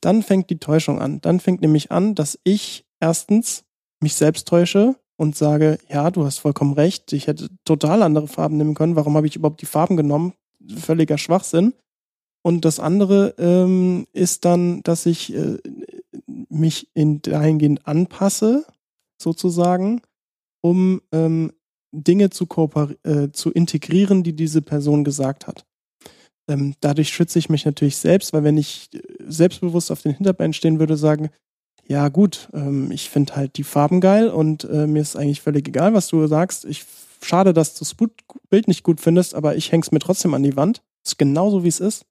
dann 0.00 0.22
fängt 0.22 0.50
die 0.50 0.58
Täuschung 0.58 1.00
an. 1.00 1.20
Dann 1.20 1.40
fängt 1.40 1.60
nämlich 1.60 1.90
an, 1.90 2.14
dass 2.14 2.38
ich 2.44 2.86
erstens 3.00 3.64
mich 4.02 4.14
selbst 4.14 4.48
täusche 4.48 4.96
und 5.20 5.36
sage, 5.36 5.78
ja, 5.90 6.10
du 6.10 6.24
hast 6.24 6.38
vollkommen 6.38 6.72
recht, 6.72 7.12
ich 7.12 7.26
hätte 7.26 7.50
total 7.66 8.02
andere 8.02 8.26
Farben 8.26 8.56
nehmen 8.56 8.72
können. 8.72 8.96
Warum 8.96 9.18
habe 9.18 9.26
ich 9.26 9.36
überhaupt 9.36 9.60
die 9.60 9.66
Farben 9.66 9.98
genommen? 9.98 10.32
Völliger 10.78 11.18
Schwachsinn. 11.18 11.74
Und 12.42 12.64
das 12.64 12.80
andere 12.80 13.34
ähm, 13.36 14.06
ist 14.14 14.46
dann, 14.46 14.82
dass 14.82 15.04
ich 15.04 15.34
äh, 15.34 15.58
mich 16.48 16.88
in 16.94 17.20
dahingehend 17.20 17.86
anpasse, 17.86 18.64
sozusagen, 19.20 20.00
um 20.62 21.02
ähm, 21.12 21.52
Dinge 21.92 22.30
zu, 22.30 22.46
äh, 23.02 23.28
zu 23.30 23.50
integrieren, 23.50 24.22
die 24.22 24.34
diese 24.34 24.62
Person 24.62 25.04
gesagt 25.04 25.46
hat. 25.46 25.66
Ähm, 26.48 26.76
dadurch 26.80 27.10
schütze 27.10 27.38
ich 27.38 27.50
mich 27.50 27.66
natürlich 27.66 27.98
selbst, 27.98 28.32
weil 28.32 28.44
wenn 28.44 28.56
ich 28.56 28.88
äh, 28.94 29.00
selbstbewusst 29.18 29.92
auf 29.92 30.00
den 30.00 30.14
Hinterbeinen 30.14 30.54
stehen 30.54 30.78
würde, 30.78 30.96
sagen, 30.96 31.28
ja 31.90 32.08
gut, 32.08 32.48
ähm, 32.52 32.92
ich 32.92 33.10
finde 33.10 33.34
halt 33.34 33.56
die 33.56 33.64
Farben 33.64 34.00
geil 34.00 34.28
und 34.28 34.62
äh, 34.62 34.86
mir 34.86 35.02
ist 35.02 35.16
eigentlich 35.16 35.40
völlig 35.40 35.66
egal, 35.66 35.92
was 35.92 36.06
du 36.06 36.24
sagst. 36.28 36.64
Ich 36.64 36.84
schade, 37.20 37.52
dass 37.52 37.74
du 37.74 37.80
das 37.80 37.96
Bild 38.48 38.68
nicht 38.68 38.84
gut 38.84 39.00
findest, 39.00 39.34
aber 39.34 39.56
ich 39.56 39.72
häng's 39.72 39.90
mir 39.90 39.98
trotzdem 39.98 40.32
an 40.32 40.44
die 40.44 40.54
Wand. 40.54 40.84
Ist 41.04 41.18
genauso 41.18 41.64
wie 41.64 41.68
es 41.68 41.80
ist. 41.80 42.06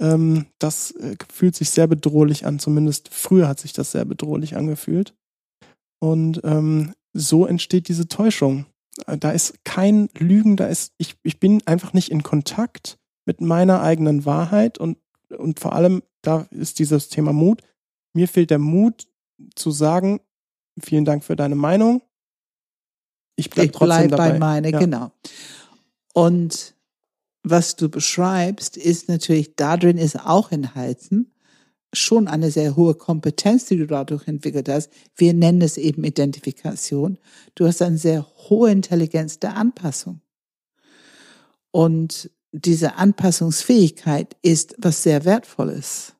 Ähm, 0.00 0.46
das 0.60 0.92
äh, 0.92 1.16
fühlt 1.32 1.56
sich 1.56 1.70
sehr 1.70 1.88
bedrohlich 1.88 2.46
an. 2.46 2.60
Zumindest 2.60 3.08
früher 3.12 3.48
hat 3.48 3.58
sich 3.58 3.72
das 3.72 3.90
sehr 3.90 4.04
bedrohlich 4.04 4.56
angefühlt. 4.56 5.14
Und 5.98 6.40
ähm, 6.44 6.94
so 7.12 7.44
entsteht 7.44 7.88
diese 7.88 8.06
Täuschung. 8.06 8.66
Äh, 9.08 9.18
da 9.18 9.32
ist 9.32 9.64
kein 9.64 10.10
Lügen, 10.16 10.56
da 10.56 10.68
ist, 10.68 10.92
ich, 10.96 11.16
ich 11.24 11.40
bin 11.40 11.60
einfach 11.66 11.92
nicht 11.92 12.12
in 12.12 12.22
Kontakt 12.22 12.98
mit 13.24 13.40
meiner 13.40 13.82
eigenen 13.82 14.26
Wahrheit 14.26 14.78
und, 14.78 14.96
und 15.36 15.58
vor 15.58 15.72
allem, 15.72 16.04
da 16.22 16.46
ist 16.52 16.78
dieses 16.78 17.08
Thema 17.08 17.32
Mut 17.32 17.62
mir 18.16 18.28
fehlt 18.28 18.50
der 18.50 18.58
Mut 18.58 19.06
zu 19.54 19.70
sagen, 19.70 20.20
vielen 20.82 21.04
Dank 21.04 21.22
für 21.22 21.36
deine 21.36 21.54
Meinung. 21.54 22.02
Ich 23.36 23.50
bleibe 23.50 23.72
trotzdem 23.72 24.08
bleib 24.08 24.10
dabei. 24.10 24.30
bei 24.32 24.38
meiner, 24.38 24.68
ja. 24.70 24.78
genau. 24.78 25.12
Und 26.14 26.74
was 27.42 27.76
du 27.76 27.90
beschreibst, 27.90 28.76
ist 28.76 29.08
natürlich, 29.08 29.54
da 29.54 29.76
drin 29.76 29.98
ist 29.98 30.18
auch 30.18 30.50
enthalten, 30.50 31.30
schon 31.92 32.26
eine 32.26 32.50
sehr 32.50 32.74
hohe 32.74 32.94
Kompetenz, 32.94 33.66
die 33.66 33.76
du 33.76 33.86
dadurch 33.86 34.26
entwickelt 34.26 34.68
hast. 34.68 34.90
Wir 35.14 35.34
nennen 35.34 35.60
es 35.60 35.76
eben 35.76 36.02
Identifikation. 36.02 37.18
Du 37.54 37.66
hast 37.66 37.82
eine 37.82 37.98
sehr 37.98 38.26
hohe 38.48 38.70
Intelligenz 38.70 39.38
der 39.38 39.56
Anpassung. 39.56 40.20
Und 41.70 42.30
diese 42.52 42.96
Anpassungsfähigkeit 42.96 44.36
ist 44.42 44.74
was 44.78 45.02
sehr 45.02 45.26
Wertvolles. 45.26 46.15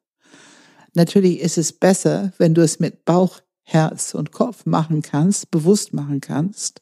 Natürlich 0.97 1.41
ist 1.41 1.59
es 1.59 1.75
besser, 1.75 2.33
wenn 2.39 2.55
du 2.55 2.63
es 2.63 2.81
mit 2.81 3.05
Bauch, 3.05 3.41
Herz 3.65 4.15
und 4.15 4.33
Kopf 4.33 4.65
machen 4.65 5.03
kannst, 5.03 5.51
bewusst 5.51 5.93
machen 5.93 6.23
kannst. 6.23 6.81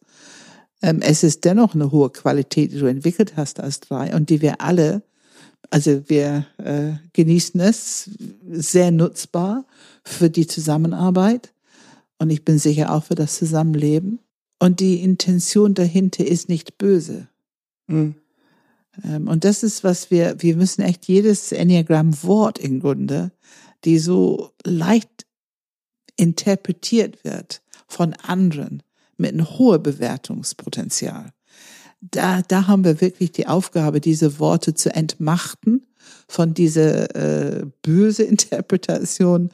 Ähm, 0.83 1.01
es 1.01 1.25
ist 1.25 1.45
dennoch 1.45 1.75
eine 1.75 1.91
hohe 1.91 2.11
Qualität, 2.11 2.71
die 2.71 2.79
du 2.79 2.87
entwickelt 2.87 3.37
hast 3.37 3.59
als 3.59 3.81
drei 3.81 4.15
und 4.15 4.31
die 4.31 4.41
wir 4.41 4.61
alle, 4.61 5.03
also 5.71 6.09
wir 6.09 6.47
äh, 6.59 6.93
genießen 7.13 7.59
es 7.59 8.11
sehr 8.53 8.93
nutzbar 8.93 9.65
für 10.05 10.31
die 10.31 10.47
Zusammenarbeit 10.47 11.53
und 12.19 12.31
ich 12.31 12.45
bin 12.45 12.59
sicher 12.59 12.95
auch 12.95 13.03
für 13.03 13.17
das 13.17 13.37
Zusammenleben. 13.37 14.21
Und 14.61 14.79
die 14.79 15.03
Intention 15.03 15.75
dahinter 15.75 16.25
ist 16.25 16.49
nicht 16.49 16.79
böse. 16.79 17.27
Mhm. 17.89 18.15
und 19.27 19.45
das 19.45 19.63
ist, 19.63 19.83
was 19.85 20.11
wir, 20.11 20.37
wir 20.39 20.57
müssen 20.57 20.81
echt 20.83 21.07
jedes 21.07 21.51
Enneagramm-Wort 21.51 22.59
im 22.61 22.79
Grunde 22.79 23.33
die 23.85 23.99
so 23.99 24.51
leicht 24.65 25.27
interpretiert 26.17 27.25
wird 27.25 27.63
von 27.87 28.15
anderen 28.15 28.83
mit 29.17 29.33
einem 29.33 29.49
hohen 29.59 29.83
Bewertungspotenzial. 29.83 31.33
Da, 32.01 32.43
da 32.43 32.67
haben 32.67 32.85
wir 32.85 33.01
wirklich 33.01 33.33
die 33.33 33.47
Aufgabe, 33.47 34.01
diese 34.01 34.39
Worte 34.39 34.75
zu 34.75 34.95
entmachten 34.95 35.87
von 36.29 36.55
dieser 36.55 37.15
äh, 37.15 37.67
böse 37.83 38.23
Interpretation 38.25 39.51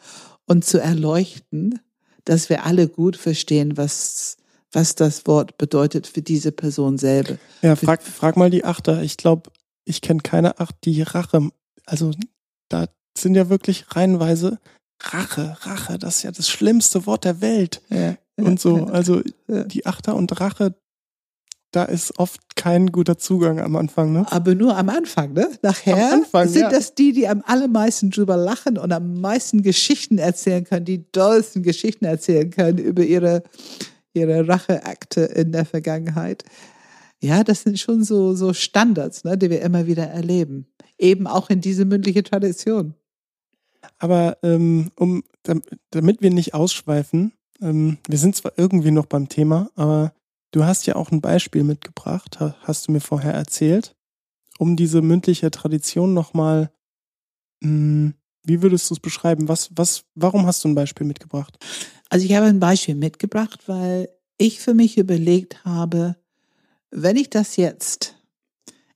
und 0.46 0.64
zu 0.64 0.78
erleuchten, 0.78 1.78
dass 2.24 2.48
wir 2.48 2.64
alle 2.64 2.88
gut 2.88 3.16
verstehen, 3.16 3.76
was 3.76 4.36
was 4.72 4.94
das 4.94 5.26
Wort 5.26 5.58
bedeutet 5.58 6.06
für 6.06 6.22
diese 6.22 6.52
Person 6.52 6.98
selber. 6.98 7.38
Ja, 7.62 7.76
frag, 7.76 8.02
frag 8.02 8.36
mal 8.36 8.50
die 8.50 8.64
Achter. 8.64 9.02
Ich 9.02 9.16
glaube, 9.16 9.50
ich 9.84 10.00
kenne 10.00 10.20
keine 10.20 10.60
Acht, 10.60 10.76
die 10.84 11.02
Rache, 11.02 11.50
also 11.86 12.12
da 12.68 12.86
sind 13.16 13.34
ja 13.34 13.48
wirklich 13.48 13.84
reihenweise 13.94 14.58
Rache, 15.02 15.56
Rache, 15.62 15.98
das 15.98 16.16
ist 16.16 16.22
ja 16.24 16.30
das 16.30 16.48
schlimmste 16.48 17.06
Wort 17.06 17.24
der 17.24 17.40
Welt. 17.40 17.80
Ja, 17.88 18.16
und 18.36 18.60
so, 18.60 18.86
also 18.86 19.22
die 19.48 19.86
Achter 19.86 20.14
und 20.14 20.40
Rache, 20.40 20.74
da 21.72 21.84
ist 21.84 22.18
oft 22.18 22.56
kein 22.56 22.88
guter 22.88 23.16
Zugang 23.16 23.60
am 23.60 23.76
Anfang, 23.76 24.12
ne? 24.12 24.26
Aber 24.30 24.54
nur 24.54 24.76
am 24.76 24.88
Anfang, 24.88 25.32
ne? 25.32 25.48
Nachher 25.62 26.12
Anfang, 26.12 26.48
sind 26.48 26.62
ja. 26.62 26.70
das 26.70 26.94
die, 26.94 27.12
die 27.12 27.28
am 27.28 27.42
allermeisten 27.46 28.10
drüber 28.10 28.36
lachen 28.36 28.76
und 28.76 28.92
am 28.92 29.20
meisten 29.20 29.62
Geschichten 29.62 30.18
erzählen 30.18 30.64
können, 30.64 30.84
die 30.84 31.10
dollsten 31.12 31.62
Geschichten 31.62 32.04
erzählen 32.04 32.50
können 32.50 32.78
über 32.78 33.04
ihre, 33.04 33.42
ihre 34.14 34.48
Racheakte 34.48 35.22
in 35.22 35.52
der 35.52 35.64
Vergangenheit. 35.64 36.44
Ja, 37.22 37.44
das 37.44 37.62
sind 37.62 37.78
schon 37.78 38.02
so, 38.02 38.34
so 38.34 38.52
Standards, 38.52 39.24
ne, 39.24 39.38
die 39.38 39.50
wir 39.50 39.62
immer 39.62 39.86
wieder 39.86 40.04
erleben. 40.04 40.66
Eben 40.98 41.26
auch 41.26 41.50
in 41.50 41.60
diese 41.60 41.84
mündliche 41.84 42.22
Tradition. 42.22 42.94
Aber 43.98 44.38
ähm, 44.42 44.90
um, 44.96 45.22
damit 45.90 46.22
wir 46.22 46.30
nicht 46.30 46.54
ausschweifen, 46.54 47.32
ähm, 47.60 47.98
wir 48.06 48.18
sind 48.18 48.36
zwar 48.36 48.52
irgendwie 48.56 48.90
noch 48.90 49.06
beim 49.06 49.28
Thema, 49.28 49.70
aber 49.74 50.12
du 50.50 50.64
hast 50.64 50.86
ja 50.86 50.96
auch 50.96 51.10
ein 51.10 51.20
Beispiel 51.20 51.64
mitgebracht, 51.64 52.38
hast 52.40 52.88
du 52.88 52.92
mir 52.92 53.00
vorher 53.00 53.34
erzählt, 53.34 53.94
um 54.58 54.76
diese 54.76 55.02
mündliche 55.02 55.50
Tradition 55.50 56.14
nochmal, 56.14 56.70
hm, 57.62 58.14
wie 58.44 58.62
würdest 58.62 58.90
du 58.90 58.94
es 58.94 59.00
beschreiben? 59.00 59.48
Was, 59.48 59.70
was, 59.74 60.04
warum 60.14 60.46
hast 60.46 60.64
du 60.64 60.68
ein 60.68 60.74
Beispiel 60.74 61.06
mitgebracht? 61.06 61.58
Also 62.08 62.26
ich 62.26 62.34
habe 62.34 62.46
ein 62.46 62.60
Beispiel 62.60 62.94
mitgebracht, 62.94 63.68
weil 63.68 64.08
ich 64.38 64.60
für 64.60 64.74
mich 64.74 64.98
überlegt 64.98 65.64
habe, 65.64 66.16
wenn 66.90 67.16
ich 67.16 67.30
das 67.30 67.56
jetzt, 67.56 68.16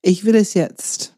ich 0.03 0.25
will 0.25 0.35
es 0.35 0.55
jetzt 0.55 1.15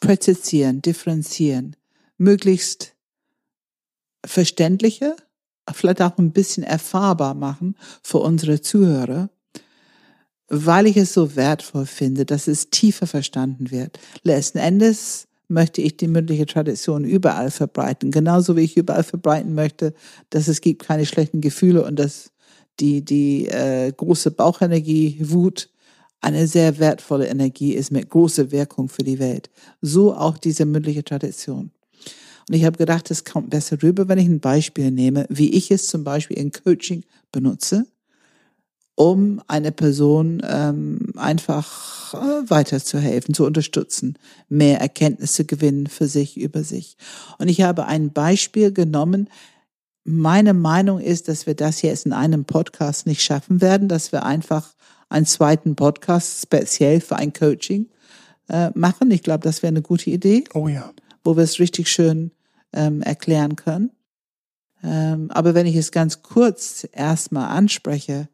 präzisieren, 0.00 0.82
differenzieren, 0.82 1.76
möglichst 2.18 2.94
verständlicher, 4.24 5.16
vielleicht 5.72 6.02
auch 6.02 6.18
ein 6.18 6.32
bisschen 6.32 6.64
erfahrbar 6.64 7.34
machen 7.34 7.76
für 8.02 8.18
unsere 8.18 8.60
Zuhörer, 8.60 9.30
weil 10.48 10.86
ich 10.86 10.96
es 10.96 11.14
so 11.14 11.34
wertvoll 11.36 11.86
finde, 11.86 12.26
dass 12.26 12.46
es 12.46 12.70
tiefer 12.70 13.06
verstanden 13.06 13.70
wird. 13.70 13.98
Letzten 14.22 14.58
Endes 14.58 15.28
möchte 15.48 15.82
ich 15.82 15.96
die 15.96 16.08
mündliche 16.08 16.46
Tradition 16.46 17.04
überall 17.04 17.50
verbreiten, 17.50 18.10
genauso 18.10 18.56
wie 18.56 18.62
ich 18.62 18.76
überall 18.76 19.04
verbreiten 19.04 19.54
möchte, 19.54 19.94
dass 20.30 20.48
es 20.48 20.60
gibt 20.60 20.82
keine 20.82 21.06
schlechten 21.06 21.40
Gefühle 21.40 21.84
und 21.84 21.98
dass 21.98 22.32
die, 22.80 23.04
die 23.04 23.48
äh, 23.48 23.92
große 23.92 24.30
Bauchenergie, 24.30 25.18
Wut, 25.20 25.68
eine 26.20 26.46
sehr 26.46 26.78
wertvolle 26.78 27.26
Energie 27.26 27.74
ist 27.74 27.90
mit 27.90 28.08
großer 28.08 28.50
Wirkung 28.50 28.88
für 28.88 29.02
die 29.02 29.18
Welt. 29.18 29.50
So 29.80 30.14
auch 30.14 30.38
diese 30.38 30.64
mündliche 30.64 31.04
Tradition. 31.04 31.72
Und 32.52 32.58
ich 32.58 32.66
habe 32.66 32.76
gedacht, 32.76 33.10
es 33.10 33.24
kommt 33.24 33.48
besser 33.48 33.82
rüber, 33.82 34.08
wenn 34.08 34.18
ich 34.18 34.26
ein 34.26 34.40
Beispiel 34.40 34.90
nehme, 34.90 35.24
wie 35.30 35.54
ich 35.54 35.70
es 35.70 35.86
zum 35.86 36.04
Beispiel 36.04 36.36
in 36.36 36.52
Coaching 36.52 37.02
benutze, 37.32 37.86
um 38.94 39.40
eine 39.48 39.72
Person 39.72 40.42
ähm, 40.46 41.14
einfach 41.16 42.12
äh, 42.12 42.50
weiterzuhelfen, 42.50 43.32
zu 43.32 43.46
unterstützen, 43.46 44.18
mehr 44.50 44.82
Erkenntnisse 44.82 45.46
gewinnen 45.46 45.86
für 45.86 46.06
sich, 46.06 46.36
über 46.36 46.62
sich. 46.62 46.98
Und 47.38 47.48
ich 47.48 47.62
habe 47.62 47.86
ein 47.86 48.12
Beispiel 48.12 48.70
genommen. 48.70 49.30
Meine 50.04 50.52
Meinung 50.52 51.00
ist, 51.00 51.28
dass 51.28 51.46
wir 51.46 51.54
das 51.54 51.80
jetzt 51.80 52.04
in 52.04 52.12
einem 52.12 52.44
Podcast 52.44 53.06
nicht 53.06 53.22
schaffen 53.22 53.62
werden, 53.62 53.88
dass 53.88 54.12
wir 54.12 54.26
einfach 54.26 54.74
einen 55.08 55.24
zweiten 55.24 55.74
Podcast 55.74 56.42
speziell 56.42 57.00
für 57.00 57.16
ein 57.16 57.32
Coaching 57.32 57.86
äh, 58.50 58.68
machen. 58.74 59.10
Ich 59.10 59.22
glaube, 59.22 59.42
das 59.42 59.62
wäre 59.62 59.70
eine 59.70 59.80
gute 59.80 60.10
Idee. 60.10 60.44
Oh 60.52 60.68
ja 60.68 60.92
wo 61.24 61.36
wir 61.36 61.44
es 61.44 61.58
richtig 61.58 61.88
schön 61.88 62.32
ähm, 62.72 63.02
erklären 63.02 63.56
können. 63.56 63.90
Ähm, 64.82 65.30
aber 65.30 65.54
wenn 65.54 65.66
ich 65.66 65.76
es 65.76 65.92
ganz 65.92 66.22
kurz 66.22 66.86
erstmal 66.92 67.56
anspreche, 67.56 68.28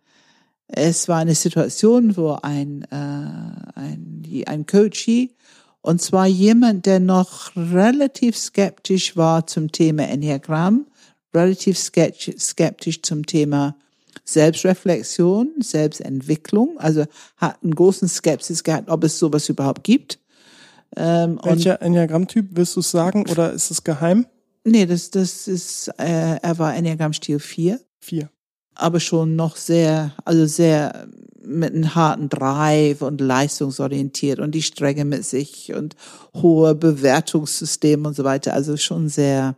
es 0.67 1.09
war 1.09 1.19
eine 1.19 1.35
Situation, 1.35 2.17
wo 2.17 2.39
ein, 2.43 2.83
äh, 2.91 2.97
ein, 3.75 4.45
ein 4.47 4.67
Coachie, 4.67 5.35
und 5.81 6.03
zwar 6.03 6.27
jemand, 6.27 6.87
der 6.87 7.01
noch 7.01 7.55
relativ 7.57 8.37
skeptisch 8.37 9.17
war 9.17 9.47
zum 9.47 9.73
Thema 9.73 10.09
Enneagramm, 10.09 10.87
relativ 11.33 11.79
skeptisch 11.79 13.03
zum 13.03 13.25
Thema 13.25 13.77
Selbstreflexion, 14.25 15.55
Selbstentwicklung, 15.61 16.79
also 16.79 17.07
hat 17.37 17.63
einen 17.63 17.75
großen 17.75 18.09
Skepsis 18.09 18.65
gehabt, 18.65 18.91
ob 18.91 19.05
es 19.05 19.19
sowas 19.19 19.49
überhaupt 19.49 19.85
gibt. 19.85 20.19
Ähm, 20.97 21.39
Welcher 21.43 21.83
Enneagramm-Typ 21.83 22.57
wirst 22.57 22.77
du 22.77 22.81
sagen 22.81 23.27
oder 23.31 23.53
ist 23.53 23.71
es 23.71 23.85
geheim? 23.85 24.27
Nee, 24.65 24.87
das, 24.87 25.11
das 25.11 25.49
ist, 25.49 25.89
äh, 25.99 26.37
er 26.37 26.59
war 26.59 26.75
Enneagramm-Stil 26.75 27.39
4. 27.39 27.81
4. 28.01 28.31
aber 28.75 29.01
schon 29.01 29.37
noch 29.37 29.57
sehr, 29.57 30.15
also 30.25 30.47
sehr 30.47 31.09
mit 31.41 31.75
einem 31.75 31.95
harten 31.95 32.29
Drive 32.29 33.03
und 33.03 33.21
leistungsorientiert 33.21 34.39
und 34.39 34.55
die 34.55 34.63
Strenge 34.63 35.05
mit 35.05 35.25
sich 35.25 35.73
und 35.75 35.97
hohe 36.35 36.75
Bewertungssystem 36.75 38.05
und 38.05 38.15
so 38.15 38.25
weiter. 38.25 38.53
Also 38.53 38.77
schon 38.77 39.09
sehr 39.09 39.57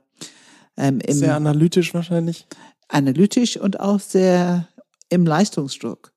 ähm, 0.77 1.01
im, 1.01 1.17
sehr 1.17 1.37
analytisch 1.37 1.93
wahrscheinlich. 1.95 2.47
Analytisch 2.89 3.57
und 3.57 3.81
auch 3.81 4.01
sehr 4.01 4.69
im 5.09 5.27
Leistungsdruck. 5.27 6.13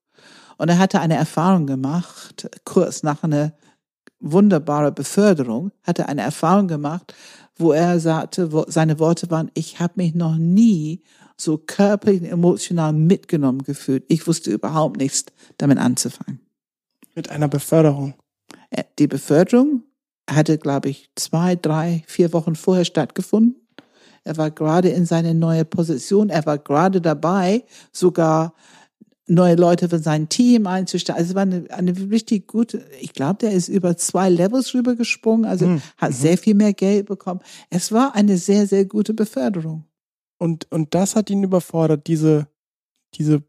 Und 0.57 0.69
er 0.69 0.77
hatte 0.77 0.99
eine 0.99 1.15
Erfahrung 1.15 1.65
gemacht, 1.65 2.49
kurz 2.63 3.03
nach 3.03 3.23
einer 3.23 3.53
wunderbaren 4.23 4.93
Beförderung, 4.93 5.71
hatte 5.83 6.07
eine 6.07 6.21
Erfahrung 6.21 6.67
gemacht, 6.67 7.13
wo 7.55 7.71
er 7.71 7.99
sagte, 7.99 8.51
wo 8.51 8.65
seine 8.67 8.97
Worte 8.99 9.29
waren, 9.29 9.51
ich 9.53 9.79
habe 9.79 9.93
mich 9.97 10.15
noch 10.15 10.37
nie 10.37 11.03
so 11.37 11.57
körperlich 11.57 12.21
und 12.21 12.27
emotional 12.27 12.93
mitgenommen 12.93 13.63
gefühlt. 13.63 14.03
Ich 14.07 14.25
wusste 14.27 14.51
überhaupt 14.51 14.97
nichts 14.97 15.25
damit 15.57 15.77
anzufangen. 15.77 16.39
Mit 17.15 17.29
einer 17.29 17.47
Beförderung. 17.47 18.15
Äh, 18.69 18.83
die 18.97 19.07
Beförderung 19.07 19.83
hatte, 20.29 20.57
glaube 20.57 20.89
ich, 20.89 21.09
zwei, 21.15 21.55
drei, 21.55 22.03
vier 22.07 22.33
Wochen 22.33 22.55
vorher 22.55 22.85
stattgefunden. 22.85 23.55
Er 24.23 24.37
war 24.37 24.51
gerade 24.51 24.89
in 24.89 25.05
seine 25.05 25.33
neue 25.33 25.65
Position. 25.65 26.29
Er 26.29 26.45
war 26.45 26.57
gerade 26.57 27.01
dabei, 27.01 27.65
sogar 27.91 28.53
neue 29.27 29.55
Leute 29.55 29.89
für 29.89 29.99
sein 29.99 30.27
Team 30.29 30.67
einzustellen. 30.67 31.17
Also 31.17 31.31
es 31.31 31.35
war 31.35 31.43
eine, 31.43 31.65
eine 31.69 31.95
richtig 32.11 32.47
gute, 32.47 32.85
ich 32.99 33.13
glaube, 33.13 33.37
der 33.39 33.51
ist 33.51 33.69
über 33.69 33.95
zwei 33.95 34.29
Levels 34.29 34.73
rübergesprungen, 34.73 35.45
also 35.45 35.67
mhm. 35.67 35.81
hat 35.97 36.13
sehr 36.13 36.37
viel 36.37 36.55
mehr 36.55 36.73
Geld 36.73 37.05
bekommen. 37.05 37.39
Es 37.69 37.91
war 37.91 38.15
eine 38.15 38.37
sehr, 38.37 38.67
sehr 38.67 38.85
gute 38.85 39.13
Beförderung. 39.13 39.85
Und, 40.39 40.69
und 40.71 40.93
das 40.93 41.15
hat 41.15 41.29
ihn 41.29 41.43
überfordert, 41.43 42.07
diese, 42.07 42.47
diese 43.15 43.43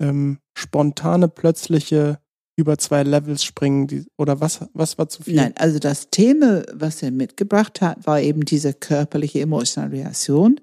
ähm, 0.00 0.38
spontane, 0.54 1.28
plötzliche 1.28 2.18
über 2.56 2.78
zwei 2.78 3.02
Levels 3.02 3.44
springen, 3.44 3.86
die, 3.86 4.06
oder 4.16 4.40
was, 4.40 4.60
was 4.74 4.96
war 4.98 5.08
zu 5.08 5.22
viel? 5.22 5.34
Nein, 5.34 5.54
also 5.56 5.78
das 5.78 6.10
Thema, 6.10 6.62
was 6.72 7.02
er 7.02 7.10
mitgebracht 7.10 7.80
hat, 7.80 8.06
war 8.06 8.20
eben 8.20 8.44
diese 8.44 8.72
körperliche 8.72 9.40
emotionale 9.40 9.92
Reaktion, 9.92 10.60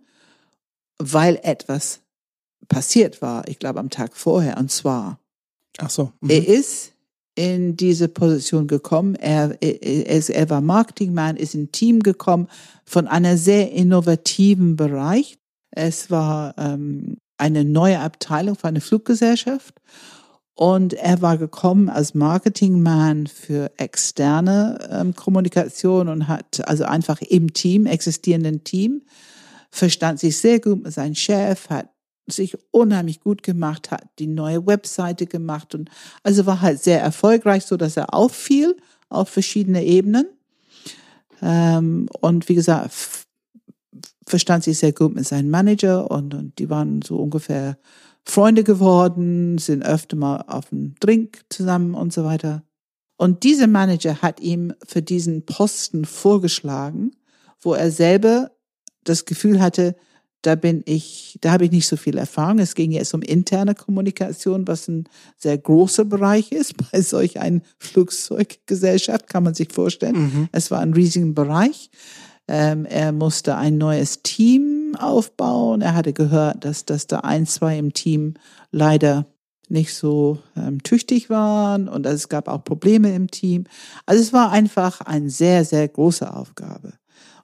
weil 0.97 1.39
etwas 1.43 2.01
passiert 2.71 3.21
war, 3.21 3.47
ich 3.47 3.59
glaube 3.59 3.79
am 3.79 3.89
Tag 3.89 4.15
vorher, 4.15 4.57
und 4.57 4.71
zwar, 4.71 5.19
Ach 5.77 5.89
so. 5.89 6.13
Mhm. 6.21 6.29
er 6.29 6.47
ist 6.47 6.93
in 7.35 7.75
diese 7.75 8.07
Position 8.07 8.67
gekommen, 8.67 9.15
er, 9.15 9.61
er, 9.61 10.29
er 10.29 10.49
war 10.49 10.61
Marketingman, 10.61 11.35
ist 11.35 11.53
in 11.53 11.71
Team 11.71 11.99
gekommen 11.99 12.47
von 12.85 13.07
einer 13.07 13.37
sehr 13.37 13.71
innovativen 13.71 14.75
Bereich. 14.75 15.37
Es 15.71 16.09
war 16.11 16.55
ähm, 16.57 17.17
eine 17.37 17.65
neue 17.65 17.99
Abteilung 17.99 18.55
für 18.55 18.67
eine 18.67 18.81
Fluggesellschaft 18.81 19.75
und 20.53 20.93
er 20.93 21.21
war 21.21 21.37
gekommen 21.37 21.89
als 21.89 22.13
Marketingman 22.13 23.27
für 23.27 23.71
externe 23.77 24.89
ähm, 24.91 25.15
Kommunikation 25.15 26.07
und 26.07 26.27
hat 26.27 26.67
also 26.67 26.85
einfach 26.85 27.21
im 27.21 27.53
Team, 27.53 27.85
existierenden 27.85 28.63
Team, 28.63 29.01
verstand 29.71 30.19
sich 30.19 30.37
sehr 30.37 30.59
gut 30.59 30.83
mit 30.83 30.93
seinem 30.93 31.15
Chef, 31.15 31.69
hat 31.69 31.89
sich 32.27 32.57
unheimlich 32.71 33.19
gut 33.19 33.43
gemacht 33.43 33.91
hat, 33.91 34.03
die 34.19 34.27
neue 34.27 34.65
Webseite 34.65 35.25
gemacht 35.25 35.75
und 35.75 35.89
also 36.23 36.45
war 36.45 36.61
halt 36.61 36.81
sehr 36.81 37.01
erfolgreich, 37.01 37.65
so 37.65 37.77
dass 37.77 37.97
er 37.97 38.13
auffiel 38.13 38.77
auf 39.09 39.29
verschiedene 39.29 39.83
Ebenen. 39.83 40.25
Ähm, 41.41 42.07
und 42.21 42.47
wie 42.47 42.55
gesagt, 42.55 42.93
verstand 44.25 44.63
sich 44.63 44.77
sehr 44.77 44.93
gut 44.93 45.15
mit 45.15 45.27
seinem 45.27 45.49
Manager 45.49 46.09
und, 46.09 46.33
und 46.33 46.59
die 46.59 46.69
waren 46.69 47.01
so 47.01 47.17
ungefähr 47.17 47.77
Freunde 48.23 48.63
geworden, 48.63 49.57
sind 49.57 49.83
öfter 49.83 50.15
mal 50.15 50.45
auf 50.47 50.71
einen 50.71 50.95
Drink 50.99 51.41
zusammen 51.49 51.95
und 51.95 52.13
so 52.13 52.23
weiter. 52.23 52.63
Und 53.17 53.43
dieser 53.43 53.67
Manager 53.67 54.21
hat 54.21 54.39
ihm 54.39 54.73
für 54.87 55.01
diesen 55.01 55.45
Posten 55.45 56.05
vorgeschlagen, 56.05 57.11
wo 57.59 57.73
er 57.73 57.91
selber 57.91 58.51
das 59.03 59.25
Gefühl 59.25 59.61
hatte, 59.61 59.95
da 60.41 60.55
bin 60.55 60.81
ich, 60.85 61.37
da 61.41 61.51
habe 61.51 61.65
ich 61.65 61.71
nicht 61.71 61.87
so 61.87 61.97
viel 61.97 62.17
Erfahrung. 62.17 62.59
Es 62.59 62.75
ging 62.75 62.91
jetzt 62.91 63.13
um 63.13 63.21
interne 63.21 63.75
Kommunikation, 63.75 64.67
was 64.67 64.87
ein 64.87 65.07
sehr 65.37 65.57
großer 65.57 66.05
Bereich 66.05 66.51
ist 66.51 66.75
bei 66.91 67.01
solch 67.01 67.39
einer 67.39 67.61
Flugzeuggesellschaft, 67.79 69.27
kann 69.27 69.43
man 69.43 69.53
sich 69.53 69.71
vorstellen. 69.71 70.15
Mhm. 70.15 70.49
Es 70.51 70.71
war 70.71 70.79
ein 70.79 70.93
riesiger 70.93 71.27
Bereich. 71.27 71.89
Ähm, 72.47 72.85
er 72.85 73.11
musste 73.11 73.55
ein 73.55 73.77
neues 73.77 74.23
Team 74.23 74.95
aufbauen. 74.99 75.81
Er 75.81 75.93
hatte 75.93 76.13
gehört, 76.13 76.65
dass, 76.65 76.85
dass 76.85 77.07
da 77.07 77.19
ein, 77.19 77.45
zwei 77.45 77.77
im 77.77 77.93
Team 77.93 78.33
leider 78.71 79.27
nicht 79.69 79.93
so 79.93 80.39
ähm, 80.57 80.83
tüchtig 80.83 81.29
waren 81.29 81.87
und 81.87 82.05
es 82.05 82.27
gab 82.27 82.47
auch 82.47 82.63
Probleme 82.63 83.15
im 83.15 83.31
Team. 83.31 83.65
Also 84.05 84.21
es 84.21 84.33
war 84.33 84.51
einfach 84.51 85.01
eine 85.01 85.29
sehr, 85.29 85.63
sehr 85.63 85.87
große 85.87 86.31
Aufgabe. 86.33 86.93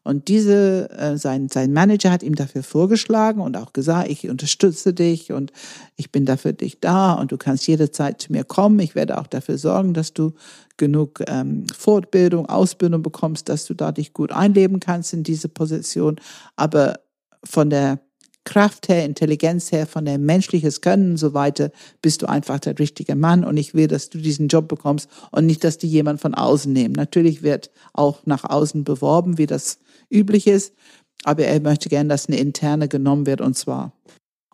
Und 0.07 0.29
diese, 0.29 0.89
äh, 0.91 1.17
sein, 1.17 1.49
sein 1.49 1.73
Manager 1.73 2.11
hat 2.11 2.23
ihm 2.23 2.35
dafür 2.35 2.63
vorgeschlagen 2.63 3.41
und 3.41 3.57
auch 3.57 3.73
gesagt, 3.73 4.09
ich 4.09 4.29
unterstütze 4.29 4.93
dich 4.93 5.33
und 5.33 5.51
ich 5.97 6.13
bin 6.13 6.25
dafür 6.25 6.53
dich 6.53 6.79
da 6.79 7.11
und 7.11 7.33
du 7.33 7.37
kannst 7.37 7.67
jederzeit 7.67 8.21
zu 8.21 8.31
mir 8.31 8.45
kommen. 8.45 8.79
Ich 8.79 8.95
werde 8.95 9.17
auch 9.17 9.27
dafür 9.27 9.57
sorgen, 9.57 9.93
dass 9.93 10.13
du 10.13 10.31
genug 10.77 11.21
ähm, 11.27 11.67
Fortbildung, 11.77 12.45
Ausbildung 12.45 13.03
bekommst, 13.03 13.49
dass 13.49 13.65
du 13.65 13.73
da 13.73 13.91
dich 13.91 14.13
gut 14.13 14.31
einleben 14.31 14.79
kannst 14.79 15.11
in 15.11 15.23
diese 15.23 15.49
Position. 15.49 16.21
Aber 16.55 17.01
von 17.43 17.69
der 17.69 17.99
Kraft 18.45 18.87
her, 18.87 19.03
Intelligenz 19.03 19.73
her, 19.73 19.85
von 19.85 20.05
der 20.05 20.17
menschliches 20.17 20.79
Können 20.79 21.11
und 21.11 21.17
so 21.17 21.33
weiter, 21.33 21.69
bist 22.01 22.21
du 22.21 22.27
einfach 22.27 22.59
der 22.59 22.79
richtige 22.79 23.17
Mann 23.17 23.43
und 23.43 23.57
ich 23.57 23.73
will, 23.73 23.89
dass 23.89 24.09
du 24.09 24.19
diesen 24.19 24.47
Job 24.47 24.69
bekommst 24.69 25.09
und 25.31 25.45
nicht, 25.45 25.65
dass 25.65 25.77
die 25.77 25.89
jemand 25.89 26.21
von 26.21 26.33
außen 26.33 26.71
nehmen. 26.71 26.93
Natürlich 26.93 27.43
wird 27.43 27.71
auch 27.91 28.25
nach 28.25 28.45
außen 28.45 28.85
beworben, 28.85 29.37
wie 29.37 29.47
das 29.47 29.79
üblich 30.09 30.47
ist, 30.47 30.73
aber 31.23 31.45
er 31.45 31.59
möchte 31.59 31.89
gern, 31.89 32.09
dass 32.09 32.27
eine 32.27 32.37
interne 32.37 32.87
genommen 32.87 33.25
wird 33.25 33.41
und 33.41 33.57
zwar. 33.57 33.93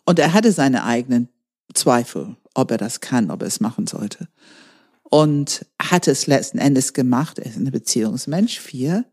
Und 0.06 0.20
er 0.20 0.34
hatte 0.34 0.52
seine 0.52 0.84
eigenen 0.84 1.30
Zweifel, 1.74 2.36
ob 2.54 2.72
er 2.72 2.78
das 2.78 3.00
kann, 3.00 3.32
ob 3.32 3.42
er 3.42 3.48
es 3.48 3.60
machen 3.60 3.88
sollte. 3.88 4.28
Und 5.04 5.66
hat 5.80 6.08
es 6.08 6.28
letzten 6.28 6.58
Endes 6.58 6.94
gemacht. 6.94 7.40
Er 7.40 7.46
ist 7.46 7.58
ein 7.58 7.70
Beziehungsmensch, 7.72 8.60
vier, 8.60 9.06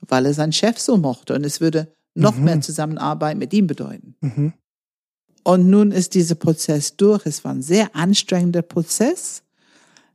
weil 0.00 0.26
er 0.26 0.34
seinen 0.34 0.52
Chef 0.52 0.78
so 0.78 0.96
mochte 0.96 1.34
und 1.34 1.44
es 1.44 1.60
würde 1.60 1.92
noch 2.14 2.36
mhm. 2.36 2.44
mehr 2.44 2.60
Zusammenarbeit 2.60 3.36
mit 3.36 3.52
ihm 3.52 3.66
bedeuten. 3.66 4.14
Mhm. 4.20 4.52
Und 5.44 5.68
nun 5.68 5.90
ist 5.90 6.14
dieser 6.14 6.34
Prozess 6.34 6.96
durch. 6.96 7.26
Es 7.26 7.44
war 7.44 7.52
ein 7.52 7.62
sehr 7.62 7.94
anstrengender 7.96 8.62
Prozess. 8.62 9.42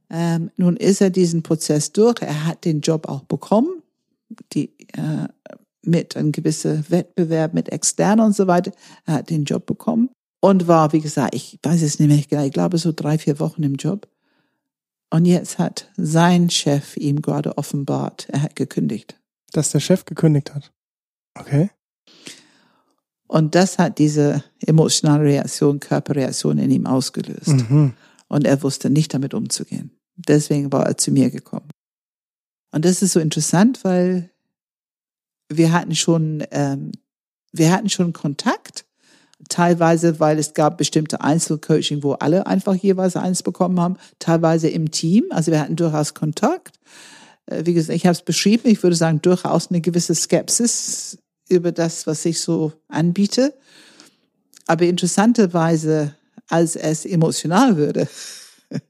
Ähm, 0.10 0.52
nun 0.56 0.78
ist 0.78 1.02
er 1.02 1.10
diesen 1.10 1.44
Prozess 1.44 1.92
durch. 1.92 2.22
Er 2.22 2.46
hat 2.46 2.66
den 2.66 2.82
Job 2.82 3.08
auch 3.10 3.24
bekommen. 3.24 3.84
Die, 4.54 4.72
äh, 4.94 5.28
mit 5.88 6.16
einem 6.16 6.32
gewissen 6.32 6.86
Wettbewerb 6.90 7.54
mit 7.54 7.70
Externen 7.70 8.26
und 8.26 8.36
so 8.36 8.48
weiter. 8.48 8.72
Er 9.06 9.16
hat 9.16 9.30
den 9.30 9.46
Job 9.46 9.66
bekommen 9.66 10.10
und 10.40 10.68
war, 10.68 10.94
wie 10.94 11.02
gesagt, 11.02 11.34
ich 11.34 11.60
weiß 11.64 11.82
es 11.82 12.00
nicht 12.00 12.10
mehr 12.10 12.24
genau, 12.30 12.46
ich 12.46 12.54
glaube 12.54 12.78
so 12.78 12.92
drei, 12.92 13.18
vier 13.18 13.40
Wochen 13.40 13.64
im 13.64 13.76
Job. 13.76 14.08
Und 15.10 15.26
jetzt 15.26 15.58
hat 15.58 15.90
sein 15.96 16.50
Chef 16.50 16.98
ihm 16.98 17.22
gerade 17.22 17.58
offenbart, 17.58 18.28
er 18.30 18.42
hat 18.44 18.56
gekündigt. 18.56 19.20
Dass 19.54 19.72
der 19.72 19.80
Chef 19.80 20.06
gekündigt 20.06 20.54
hat. 20.54 20.74
Okay. 21.34 21.70
Und 23.28 23.56
das 23.56 23.78
hat 23.78 24.00
diese 24.00 24.44
emotionale 24.66 25.24
Reaktion, 25.24 25.80
Körperreaktion 25.80 26.58
in 26.58 26.72
ihm 26.72 26.86
ausgelöst. 26.86 27.70
Mhm. 27.70 27.94
Und 28.30 28.46
er 28.46 28.62
wusste 28.64 28.90
nicht 28.90 29.14
damit 29.14 29.34
umzugehen. 29.34 29.92
Deswegen 30.16 30.72
war 30.72 30.86
er 30.86 30.98
zu 30.98 31.12
mir 31.12 31.30
gekommen. 31.30 31.70
Und 32.72 32.86
das 32.86 33.02
ist 33.02 33.14
so 33.14 33.20
interessant, 33.20 33.84
weil 33.84 34.32
wir 35.50 35.72
hatten 35.72 35.95
schon, 35.95 36.43
ähm, 36.52 36.91
wir 37.52 37.72
hatten 37.72 37.89
schon 37.89 38.14
Kontakt, 38.14 38.86
teilweise, 39.50 40.20
weil 40.20 40.39
es 40.39 40.54
gab 40.54 40.78
bestimmte 40.78 41.22
Einzelcoaching, 41.22 42.04
wo 42.04 42.14
alle 42.14 42.48
einfach 42.48 42.76
jeweils 42.76 43.16
eins 43.16 43.43
bekommen 43.43 43.80
haben, 43.80 43.98
teilweise 44.20 44.70
im 44.70 44.91
Team. 44.91 45.26
Also 45.30 45.52
wir 45.52 45.60
hatten 45.60 45.76
durchaus 45.76 46.14
Kontakt. 46.14 46.80
Äh, 47.45 47.66
wie 47.66 47.74
gesagt, 47.74 47.95
ich 47.95 48.06
habe 48.06 48.14
es 48.14 48.22
beschrieben. 48.22 48.70
Ich 48.70 48.82
würde 48.84 48.95
sagen, 48.95 49.22
durchaus 49.22 49.70
eine 49.70 49.82
gewisse 49.82 50.16
Skepsis 50.16 51.20
über 51.50 51.72
das, 51.72 52.08
was 52.08 52.26
ich 52.26 52.41
so 52.41 52.74
anbiete. 52.88 53.54
Aber 54.66 54.86
interessanterweise, 54.86 56.16
als 56.50 56.76
es 56.76 57.06
emotional 57.06 57.78
würde, 57.78 58.08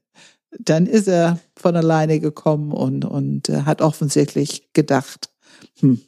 dann 0.58 0.86
ist 0.86 1.08
er 1.08 1.38
von 1.56 1.76
alleine 1.76 2.20
gekommen 2.20 2.72
und, 2.72 3.04
und 3.04 3.48
äh, 3.48 3.62
hat 3.62 3.82
offensichtlich 3.82 4.72
gedacht, 4.72 5.30
hm, 5.80 6.00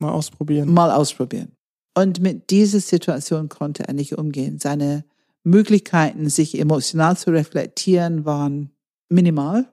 Mal 0.00 0.12
ausprobieren. 0.12 0.72
Mal 0.72 0.90
ausprobieren. 0.90 1.52
Und 1.94 2.20
mit 2.20 2.50
dieser 2.50 2.80
Situation 2.80 3.48
konnte 3.48 3.86
er 3.86 3.94
nicht 3.94 4.16
umgehen. 4.16 4.58
Seine 4.58 5.04
Möglichkeiten, 5.44 6.28
sich 6.28 6.58
emotional 6.58 7.16
zu 7.16 7.30
reflektieren, 7.30 8.24
waren 8.24 8.70
minimal. 9.08 9.70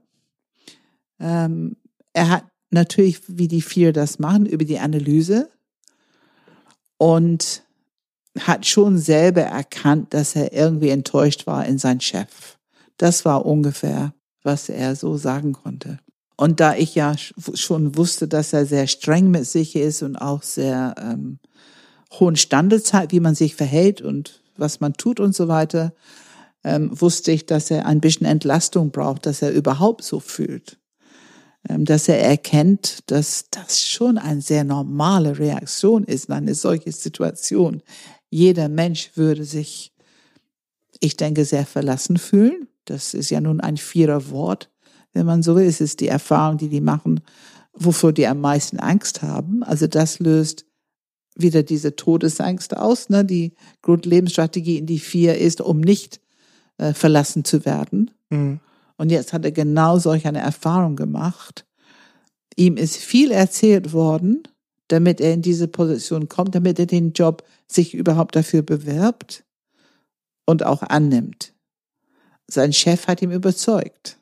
Ähm, 1.19 1.77
er 2.13 2.29
hat 2.29 2.45
natürlich, 2.69 3.21
wie 3.27 3.47
die 3.47 3.61
vier 3.61 3.93
das 3.93 4.19
machen, 4.19 4.45
über 4.45 4.65
die 4.65 4.79
Analyse. 4.79 5.49
Und 6.97 7.63
hat 8.39 8.65
schon 8.65 8.97
selber 8.97 9.41
erkannt, 9.41 10.13
dass 10.13 10.35
er 10.35 10.53
irgendwie 10.53 10.89
enttäuscht 10.89 11.47
war 11.47 11.65
in 11.65 11.77
sein 11.77 12.01
Chef. 12.01 12.57
Das 12.97 13.25
war 13.25 13.45
ungefähr, 13.45 14.13
was 14.43 14.69
er 14.69 14.95
so 14.95 15.17
sagen 15.17 15.53
konnte. 15.53 15.99
Und 16.37 16.59
da 16.59 16.75
ich 16.75 16.93
ja 16.93 17.15
schon 17.17 17.97
wusste, 17.97 18.27
dass 18.27 18.53
er 18.53 18.65
sehr 18.65 18.85
streng 18.87 19.31
mit 19.31 19.47
sich 19.47 19.75
ist 19.75 20.03
und 20.03 20.15
auch 20.15 20.43
sehr 20.43 20.93
ähm, 20.99 21.39
hohen 22.13 22.35
Standards 22.35 22.93
hat, 22.93 23.11
wie 23.11 23.19
man 23.19 23.33
sich 23.33 23.55
verhält 23.55 24.01
und 24.01 24.43
was 24.55 24.79
man 24.79 24.93
tut 24.93 25.19
und 25.19 25.35
so 25.35 25.47
weiter, 25.47 25.93
ähm, 26.63 26.89
wusste 26.99 27.31
ich, 27.31 27.47
dass 27.47 27.71
er 27.71 27.87
ein 27.87 28.01
bisschen 28.01 28.27
Entlastung 28.27 28.91
braucht, 28.91 29.25
dass 29.25 29.41
er 29.41 29.51
überhaupt 29.51 30.03
so 30.03 30.19
fühlt. 30.19 30.77
Ähm, 31.67 31.85
dass 31.85 32.07
er 32.07 32.21
erkennt, 32.21 32.99
dass 33.07 33.45
das 33.49 33.81
schon 33.81 34.17
eine 34.17 34.41
sehr 34.41 34.63
normale 34.63 35.39
Reaktion 35.39 36.03
ist 36.03 36.29
in 36.29 36.35
eine 36.35 36.53
solche 36.53 36.91
Situation. 36.91 37.81
Jeder 38.29 38.69
Mensch 38.69 39.11
würde 39.15 39.43
sich, 39.43 39.91
ich 40.99 41.17
denke, 41.17 41.45
sehr 41.45 41.65
verlassen 41.65 42.17
fühlen. 42.17 42.67
Das 42.85 43.13
ist 43.13 43.31
ja 43.31 43.41
nun 43.41 43.59
ein 43.59 43.77
vierer 43.77 44.29
Wort, 44.29 44.69
wenn 45.17 45.25
man 45.25 45.43
so 45.43 45.55
will. 45.55 45.65
Es 45.65 45.81
ist 45.81 45.99
die 45.99 46.07
Erfahrung, 46.07 46.57
die 46.57 46.69
die 46.69 46.81
machen, 46.81 47.21
wovor 47.73 48.13
die 48.13 48.27
am 48.27 48.39
meisten 48.39 48.79
Angst 48.79 49.21
haben. 49.21 49.63
Also 49.63 49.87
das 49.87 50.19
löst 50.19 50.65
wieder 51.35 51.63
diese 51.63 51.95
Todesangst 51.95 52.77
aus. 52.77 53.09
Ne? 53.09 53.25
Die 53.25 53.53
Grundlebensstrategie 53.81 54.77
in 54.77 54.85
die 54.85 54.99
vier 54.99 55.37
ist, 55.37 55.61
um 55.61 55.81
nicht 55.81 56.19
äh, 56.77 56.93
verlassen 56.93 57.43
zu 57.43 57.65
werden. 57.65 58.11
Mhm. 58.29 58.59
Und 58.97 59.11
jetzt 59.11 59.33
hat 59.33 59.45
er 59.45 59.51
genau 59.51 59.99
solch 59.99 60.27
eine 60.27 60.39
Erfahrung 60.39 60.95
gemacht. 60.95 61.65
Ihm 62.55 62.77
ist 62.77 62.97
viel 62.97 63.31
erzählt 63.31 63.93
worden, 63.93 64.43
damit 64.87 65.21
er 65.21 65.33
in 65.33 65.41
diese 65.41 65.67
Position 65.67 66.27
kommt, 66.27 66.55
damit 66.55 66.79
er 66.79 66.87
den 66.87 67.11
Job 67.11 67.43
sich 67.67 67.93
überhaupt 67.93 68.35
dafür 68.35 68.63
bewirbt 68.63 69.43
und 70.45 70.65
auch 70.65 70.81
annimmt. 70.81 71.53
Sein 72.47 72.73
Chef 72.73 73.07
hat 73.07 73.21
ihm 73.21 73.31
überzeugt. 73.31 74.16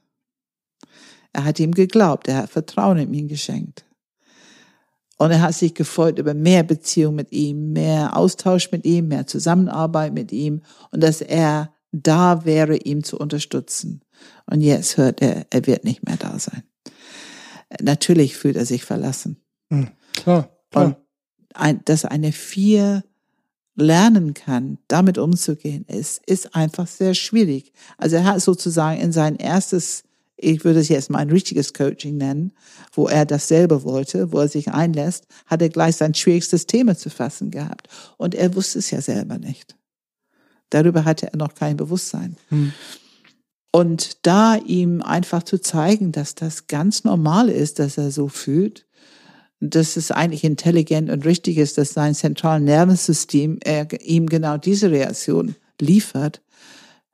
Er 1.36 1.44
hat 1.44 1.60
ihm 1.60 1.74
geglaubt, 1.74 2.30
er 2.30 2.38
hat 2.38 2.50
Vertrauen 2.50 2.98
in 2.98 3.14
ihn 3.14 3.28
geschenkt. 3.28 3.86
Und 5.18 5.32
er 5.32 5.42
hat 5.42 5.54
sich 5.54 5.74
gefreut 5.74 6.18
über 6.18 6.34
mehr 6.34 6.64
Beziehung 6.64 7.16
mit 7.16 7.34
ihm, 7.34 7.74
mehr 7.74 8.16
Austausch 8.16 8.72
mit 8.72 8.86
ihm, 8.86 9.10
mehr 9.10 9.28
Zusammenarbeit 9.28 10.14
mit 10.14 10.32
ihm 10.32 10.62
und 10.92 11.04
dass 11.04 11.20
er 11.20 11.74
da 11.92 12.46
wäre, 12.46 12.78
ihm 12.78 13.04
zu 13.04 13.18
unterstützen. 13.18 14.02
Und 14.46 14.62
jetzt 14.62 14.96
hört 14.96 15.22
er, 15.22 15.46
er 15.50 15.68
wird 15.68 15.84
nicht 15.84 16.06
mehr 16.06 16.16
da 16.16 16.40
sein. 16.40 16.64
Natürlich 17.82 18.38
fühlt 18.38 18.56
er 18.56 18.66
sich 18.66 18.86
verlassen. 18.86 19.38
Mhm, 19.70 19.90
klar, 20.14 20.50
klar. 20.72 20.86
Und 20.86 20.96
ein, 21.54 21.82
dass 21.84 22.06
eine 22.06 22.32
Vier 22.32 23.04
lernen 23.76 24.34
kann, 24.34 24.78
damit 24.88 25.18
umzugehen, 25.18 25.84
ist, 25.86 26.22
ist 26.26 26.56
einfach 26.56 26.88
sehr 26.88 27.14
schwierig. 27.14 27.74
Also 27.98 28.16
er 28.16 28.24
hat 28.24 28.42
sozusagen 28.42 29.02
in 29.02 29.12
sein 29.12 29.36
erstes, 29.36 30.04
ich 30.38 30.66
würde 30.66 30.80
es 30.80 30.90
jetzt 30.90 31.10
mal 31.10 31.20
ein 31.20 31.30
richtiges 31.30 31.74
Coaching 31.74 32.18
nennen, 32.18 32.52
wo 32.92 33.08
er 33.08 33.26
dasselbe 33.26 33.84
wollte, 33.84 34.32
wo 34.32 34.40
er 34.40 34.48
sich 34.48 34.70
einlässt, 34.70 35.26
hat 35.46 35.62
er 35.62 35.70
gleich 35.70 35.96
sein 35.96 36.14
schwierigstes 36.14 36.68
Thema 36.68 36.98
zu 36.98 37.10
fassen 37.10 37.52
gehabt. 37.52 37.88
Und 38.18 38.36
er 38.36 38.56
wusste 38.56 38.80
es 38.80 38.92
ja 38.92 39.02
selber 39.02 39.38
nicht. 39.38 39.76
Darüber 40.70 41.06
hatte 41.06 41.32
er 41.32 41.38
noch 41.38 41.54
kein 41.54 41.78
Bewusstsein. 41.78 42.36
Hm. 42.50 42.74
Und 43.72 44.26
da 44.26 44.56
ihm 44.56 45.02
einfach 45.02 45.44
zu 45.44 45.60
zeigen, 45.60 46.12
dass 46.12 46.36
das 46.36 46.68
ganz 46.68 47.04
normal 47.04 47.50
ist, 47.50 47.80
dass 47.80 47.98
er 47.98 48.12
so 48.12 48.28
fühlt, 48.28 48.88
dass 49.60 49.98
es 49.98 50.12
eigentlich 50.12 50.44
intelligent 50.44 51.10
und 51.10 51.26
richtig 51.26 51.58
ist, 51.58 51.78
dass 51.78 51.94
sein 51.94 52.16
zentrales 52.16 52.64
Nervensystem 52.64 53.60
er, 53.64 53.88
ihm 54.02 54.28
genau 54.28 54.58
diese 54.58 54.92
Reaktion 54.92 55.56
liefert. 55.80 56.42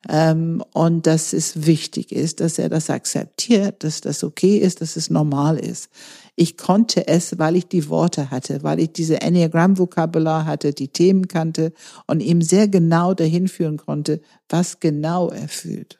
Ähm, 0.09 0.63
und 0.73 1.05
dass 1.05 1.31
es 1.31 1.65
wichtig 1.67 2.11
ist, 2.11 2.39
dass 2.39 2.57
er 2.57 2.69
das 2.69 2.89
akzeptiert, 2.89 3.83
dass 3.83 4.01
das 4.01 4.23
okay 4.23 4.57
ist, 4.57 4.81
dass 4.81 4.95
es 4.95 5.09
normal 5.09 5.57
ist. 5.57 5.89
Ich 6.35 6.57
konnte 6.57 7.07
es, 7.07 7.37
weil 7.37 7.55
ich 7.55 7.67
die 7.67 7.87
Worte 7.87 8.31
hatte, 8.31 8.63
weil 8.63 8.79
ich 8.79 8.93
diese 8.93 9.21
Enneagramm-Vokabular 9.21 10.45
hatte, 10.45 10.73
die 10.73 10.87
Themen 10.87 11.27
kannte 11.27 11.73
und 12.07 12.21
ihm 12.21 12.41
sehr 12.41 12.67
genau 12.67 13.13
dahin 13.13 13.47
führen 13.47 13.77
konnte, 13.77 14.21
was 14.49 14.79
genau 14.79 15.29
er 15.29 15.47
fühlt. 15.47 15.99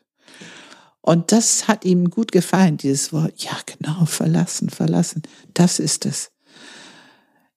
Und 1.01 1.31
das 1.31 1.67
hat 1.67 1.83
ihm 1.83 2.09
gut 2.09 2.31
gefallen, 2.31 2.77
dieses 2.77 3.11
Wort. 3.11 3.43
Ja, 3.43 3.57
genau, 3.65 4.05
verlassen, 4.05 4.69
verlassen. 4.69 5.23
Das 5.53 5.79
ist 5.79 6.05
es. 6.05 6.31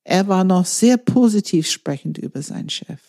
Er 0.03 0.29
war 0.29 0.45
noch 0.45 0.67
sehr 0.67 0.99
positiv 0.99 1.71
sprechend 1.71 2.19
über 2.19 2.43
seinen 2.43 2.69
Chef. 2.71 3.01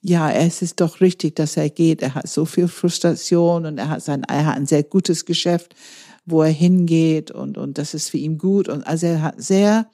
Ja, 0.00 0.30
es 0.30 0.62
ist 0.62 0.80
doch 0.80 1.00
richtig, 1.00 1.36
dass 1.36 1.56
er 1.56 1.70
geht. 1.70 2.02
Er 2.02 2.14
hat 2.14 2.28
so 2.28 2.44
viel 2.44 2.68
Frustration 2.68 3.66
und 3.66 3.78
er 3.78 3.88
hat 3.88 4.02
sein, 4.02 4.22
er 4.24 4.46
hat 4.46 4.56
ein 4.56 4.66
sehr 4.66 4.82
gutes 4.82 5.24
Geschäft, 5.24 5.74
wo 6.24 6.42
er 6.42 6.50
hingeht 6.50 7.30
und, 7.30 7.58
und 7.58 7.78
das 7.78 7.94
ist 7.94 8.10
für 8.10 8.18
ihn 8.18 8.38
gut. 8.38 8.68
Und 8.68 8.86
also 8.86 9.06
er 9.06 9.22
hat 9.22 9.42
sehr, 9.42 9.90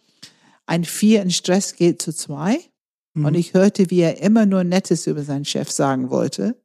ein 0.67 0.85
Vier 0.85 1.23
in 1.23 1.31
Stress 1.31 1.77
geht 1.77 2.03
zu 2.03 2.13
zwei. 2.13 2.59
Mhm. 3.15 3.25
Und 3.25 3.35
ich 3.35 3.55
hörte, 3.55 3.91
wie 3.91 4.01
er 4.01 4.21
immer 4.21 4.47
nur 4.47 4.65
Nettes 4.65 5.07
über 5.07 5.23
seinen 5.23 5.45
Chef 5.45 5.71
sagen 5.71 6.11
wollte 6.11 6.57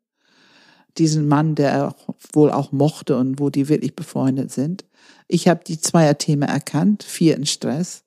diesen 1.00 1.28
Mann, 1.28 1.56
der 1.56 1.72
er 1.72 1.96
wohl 2.34 2.52
auch 2.52 2.72
mochte 2.72 3.18
und 3.18 3.40
wo 3.40 3.50
die 3.50 3.70
wirklich 3.70 3.96
befreundet 3.96 4.52
sind. 4.52 4.86
Ich 5.28 5.48
habe 5.48 5.62
die 5.66 5.80
Zweier-Themen 5.80 6.48
erkannt, 6.48 7.04
vier 7.04 7.36
in 7.36 7.46
Stress. 7.46 8.04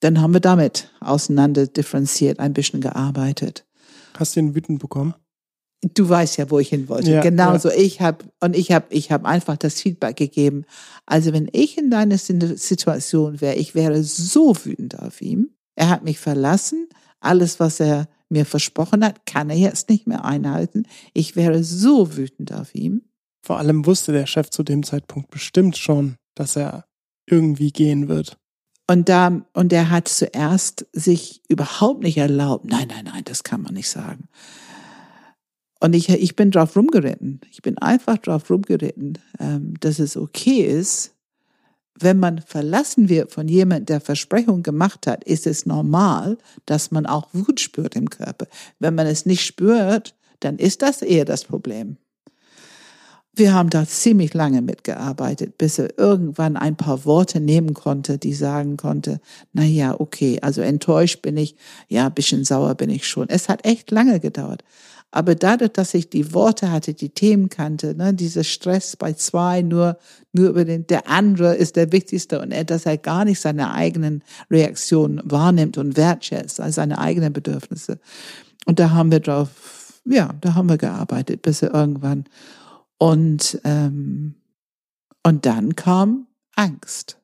Dann 0.00 0.20
haben 0.20 0.34
wir 0.34 0.40
damit 0.40 0.90
auseinander 1.00 1.66
differenziert, 1.66 2.38
ein 2.38 2.52
bisschen 2.52 2.80
gearbeitet. 2.80 3.65
Hast 4.18 4.36
du 4.36 4.40
ihn 4.40 4.54
wütend 4.54 4.78
bekommen? 4.78 5.14
Du 5.94 6.08
weißt 6.08 6.38
ja, 6.38 6.50
wo 6.50 6.58
ich 6.58 6.70
hin 6.70 6.88
wollte. 6.88 7.10
Ja, 7.10 7.20
Genauso. 7.20 7.68
Ja. 7.68 7.76
Ich 7.76 8.00
habe 8.00 8.24
und 8.40 8.56
ich 8.56 8.72
habe 8.72 8.86
ich 8.90 9.12
habe 9.12 9.26
einfach 9.26 9.56
das 9.56 9.80
Feedback 9.80 10.16
gegeben. 10.16 10.64
Also 11.04 11.32
wenn 11.32 11.48
ich 11.52 11.78
in 11.78 11.90
deiner 11.90 12.18
Situation 12.18 13.40
wäre, 13.40 13.56
ich 13.56 13.74
wäre 13.74 14.02
so 14.02 14.54
wütend 14.64 14.98
auf 14.98 15.20
ihn. 15.20 15.50
Er 15.74 15.90
hat 15.90 16.02
mich 16.02 16.18
verlassen. 16.18 16.88
Alles, 17.20 17.60
was 17.60 17.80
er 17.80 18.08
mir 18.28 18.46
versprochen 18.46 19.04
hat, 19.04 19.26
kann 19.26 19.50
er 19.50 19.56
jetzt 19.56 19.88
nicht 19.88 20.06
mehr 20.06 20.24
einhalten. 20.24 20.86
Ich 21.12 21.36
wäre 21.36 21.62
so 21.62 22.16
wütend 22.16 22.52
auf 22.52 22.74
ihn. 22.74 23.02
Vor 23.44 23.58
allem 23.58 23.86
wusste 23.86 24.12
der 24.12 24.26
Chef 24.26 24.50
zu 24.50 24.62
dem 24.62 24.82
Zeitpunkt 24.82 25.30
bestimmt 25.30 25.76
schon, 25.76 26.16
dass 26.34 26.56
er 26.56 26.86
irgendwie 27.26 27.70
gehen 27.70 28.08
wird. 28.08 28.38
Und 28.86 29.08
da, 29.08 29.42
und 29.52 29.72
er 29.72 29.90
hat 29.90 30.08
zuerst 30.08 30.86
sich 30.92 31.42
überhaupt 31.48 32.02
nicht 32.02 32.18
erlaubt. 32.18 32.66
Nein, 32.66 32.88
nein, 32.88 33.04
nein, 33.12 33.24
das 33.24 33.42
kann 33.42 33.62
man 33.62 33.74
nicht 33.74 33.88
sagen. 33.88 34.28
Und 35.80 35.94
ich, 35.94 36.08
ich 36.08 36.36
bin 36.36 36.50
drauf 36.50 36.76
rumgeritten. 36.76 37.40
Ich 37.50 37.62
bin 37.62 37.78
einfach 37.78 38.18
drauf 38.18 38.48
rumgeritten, 38.48 39.18
ähm, 39.40 39.74
dass 39.80 39.98
es 39.98 40.16
okay 40.16 40.62
ist, 40.62 41.12
wenn 41.98 42.18
man 42.18 42.40
verlassen 42.40 43.08
wird 43.08 43.32
von 43.32 43.48
jemand, 43.48 43.88
der 43.88 44.00
Versprechung 44.00 44.62
gemacht 44.62 45.06
hat, 45.06 45.24
ist 45.24 45.46
es 45.46 45.66
normal, 45.66 46.38
dass 46.66 46.90
man 46.90 47.06
auch 47.06 47.28
Wut 47.32 47.60
spürt 47.60 47.96
im 47.96 48.10
Körper. 48.10 48.46
Wenn 48.78 48.94
man 48.94 49.06
es 49.06 49.26
nicht 49.26 49.44
spürt, 49.44 50.14
dann 50.40 50.58
ist 50.58 50.82
das 50.82 51.02
eher 51.02 51.24
das 51.24 51.44
Problem. 51.44 51.96
Wir 53.38 53.52
haben 53.52 53.68
da 53.68 53.86
ziemlich 53.86 54.32
lange 54.32 54.62
mitgearbeitet, 54.62 55.58
bis 55.58 55.78
er 55.78 55.98
irgendwann 55.98 56.56
ein 56.56 56.74
paar 56.74 57.04
Worte 57.04 57.38
nehmen 57.38 57.74
konnte, 57.74 58.16
die 58.16 58.32
sagen 58.32 58.78
konnte, 58.78 59.20
na 59.52 59.62
ja, 59.62 60.00
okay, 60.00 60.38
also 60.40 60.62
enttäuscht 60.62 61.20
bin 61.20 61.36
ich, 61.36 61.54
ja, 61.86 62.08
bisschen 62.08 62.46
sauer 62.46 62.74
bin 62.76 62.88
ich 62.88 63.06
schon. 63.06 63.28
Es 63.28 63.50
hat 63.50 63.66
echt 63.66 63.90
lange 63.90 64.20
gedauert. 64.20 64.64
Aber 65.10 65.34
dadurch, 65.34 65.72
dass 65.72 65.92
ich 65.92 66.08
die 66.08 66.32
Worte 66.32 66.72
hatte, 66.72 66.94
die 66.94 67.10
Themen 67.10 67.50
kannte, 67.50 67.94
ne, 67.94 68.14
dieser 68.14 68.42
Stress 68.42 68.96
bei 68.96 69.12
zwei, 69.12 69.60
nur, 69.60 69.98
nur 70.32 70.48
über 70.48 70.64
den, 70.64 70.86
der 70.86 71.06
andere 71.06 71.54
ist 71.56 71.76
der 71.76 71.92
wichtigste 71.92 72.40
und 72.40 72.52
er, 72.52 72.64
dass 72.64 72.86
er 72.86 72.96
gar 72.96 73.26
nicht 73.26 73.40
seine 73.40 73.72
eigenen 73.72 74.24
Reaktionen 74.50 75.20
wahrnimmt 75.24 75.76
und 75.76 75.98
wertschätzt, 75.98 76.58
also 76.58 76.76
seine 76.76 76.98
eigenen 76.98 77.34
Bedürfnisse. 77.34 77.98
Und 78.64 78.78
da 78.78 78.92
haben 78.92 79.12
wir 79.12 79.20
drauf, 79.20 79.48
ja, 80.06 80.30
da 80.40 80.54
haben 80.54 80.70
wir 80.70 80.78
gearbeitet, 80.78 81.42
bis 81.42 81.60
er 81.60 81.74
irgendwann. 81.74 82.24
Und, 82.98 83.60
ähm, 83.64 84.34
und 85.22 85.46
dann 85.46 85.76
kam 85.76 86.26
Angst. 86.54 87.18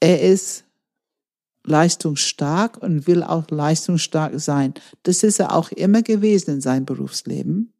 Er 0.00 0.20
ist 0.20 0.64
leistungsstark 1.64 2.78
und 2.78 3.06
will 3.06 3.22
auch 3.22 3.50
leistungsstark 3.50 4.38
sein. 4.40 4.74
Das 5.02 5.22
ist 5.22 5.38
er 5.38 5.54
auch 5.54 5.70
immer 5.72 6.02
gewesen 6.02 6.54
in 6.54 6.60
seinem 6.60 6.86
Berufsleben. 6.86 7.72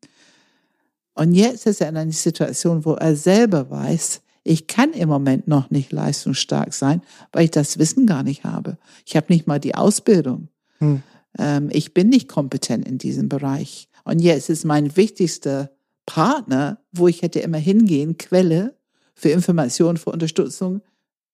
Und 1.15 1.35
jetzt 1.35 1.67
ist 1.67 1.81
er 1.81 1.89
in 1.89 1.97
einer 1.97 2.13
Situation, 2.13 2.85
wo 2.85 2.95
er 2.95 3.17
selber 3.17 3.71
weiß, 3.71 4.21
ich 4.45 4.67
kann 4.67 4.93
im 4.93 5.09
Moment 5.09 5.49
noch 5.49 5.71
nicht 5.71 5.93
leistungsstark 5.93 6.73
sein, 6.73 7.03
weil 7.33 7.45
ich 7.45 7.51
das 7.51 7.79
Wissen 7.79 8.07
gar 8.07 8.23
nicht 8.23 8.45
habe. 8.45 8.79
Ich 9.05 9.17
habe 9.17 9.27
nicht 9.29 9.47
mal 9.47 9.59
die 9.59 9.75
Ausbildung. 9.75 10.49
Hm. 10.79 11.03
Ähm, 11.39 11.69
ich 11.73 11.93
bin 11.93 12.09
nicht 12.09 12.29
kompetent 12.29 12.87
in 12.87 12.99
diesem 12.99 13.29
Bereich. 13.29 13.89
Und 14.05 14.21
jetzt 14.21 14.49
ist 14.49 14.65
mein 14.65 14.97
wichtigster 14.97 15.71
Partner, 16.09 16.81
wo 16.93 17.07
ich 17.09 17.23
hätte 17.23 17.41
immer 17.41 17.59
hingehen, 17.59 18.19
Quelle 18.19 18.77
für 19.15 19.31
Informationen, 19.31 19.99
für 19.99 20.11
Unterstützung. 20.11 20.83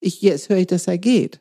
Ich, 0.00 0.20
jetzt 0.20 0.48
höre 0.48 0.58
ich, 0.58 0.66
dass 0.66 0.86
er 0.86 0.98
geht 0.98 1.40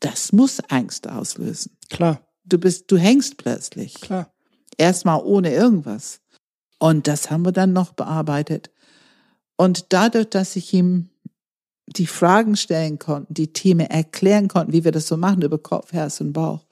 das 0.00 0.32
muss 0.32 0.60
Angst 0.68 1.08
auslösen. 1.08 1.76
Klar. 1.90 2.20
Du 2.44 2.58
bist, 2.58 2.90
du 2.90 2.96
hängst 2.96 3.36
plötzlich. 3.38 3.94
Klar. 4.00 4.32
Erstmal 4.76 5.20
ohne 5.22 5.52
irgendwas. 5.52 6.20
Und 6.78 7.08
das 7.08 7.30
haben 7.30 7.44
wir 7.44 7.52
dann 7.52 7.72
noch 7.72 7.92
bearbeitet. 7.92 8.70
Und 9.56 9.86
dadurch, 9.92 10.30
dass 10.30 10.56
ich 10.56 10.72
ihm 10.74 11.08
die 11.86 12.06
Fragen 12.06 12.56
stellen 12.56 12.98
konnten, 12.98 13.32
die 13.32 13.52
Themen 13.52 13.86
erklären 13.86 14.48
konnten, 14.48 14.72
wie 14.72 14.84
wir 14.84 14.92
das 14.92 15.06
so 15.06 15.16
machen 15.16 15.42
über 15.42 15.58
Kopf, 15.58 15.92
Herz 15.92 16.20
und 16.20 16.32
Bauch. 16.32 16.66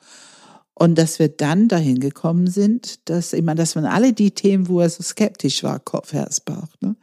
Und 0.75 0.97
dass 0.97 1.19
wir 1.21 1.29
dann 1.29 1.69
dahin 1.69 2.01
gekommen 2.01 2.49
sind, 2.49 3.09
dass, 3.09 3.33
ich 3.33 3.43
meine, 3.43 3.59
das 3.59 3.77
waren 3.77 3.85
alle 3.85 4.13
die 4.13 4.33
Themen, 4.33 4.69
wo 4.69 4.81
er 4.81 4.91
so 4.91 5.03
skeptisch 5.03 5.63
war, 5.63 5.79
Kopf, 5.79 6.13
Herz, 6.13 6.41
Bauch. 6.41 6.69
Ne? 6.81 6.97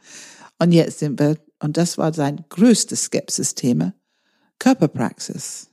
Und 0.58 0.72
jetzt 0.72 0.98
sind 0.98 1.18
wir, 1.18 1.38
und 1.58 1.76
das 1.76 1.96
war 1.96 2.12
sein 2.12 2.44
größtes 2.50 3.04
Skepsis-Thema, 3.04 3.94
Körperpraxis. 4.58 5.68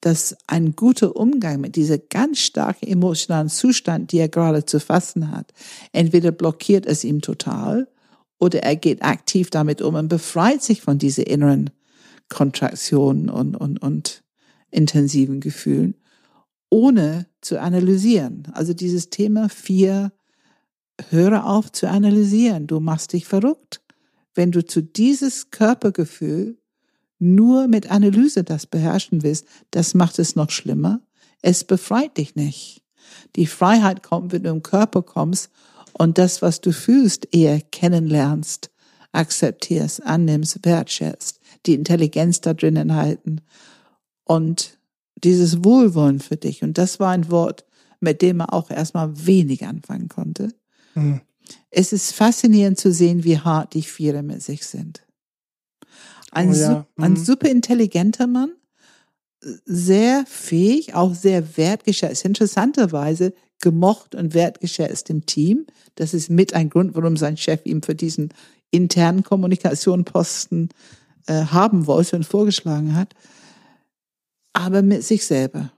Dass 0.00 0.34
ein 0.46 0.74
guter 0.74 1.14
Umgang 1.14 1.60
mit 1.60 1.76
dieser 1.76 1.98
ganz 1.98 2.38
starken 2.38 2.86
emotionalen 2.86 3.50
Zustand, 3.50 4.12
die 4.12 4.18
er 4.18 4.30
gerade 4.30 4.64
zu 4.64 4.80
fassen 4.80 5.30
hat, 5.30 5.52
entweder 5.92 6.32
blockiert 6.32 6.86
es 6.86 7.04
ihm 7.04 7.20
total 7.20 7.86
oder 8.38 8.62
er 8.62 8.76
geht 8.76 9.02
aktiv 9.02 9.50
damit 9.50 9.82
um 9.82 9.94
und 9.94 10.08
befreit 10.08 10.62
sich 10.62 10.80
von 10.80 10.98
diesen 10.98 11.24
inneren 11.24 11.70
Kontraktionen 12.30 13.28
und, 13.28 13.54
und, 13.54 13.82
und 13.82 14.22
intensiven 14.70 15.40
Gefühlen, 15.40 15.96
ohne 16.70 17.26
zu 17.40 17.60
analysieren. 17.60 18.48
Also 18.52 18.72
dieses 18.72 19.10
Thema 19.10 19.48
vier, 19.48 20.12
höre 21.08 21.46
auf 21.46 21.72
zu 21.72 21.88
analysieren. 21.88 22.66
Du 22.66 22.80
machst 22.80 23.12
dich 23.12 23.26
verrückt. 23.26 23.82
Wenn 24.34 24.52
du 24.52 24.64
zu 24.64 24.82
dieses 24.82 25.50
Körpergefühl 25.50 26.58
nur 27.18 27.68
mit 27.68 27.90
Analyse 27.90 28.44
das 28.44 28.66
beherrschen 28.66 29.22
willst, 29.22 29.46
das 29.70 29.94
macht 29.94 30.18
es 30.18 30.36
noch 30.36 30.50
schlimmer. 30.50 31.00
Es 31.42 31.64
befreit 31.64 32.16
dich 32.16 32.36
nicht. 32.36 32.82
Die 33.36 33.46
Freiheit 33.46 34.02
kommt, 34.02 34.32
wenn 34.32 34.44
du 34.44 34.50
im 34.50 34.62
Körper 34.62 35.02
kommst 35.02 35.50
und 35.92 36.18
das, 36.18 36.42
was 36.42 36.60
du 36.60 36.72
fühlst, 36.72 37.28
eher 37.34 37.60
kennenlernst, 37.60 38.70
akzeptierst, 39.12 40.04
annimmst, 40.04 40.64
wertschätzt, 40.64 41.40
die 41.66 41.74
Intelligenz 41.74 42.40
da 42.40 42.54
drinnen 42.54 42.94
halten 42.94 43.40
und 44.24 44.78
dieses 45.16 45.64
Wohlwollen 45.64 46.20
für 46.20 46.36
dich. 46.36 46.62
Und 46.62 46.78
das 46.78 47.00
war 47.00 47.10
ein 47.10 47.30
Wort, 47.30 47.64
mit 48.00 48.22
dem 48.22 48.40
er 48.40 48.52
auch 48.52 48.70
erstmal 48.70 49.26
wenig 49.26 49.66
anfangen 49.66 50.08
konnte. 50.08 50.48
Mhm. 50.94 51.20
Es 51.70 51.92
ist 51.92 52.12
faszinierend 52.12 52.78
zu 52.78 52.92
sehen, 52.92 53.24
wie 53.24 53.38
hart 53.38 53.74
die 53.74 53.82
Viere 53.82 54.22
mit 54.22 54.42
sich 54.42 54.66
sind. 54.66 55.04
Ein, 56.30 56.50
oh 56.50 56.54
ja. 56.54 56.86
mhm. 56.96 57.04
ein 57.04 57.16
super 57.16 57.48
intelligenter 57.48 58.26
Mann, 58.26 58.52
sehr 59.64 60.24
fähig, 60.26 60.94
auch 60.94 61.14
sehr 61.14 61.56
wertgeschätzt. 61.56 62.24
Interessanterweise 62.24 63.32
gemocht 63.60 64.14
und 64.14 64.34
wertgeschätzt 64.34 65.10
im 65.10 65.26
Team. 65.26 65.66
Das 65.94 66.14
ist 66.14 66.30
mit 66.30 66.54
ein 66.54 66.70
Grund, 66.70 66.94
warum 66.94 67.16
sein 67.16 67.36
Chef 67.36 67.60
ihm 67.64 67.82
für 67.82 67.94
diesen 67.94 68.32
internen 68.70 69.22
Kommunikationposten 69.22 70.70
äh, 71.26 71.44
haben 71.46 71.86
wollte 71.86 72.16
und 72.16 72.24
vorgeschlagen 72.24 72.94
hat. 72.94 73.14
Aber 74.52 74.82
mit 74.82 75.04
sich 75.04 75.24
selber. 75.24 75.72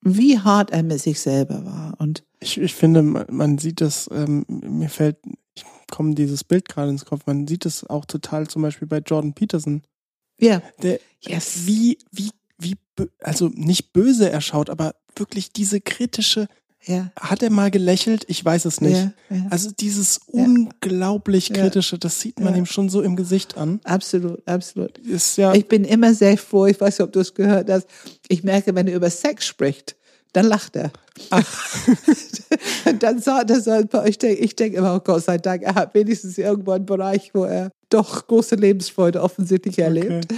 Wie 0.00 0.38
hart 0.38 0.70
er 0.70 0.82
mit 0.82 1.00
sich 1.00 1.20
selber 1.20 1.64
war. 1.64 1.94
Und 1.98 2.24
ich, 2.40 2.58
ich 2.58 2.74
finde, 2.74 3.02
man, 3.02 3.58
sieht 3.58 3.80
das, 3.80 4.08
ähm, 4.12 4.44
mir 4.48 4.88
fällt, 4.88 5.16
ich 5.54 5.64
komme 5.90 6.14
dieses 6.14 6.44
Bild 6.44 6.68
gerade 6.68 6.90
ins 6.90 7.04
Kopf, 7.04 7.26
man 7.26 7.48
sieht 7.48 7.66
es 7.66 7.84
auch 7.84 8.04
total 8.04 8.46
zum 8.46 8.62
Beispiel 8.62 8.86
bei 8.86 8.98
Jordan 8.98 9.34
Peterson. 9.34 9.82
Ja. 10.38 10.62
Der, 10.82 11.00
yes. 11.20 11.66
wie, 11.66 11.98
wie, 12.12 12.30
wie, 12.58 12.76
also 13.20 13.48
nicht 13.48 13.92
böse 13.92 14.30
er 14.30 14.40
schaut, 14.40 14.70
aber 14.70 14.94
wirklich 15.16 15.52
diese 15.52 15.80
kritische, 15.80 16.46
ja. 16.84 17.10
Hat 17.18 17.42
er 17.42 17.50
mal 17.50 17.70
gelächelt? 17.70 18.24
Ich 18.28 18.44
weiß 18.44 18.64
es 18.64 18.80
nicht. 18.80 18.96
Ja, 18.96 19.12
ja. 19.30 19.46
Also 19.50 19.70
dieses 19.70 20.20
unglaublich 20.26 21.52
kritische, 21.52 21.98
das 21.98 22.20
sieht 22.20 22.40
man 22.40 22.54
ihm 22.54 22.66
schon 22.66 22.88
so 22.88 23.02
im 23.02 23.16
Gesicht 23.16 23.56
an. 23.56 23.80
Absolut, 23.84 24.46
absolut. 24.46 24.96
Ist 24.98 25.36
ja 25.36 25.52
ich 25.54 25.66
bin 25.66 25.84
immer 25.84 26.14
sehr 26.14 26.38
froh, 26.38 26.66
ich 26.66 26.80
weiß 26.80 26.98
nicht, 26.98 27.06
ob 27.06 27.12
du 27.12 27.20
es 27.20 27.34
gehört 27.34 27.70
hast. 27.70 27.86
Ich 28.28 28.42
merke, 28.44 28.74
wenn 28.74 28.86
er 28.86 28.94
über 28.94 29.10
Sex 29.10 29.46
spricht, 29.46 29.96
dann 30.32 30.46
lacht 30.46 30.76
er. 30.76 30.90
Ach. 31.30 31.86
dann 33.00 33.20
sagt 33.20 33.50
er 33.50 33.60
so 33.60 33.70
ein 33.70 33.88
paar, 33.88 34.06
ich 34.06 34.18
denke 34.18 34.40
ich 34.42 34.54
denk 34.54 34.74
immer, 34.74 34.94
oh 34.94 35.00
Gott 35.00 35.24
sei 35.24 35.38
Dank, 35.38 35.62
er 35.62 35.74
hat 35.74 35.94
wenigstens 35.94 36.38
irgendwo 36.38 36.72
einen 36.72 36.86
Bereich, 36.86 37.30
wo 37.34 37.44
er 37.44 37.70
doch 37.90 38.26
große 38.26 38.54
Lebensfreude 38.54 39.22
offensichtlich 39.22 39.78
erlebt. 39.78 40.26
Okay. 40.26 40.36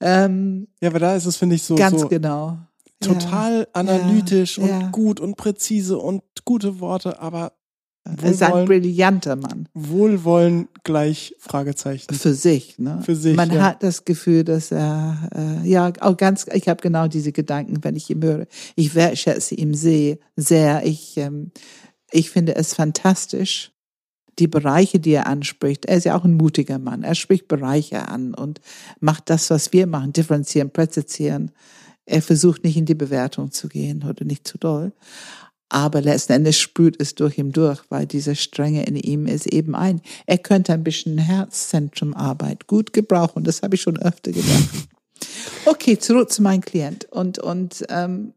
Ähm, 0.00 0.68
ja, 0.80 0.88
aber 0.88 0.98
da 0.98 1.14
ist 1.14 1.26
es, 1.26 1.36
finde 1.36 1.56
ich, 1.56 1.62
so. 1.62 1.74
Ganz 1.74 2.00
so 2.00 2.08
genau 2.08 2.58
total 3.00 3.60
ja, 3.60 3.66
analytisch 3.72 4.58
ja, 4.58 4.64
und 4.64 4.70
ja. 4.70 4.88
gut 4.90 5.20
und 5.20 5.36
präzise 5.36 5.98
und 5.98 6.22
gute 6.44 6.80
Worte, 6.80 7.20
aber 7.20 7.52
er 8.04 8.30
ist 8.30 8.42
ein 8.42 8.66
brillanter 8.66 9.34
Mann. 9.36 9.66
Wohlwollen 9.72 10.68
gleich 10.82 11.34
Fragezeichen. 11.38 12.14
Für 12.14 12.34
sich, 12.34 12.78
ne? 12.78 13.00
Für 13.02 13.16
sich. 13.16 13.34
Man 13.34 13.50
hat 13.62 13.82
das 13.82 14.04
Gefühl, 14.04 14.44
dass 14.44 14.70
er, 14.70 15.30
äh, 15.34 15.66
ja, 15.66 15.90
auch 16.00 16.16
ganz, 16.16 16.44
ich 16.52 16.68
habe 16.68 16.82
genau 16.82 17.08
diese 17.08 17.32
Gedanken, 17.32 17.82
wenn 17.82 17.96
ich 17.96 18.10
ihn 18.10 18.22
höre. 18.22 18.46
Ich 18.76 18.94
wertschätze 18.94 19.54
ihn 19.54 19.72
sehr, 19.72 20.18
sehr. 20.36 20.84
Ich, 20.84 21.16
ähm, 21.16 21.50
ich 22.10 22.30
finde 22.30 22.56
es 22.56 22.74
fantastisch, 22.74 23.72
die 24.38 24.48
Bereiche, 24.48 25.00
die 25.00 25.12
er 25.12 25.26
anspricht. 25.26 25.86
Er 25.86 25.96
ist 25.96 26.04
ja 26.04 26.16
auch 26.16 26.24
ein 26.24 26.36
mutiger 26.36 26.78
Mann. 26.78 27.04
Er 27.04 27.14
spricht 27.14 27.48
Bereiche 27.48 28.08
an 28.08 28.34
und 28.34 28.60
macht 29.00 29.30
das, 29.30 29.48
was 29.48 29.72
wir 29.72 29.86
machen, 29.86 30.12
differenzieren, 30.12 30.70
präzisieren. 30.70 31.52
Er 32.06 32.22
versucht 32.22 32.64
nicht 32.64 32.76
in 32.76 32.86
die 32.86 32.94
Bewertung 32.94 33.50
zu 33.50 33.68
gehen 33.68 34.04
oder 34.08 34.24
nicht 34.24 34.46
zu 34.46 34.58
doll. 34.58 34.92
Aber 35.68 36.00
letzten 36.00 36.34
Endes 36.34 36.58
spürt 36.58 37.00
es 37.00 37.14
durch 37.14 37.38
ihn 37.38 37.50
durch, 37.50 37.80
weil 37.88 38.06
diese 38.06 38.36
Strenge 38.36 38.84
in 38.84 38.96
ihm 38.96 39.26
ist 39.26 39.46
eben 39.46 39.74
ein. 39.74 40.02
Er 40.26 40.38
könnte 40.38 40.72
ein 40.72 40.84
bisschen 40.84 41.18
Herzzentrumarbeit 41.18 42.66
gut 42.66 42.92
gebrauchen. 42.92 43.44
Das 43.44 43.62
habe 43.62 43.74
ich 43.74 43.82
schon 43.82 43.98
öfter 43.98 44.32
gedacht. 44.32 44.68
Okay, 45.66 45.98
zurück 45.98 46.30
zu 46.30 46.42
meinem 46.42 46.60
Klient. 46.60 47.06
Und, 47.10 47.38
und 47.38 47.84
ähm, 47.88 48.34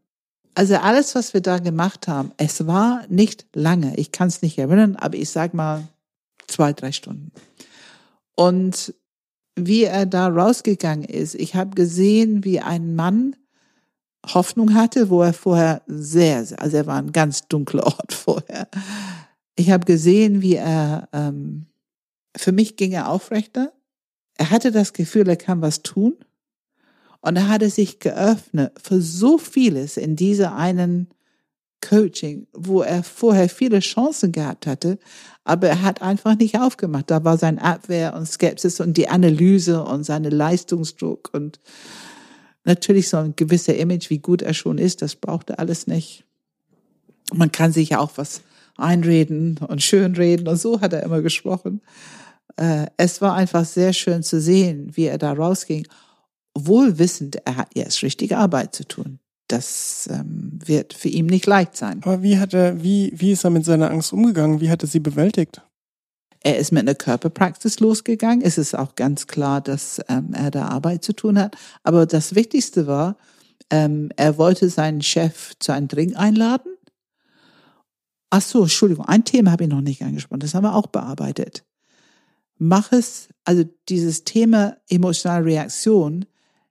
also 0.54 0.76
alles, 0.76 1.14
was 1.14 1.34
wir 1.34 1.42
da 1.42 1.58
gemacht 1.58 2.08
haben, 2.08 2.32
es 2.38 2.66
war 2.66 3.04
nicht 3.08 3.46
lange. 3.54 3.96
Ich 3.96 4.10
kann 4.10 4.28
es 4.28 4.40
nicht 4.40 4.56
erinnern, 4.58 4.96
aber 4.96 5.16
ich 5.16 5.28
sag 5.28 5.52
mal 5.52 5.86
zwei, 6.46 6.72
drei 6.72 6.92
Stunden. 6.92 7.30
Und 8.34 8.94
wie 9.54 9.84
er 9.84 10.06
da 10.06 10.28
rausgegangen 10.28 11.04
ist, 11.04 11.34
ich 11.34 11.54
habe 11.54 11.74
gesehen, 11.74 12.44
wie 12.44 12.60
ein 12.60 12.94
Mann 12.94 13.36
Hoffnung 14.34 14.74
hatte, 14.74 15.10
wo 15.10 15.22
er 15.22 15.32
vorher 15.32 15.82
sehr, 15.86 16.38
also 16.56 16.76
er 16.76 16.86
war 16.86 16.96
ein 16.96 17.12
ganz 17.12 17.48
dunkler 17.48 17.86
Ort 17.86 18.12
vorher. 18.12 18.68
Ich 19.56 19.70
habe 19.70 19.84
gesehen, 19.84 20.42
wie 20.42 20.54
er, 20.54 21.08
ähm, 21.12 21.66
für 22.36 22.52
mich 22.52 22.76
ging 22.76 22.92
er 22.92 23.08
aufrechter. 23.08 23.72
Er 24.36 24.50
hatte 24.50 24.70
das 24.70 24.92
Gefühl, 24.92 25.28
er 25.28 25.36
kann 25.36 25.62
was 25.62 25.82
tun. 25.82 26.16
Und 27.20 27.36
er 27.36 27.48
hatte 27.48 27.68
sich 27.68 27.98
geöffnet 27.98 28.72
für 28.80 29.00
so 29.00 29.38
vieles 29.38 29.96
in 29.96 30.14
dieser 30.14 30.54
einen 30.54 31.08
Coaching, 31.80 32.46
wo 32.52 32.82
er 32.82 33.02
vorher 33.02 33.48
viele 33.48 33.80
Chancen 33.80 34.32
gehabt 34.32 34.66
hatte, 34.66 34.98
aber 35.44 35.68
er 35.68 35.82
hat 35.82 36.02
einfach 36.02 36.36
nicht 36.36 36.58
aufgemacht. 36.58 37.10
Da 37.10 37.24
war 37.24 37.38
sein 37.38 37.58
Abwehr 37.58 38.14
und 38.14 38.26
Skepsis 38.26 38.80
und 38.80 38.96
die 38.96 39.08
Analyse 39.08 39.84
und 39.84 40.04
seine 40.04 40.30
Leistungsdruck 40.30 41.30
und 41.32 41.60
Natürlich 42.64 43.08
so 43.08 43.18
ein 43.18 43.34
gewisser 43.36 43.76
Image, 43.76 44.10
wie 44.10 44.18
gut 44.18 44.42
er 44.42 44.54
schon 44.54 44.78
ist, 44.78 45.02
das 45.02 45.16
braucht 45.16 45.50
er 45.50 45.58
alles 45.58 45.86
nicht. 45.86 46.24
Man 47.32 47.52
kann 47.52 47.72
sich 47.72 47.90
ja 47.90 47.98
auch 47.98 48.12
was 48.16 48.42
einreden 48.76 49.58
und 49.58 49.82
schönreden 49.82 50.48
und 50.48 50.56
so 50.56 50.80
hat 50.80 50.92
er 50.92 51.02
immer 51.02 51.20
gesprochen. 51.20 51.82
Äh, 52.56 52.86
es 52.96 53.20
war 53.20 53.34
einfach 53.34 53.64
sehr 53.64 53.92
schön 53.92 54.22
zu 54.22 54.40
sehen, 54.40 54.90
wie 54.94 55.04
er 55.04 55.18
da 55.18 55.32
rausging, 55.32 55.86
wohl 56.54 56.98
wissend, 56.98 57.36
er 57.44 57.56
hat 57.56 57.68
jetzt 57.74 58.02
richtige 58.02 58.38
Arbeit 58.38 58.74
zu 58.74 58.86
tun. 58.86 59.18
Das 59.48 60.08
ähm, 60.12 60.58
wird 60.64 60.92
für 60.92 61.08
ihn 61.08 61.26
nicht 61.26 61.46
leicht 61.46 61.76
sein. 61.76 62.00
Aber 62.02 62.22
wie 62.22 62.38
hat 62.38 62.52
er, 62.52 62.82
wie, 62.82 63.12
wie 63.16 63.32
ist 63.32 63.44
er 63.44 63.50
mit 63.50 63.64
seiner 63.64 63.90
Angst 63.90 64.12
umgegangen? 64.12 64.60
Wie 64.60 64.70
hat 64.70 64.82
er 64.82 64.88
sie 64.88 65.00
bewältigt? 65.00 65.62
Er 66.48 66.56
ist 66.56 66.72
mit 66.72 66.80
einer 66.80 66.94
Körperpraxis 66.94 67.78
losgegangen. 67.78 68.40
Es 68.40 68.56
ist 68.56 68.74
auch 68.74 68.94
ganz 68.94 69.26
klar, 69.26 69.60
dass 69.60 70.00
ähm, 70.08 70.30
er 70.32 70.50
da 70.50 70.68
Arbeit 70.68 71.04
zu 71.04 71.12
tun 71.12 71.38
hat. 71.38 71.54
Aber 71.82 72.06
das 72.06 72.34
Wichtigste 72.34 72.86
war, 72.86 73.18
ähm, 73.68 74.10
er 74.16 74.38
wollte 74.38 74.70
seinen 74.70 75.02
Chef 75.02 75.52
zu 75.58 75.72
einem 75.72 75.88
Drink 75.88 76.16
einladen. 76.16 76.72
Ach 78.30 78.40
so, 78.40 78.62
Entschuldigung, 78.62 79.04
ein 79.04 79.24
Thema 79.24 79.50
habe 79.50 79.64
ich 79.64 79.68
noch 79.68 79.82
nicht 79.82 80.00
angesprochen. 80.00 80.40
Das 80.40 80.54
haben 80.54 80.64
wir 80.64 80.74
auch 80.74 80.86
bearbeitet. 80.86 81.66
Mach 82.56 82.92
es, 82.92 83.28
also 83.44 83.64
dieses 83.90 84.24
Thema 84.24 84.78
emotionale 84.88 85.44
Reaktion, 85.44 86.24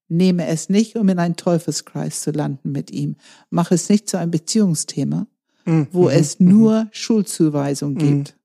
nehme 0.07 0.47
es 0.47 0.69
nicht, 0.69 0.95
um 0.95 1.07
in 1.07 1.19
einen 1.19 1.35
Teufelskreis 1.35 2.23
zu 2.23 2.31
landen 2.31 2.71
mit 2.71 2.89
ihm. 2.89 3.15
Mach 3.51 3.69
es 3.69 3.89
nicht 3.89 4.09
zu 4.09 4.17
einem 4.17 4.31
Beziehungsthema, 4.31 5.27
mhm. 5.65 5.87
wo 5.91 6.09
es 6.09 6.39
mhm. 6.39 6.49
nur 6.49 6.87
Schuldzuweisung 6.93 7.93
mhm. 7.93 7.99
gibt 7.99 8.37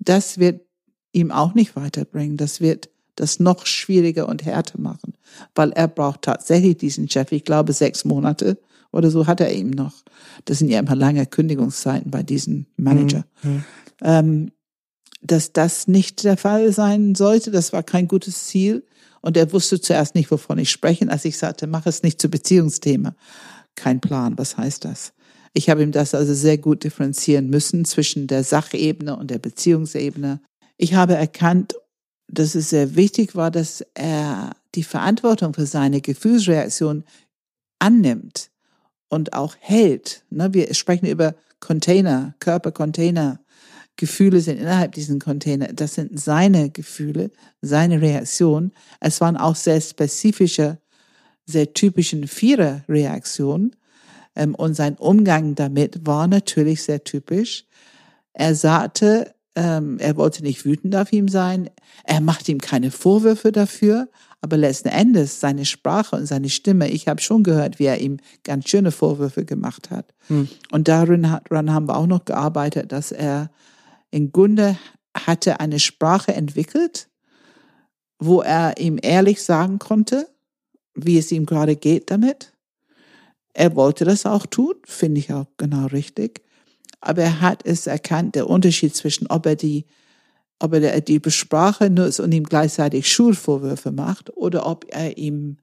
das 0.00 0.38
wird 0.38 0.62
ihm 1.12 1.30
auch 1.30 1.54
nicht 1.54 1.76
weiterbringen. 1.76 2.36
Das 2.36 2.60
wird 2.60 2.90
das 3.16 3.38
noch 3.38 3.66
schwieriger 3.66 4.28
und 4.28 4.44
härter 4.44 4.80
machen, 4.80 5.14
weil 5.54 5.72
er 5.72 5.88
braucht 5.88 6.22
tatsächlich 6.22 6.78
diesen 6.78 7.08
Chef, 7.08 7.30
ich 7.32 7.44
glaube, 7.44 7.72
sechs 7.72 8.04
Monate 8.04 8.58
oder 8.92 9.10
so 9.10 9.26
hat 9.26 9.40
er 9.40 9.52
eben 9.52 9.70
noch. 9.70 9.94
Das 10.46 10.58
sind 10.58 10.70
ja 10.70 10.80
immer 10.80 10.96
lange 10.96 11.26
Kündigungszeiten 11.26 12.10
bei 12.10 12.22
diesem 12.22 12.66
Manager. 12.76 13.24
Mhm. 13.42 13.64
Ähm, 14.02 14.52
dass 15.22 15.52
das 15.52 15.86
nicht 15.86 16.24
der 16.24 16.38
Fall 16.38 16.72
sein 16.72 17.14
sollte, 17.14 17.50
das 17.50 17.72
war 17.74 17.82
kein 17.82 18.08
gutes 18.08 18.46
Ziel. 18.46 18.86
Und 19.20 19.36
er 19.36 19.52
wusste 19.52 19.78
zuerst 19.78 20.14
nicht, 20.14 20.30
wovon 20.30 20.58
ich 20.58 20.70
spreche, 20.70 21.06
als 21.10 21.26
ich 21.26 21.36
sagte, 21.36 21.66
mach 21.66 21.84
es 21.84 22.02
nicht 22.02 22.22
zu 22.22 22.30
Beziehungsthema. 22.30 23.14
Kein 23.74 24.00
Plan, 24.00 24.38
was 24.38 24.56
heißt 24.56 24.86
das? 24.86 25.12
Ich 25.52 25.68
habe 25.68 25.82
ihm 25.82 25.92
das 25.92 26.14
also 26.14 26.32
sehr 26.32 26.58
gut 26.58 26.84
differenzieren 26.84 27.48
müssen 27.50 27.84
zwischen 27.84 28.26
der 28.26 28.44
Sachebene 28.44 29.16
und 29.16 29.30
der 29.30 29.38
Beziehungsebene. 29.38 30.40
Ich 30.76 30.94
habe 30.94 31.14
erkannt, 31.14 31.74
dass 32.28 32.54
es 32.54 32.70
sehr 32.70 32.94
wichtig 32.94 33.34
war, 33.34 33.50
dass 33.50 33.84
er 33.94 34.52
die 34.74 34.84
Verantwortung 34.84 35.52
für 35.54 35.66
seine 35.66 36.00
Gefühlsreaktion 36.00 37.04
annimmt 37.80 38.50
und 39.08 39.32
auch 39.32 39.56
hält. 39.58 40.24
Ne, 40.30 40.54
wir 40.54 40.72
sprechen 40.74 41.06
über 41.06 41.34
Container, 41.58 42.34
Körpercontainer. 42.38 43.40
Gefühle 43.96 44.40
sind 44.40 44.58
innerhalb 44.58 44.92
diesen 44.92 45.18
Container. 45.18 45.72
Das 45.72 45.94
sind 45.94 46.18
seine 46.18 46.70
Gefühle, 46.70 47.30
seine 47.60 48.00
Reaktionen. 48.00 48.72
Es 49.00 49.20
waren 49.20 49.36
auch 49.36 49.56
sehr 49.56 49.80
spezifische, 49.80 50.78
sehr 51.44 51.74
typischen 51.74 52.26
Vierer-Reaktionen. 52.26 53.76
Ähm, 54.40 54.54
und 54.54 54.74
sein 54.74 54.96
Umgang 54.96 55.54
damit 55.54 56.06
war 56.06 56.26
natürlich 56.26 56.82
sehr 56.82 57.04
typisch. 57.04 57.66
Er 58.32 58.54
sagte, 58.54 59.34
ähm, 59.54 59.98
er 59.98 60.16
wollte 60.16 60.42
nicht 60.42 60.64
wütend 60.64 60.96
auf 60.96 61.12
ihm 61.12 61.28
sein. 61.28 61.68
Er 62.04 62.20
macht 62.20 62.48
ihm 62.48 62.58
keine 62.58 62.90
Vorwürfe 62.90 63.52
dafür. 63.52 64.08
Aber 64.40 64.56
letzten 64.56 64.88
Endes 64.88 65.40
seine 65.40 65.66
Sprache 65.66 66.16
und 66.16 66.24
seine 66.24 66.48
Stimme, 66.48 66.88
ich 66.88 67.08
habe 67.08 67.20
schon 67.20 67.42
gehört, 67.42 67.78
wie 67.78 67.84
er 67.84 68.00
ihm 68.00 68.16
ganz 68.42 68.70
schöne 68.70 68.90
Vorwürfe 68.90 69.44
gemacht 69.44 69.90
hat. 69.90 70.14
Hm. 70.28 70.48
Und 70.70 70.88
darin, 70.88 71.22
daran 71.22 71.74
haben 71.74 71.88
wir 71.88 71.96
auch 71.96 72.06
noch 72.06 72.24
gearbeitet, 72.24 72.90
dass 72.90 73.12
er 73.12 73.50
im 74.10 74.32
Grunde 74.32 74.78
hatte 75.14 75.60
eine 75.60 75.78
Sprache 75.78 76.32
entwickelt, 76.32 77.08
wo 78.18 78.40
er 78.40 78.78
ihm 78.78 78.98
ehrlich 79.02 79.42
sagen 79.42 79.78
konnte, 79.78 80.26
wie 80.94 81.18
es 81.18 81.30
ihm 81.32 81.44
gerade 81.44 81.76
geht 81.76 82.10
damit. 82.10 82.49
Er 83.52 83.74
wollte 83.76 84.04
das 84.04 84.26
auch 84.26 84.46
tun, 84.46 84.74
finde 84.84 85.20
ich 85.20 85.32
auch 85.32 85.46
genau 85.56 85.86
richtig. 85.86 86.42
Aber 87.00 87.22
er 87.22 87.40
hat 87.40 87.64
es 87.64 87.86
erkannt, 87.86 88.34
der 88.34 88.48
Unterschied 88.48 88.94
zwischen, 88.94 89.26
ob 89.26 89.46
er 89.46 89.56
die 89.56 89.86
ob 90.60 90.74
er 90.74 91.00
die 91.00 91.20
Sprache 91.28 91.88
nutzt 91.88 92.20
und 92.20 92.32
ihm 92.32 92.44
gleichzeitig 92.44 93.10
Schulvorwürfe 93.10 93.90
macht 93.92 94.36
oder 94.36 94.66
ob 94.66 94.84
er 94.90 95.16
ihm 95.16 95.56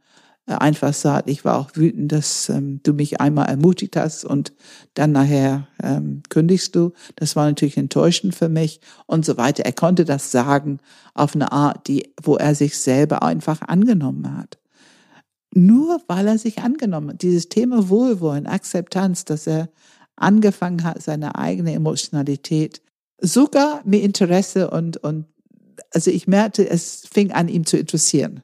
äh, 0.47 0.53
einfach 0.53 0.93
sagt, 0.93 1.29
ich 1.29 1.45
war 1.45 1.59
auch 1.59 1.71
wütend, 1.75 2.11
dass 2.11 2.49
ähm, 2.49 2.79
du 2.83 2.93
mich 2.93 3.21
einmal 3.21 3.47
ermutigt 3.47 3.95
hast 3.95 4.25
und 4.25 4.53
dann 4.95 5.11
nachher 5.11 5.67
ähm, 5.83 6.23
kündigst 6.29 6.75
du. 6.75 6.93
Das 7.15 7.35
war 7.35 7.45
natürlich 7.45 7.77
enttäuschend 7.77 8.33
für 8.33 8.49
mich 8.49 8.81
und 9.05 9.23
so 9.23 9.37
weiter. 9.37 9.65
Er 9.65 9.73
konnte 9.73 10.03
das 10.03 10.31
sagen 10.31 10.79
auf 11.13 11.35
eine 11.35 11.51
Art, 11.51 11.87
die, 11.87 12.11
wo 12.21 12.35
er 12.35 12.55
sich 12.55 12.77
selber 12.77 13.23
einfach 13.23 13.61
angenommen 13.61 14.35
hat. 14.35 14.57
Nur 15.57 16.03
weil 16.05 16.27
er 16.27 16.37
sich 16.37 16.59
angenommen 16.59 17.09
hat. 17.09 17.23
Dieses 17.23 17.49
Thema 17.49 17.89
Wohlwollen, 17.89 18.45
Akzeptanz, 18.45 19.25
dass 19.25 19.47
er 19.47 19.69
angefangen 20.15 20.83
hat, 20.83 21.01
seine 21.01 21.33
eigene 21.33 21.73
Emotionalität 21.73 22.83
sogar 23.19 23.81
mit 23.83 24.03
Interesse 24.03 24.69
und, 24.69 24.97
und 24.97 25.25
also 25.91 26.11
ich 26.11 26.27
merkte, 26.27 26.69
es 26.69 27.07
fing 27.11 27.31
an, 27.31 27.47
ihm 27.47 27.65
zu 27.65 27.75
interessieren, 27.75 28.43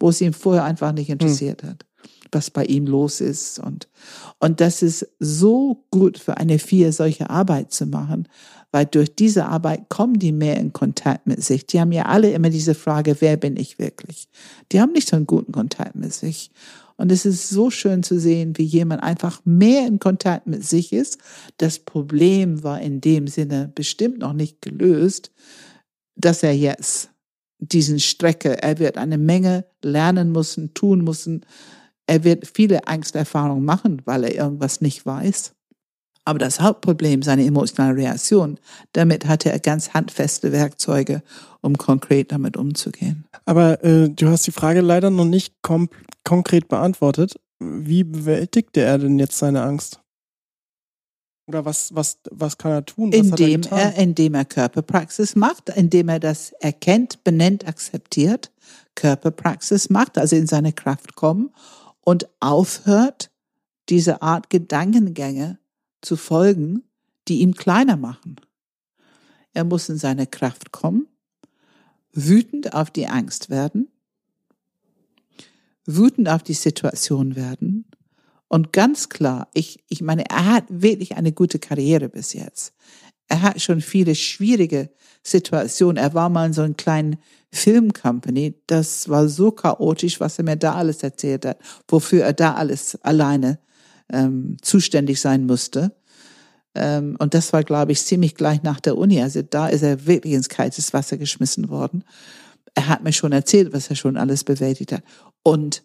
wo 0.00 0.08
es 0.08 0.22
ihm 0.22 0.32
vorher 0.32 0.64
einfach 0.64 0.92
nicht 0.92 1.10
interessiert 1.10 1.60
hm. 1.60 1.68
hat, 1.68 1.84
was 2.32 2.48
bei 2.48 2.64
ihm 2.64 2.86
los 2.86 3.20
ist. 3.20 3.58
Und, 3.58 3.90
und 4.38 4.62
das 4.62 4.80
ist 4.80 5.06
so 5.18 5.84
gut 5.90 6.16
für 6.16 6.38
eine 6.38 6.58
Vier, 6.58 6.94
solche 6.94 7.28
Arbeit 7.28 7.72
zu 7.72 7.84
machen, 7.84 8.26
weil 8.70 8.86
durch 8.86 9.14
diese 9.14 9.46
Arbeit 9.46 9.88
kommen 9.88 10.18
die 10.18 10.32
mehr 10.32 10.58
in 10.58 10.72
Kontakt 10.72 11.26
mit 11.26 11.42
sich. 11.42 11.66
Die 11.66 11.80
haben 11.80 11.92
ja 11.92 12.04
alle 12.06 12.30
immer 12.30 12.50
diese 12.50 12.74
Frage, 12.74 13.16
wer 13.20 13.36
bin 13.36 13.56
ich 13.56 13.78
wirklich? 13.78 14.28
Die 14.72 14.80
haben 14.80 14.92
nicht 14.92 15.08
so 15.08 15.16
einen 15.16 15.26
guten 15.26 15.52
Kontakt 15.52 15.94
mit 15.94 16.12
sich. 16.12 16.50
Und 16.96 17.12
es 17.12 17.24
ist 17.24 17.48
so 17.48 17.70
schön 17.70 18.02
zu 18.02 18.18
sehen, 18.18 18.58
wie 18.58 18.64
jemand 18.64 19.02
einfach 19.02 19.40
mehr 19.44 19.86
in 19.86 20.00
Kontakt 20.00 20.46
mit 20.48 20.64
sich 20.64 20.92
ist. 20.92 21.18
Das 21.56 21.78
Problem 21.78 22.64
war 22.64 22.80
in 22.80 23.00
dem 23.00 23.28
Sinne 23.28 23.70
bestimmt 23.72 24.18
noch 24.18 24.32
nicht 24.32 24.60
gelöst, 24.60 25.30
dass 26.16 26.42
er 26.42 26.54
jetzt 26.54 27.10
diesen 27.60 28.00
Strecke, 28.00 28.60
er 28.62 28.78
wird 28.78 28.98
eine 28.98 29.18
Menge 29.18 29.64
lernen 29.82 30.32
müssen, 30.32 30.74
tun 30.74 31.04
müssen. 31.04 31.46
Er 32.06 32.24
wird 32.24 32.46
viele 32.52 32.86
Angsterfahrungen 32.88 33.64
machen, 33.64 34.02
weil 34.04 34.24
er 34.24 34.34
irgendwas 34.34 34.80
nicht 34.80 35.06
weiß. 35.06 35.54
Aber 36.28 36.38
das 36.38 36.60
Hauptproblem, 36.60 37.22
seine 37.22 37.46
emotionale 37.46 37.96
Reaktion, 37.96 38.58
damit 38.92 39.24
hatte 39.24 39.50
er 39.50 39.58
ganz 39.60 39.94
handfeste 39.94 40.52
Werkzeuge, 40.52 41.22
um 41.62 41.78
konkret 41.78 42.32
damit 42.32 42.58
umzugehen. 42.58 43.24
Aber 43.46 43.82
äh, 43.82 44.10
du 44.10 44.28
hast 44.28 44.46
die 44.46 44.52
Frage 44.52 44.82
leider 44.82 45.08
noch 45.08 45.24
nicht 45.24 45.54
konkret 45.62 46.68
beantwortet. 46.68 47.40
Wie 47.60 48.04
bewältigte 48.04 48.82
er 48.82 48.98
denn 48.98 49.18
jetzt 49.18 49.38
seine 49.38 49.62
Angst? 49.62 50.02
Oder 51.46 51.64
was, 51.64 51.94
was, 51.94 52.18
was 52.30 52.58
kann 52.58 52.72
er 52.72 52.84
tun? 52.84 53.10
Was 53.10 53.20
indem 53.20 53.62
er, 53.62 53.78
er, 53.78 53.94
indem 53.96 54.34
er 54.34 54.44
Körperpraxis 54.44 55.34
macht, 55.34 55.70
indem 55.70 56.10
er 56.10 56.20
das 56.20 56.52
erkennt, 56.60 57.24
benennt, 57.24 57.66
akzeptiert, 57.66 58.52
Körperpraxis 58.96 59.88
macht, 59.88 60.18
also 60.18 60.36
in 60.36 60.46
seine 60.46 60.74
Kraft 60.74 61.14
kommen 61.14 61.54
und 62.02 62.28
aufhört, 62.38 63.30
diese 63.88 64.20
Art 64.20 64.50
Gedankengänge 64.50 65.58
zu 66.00 66.16
folgen, 66.16 66.82
die 67.28 67.40
ihn 67.40 67.54
kleiner 67.54 67.96
machen. 67.96 68.36
Er 69.52 69.64
muss 69.64 69.88
in 69.88 69.98
seine 69.98 70.26
Kraft 70.26 70.72
kommen, 70.72 71.06
wütend 72.12 72.74
auf 72.74 72.90
die 72.90 73.06
Angst 73.06 73.50
werden, 73.50 73.88
wütend 75.84 76.28
auf 76.28 76.42
die 76.42 76.54
Situation 76.54 77.36
werden 77.36 77.84
und 78.48 78.72
ganz 78.72 79.10
klar, 79.10 79.48
ich, 79.52 79.84
ich 79.88 80.00
meine, 80.00 80.28
er 80.28 80.46
hat 80.46 80.64
wirklich 80.68 81.16
eine 81.16 81.32
gute 81.32 81.58
Karriere 81.58 82.08
bis 82.08 82.32
jetzt. 82.32 82.72
Er 83.28 83.42
hat 83.42 83.60
schon 83.60 83.82
viele 83.82 84.14
schwierige 84.14 84.90
Situationen. 85.22 85.98
Er 85.98 86.14
war 86.14 86.30
mal 86.30 86.46
in 86.46 86.54
so 86.54 86.62
einem 86.62 86.78
kleinen 86.78 87.18
Filmcompany. 87.52 88.54
Das 88.66 89.10
war 89.10 89.28
so 89.28 89.50
chaotisch, 89.50 90.18
was 90.18 90.38
er 90.38 90.44
mir 90.44 90.56
da 90.56 90.74
alles 90.74 91.02
erzählt 91.02 91.44
hat, 91.44 91.58
wofür 91.86 92.24
er 92.24 92.32
da 92.32 92.54
alles 92.54 92.96
alleine 93.02 93.58
ähm, 94.12 94.56
zuständig 94.62 95.20
sein 95.20 95.46
musste. 95.46 95.96
Ähm, 96.74 97.16
und 97.18 97.34
das 97.34 97.52
war, 97.52 97.64
glaube 97.64 97.92
ich, 97.92 98.04
ziemlich 98.04 98.34
gleich 98.34 98.62
nach 98.62 98.80
der 98.80 98.96
Uni. 98.96 99.20
Also 99.20 99.42
da 99.42 99.68
ist 99.68 99.82
er 99.82 100.06
wirklich 100.06 100.34
ins 100.34 100.48
kalte 100.48 100.82
Wasser 100.92 101.16
geschmissen 101.16 101.68
worden. 101.68 102.04
Er 102.74 102.88
hat 102.88 103.02
mir 103.02 103.12
schon 103.12 103.32
erzählt, 103.32 103.72
was 103.72 103.90
er 103.90 103.96
schon 103.96 104.16
alles 104.16 104.44
bewältigt 104.44 104.92
hat. 104.92 105.02
Und 105.42 105.84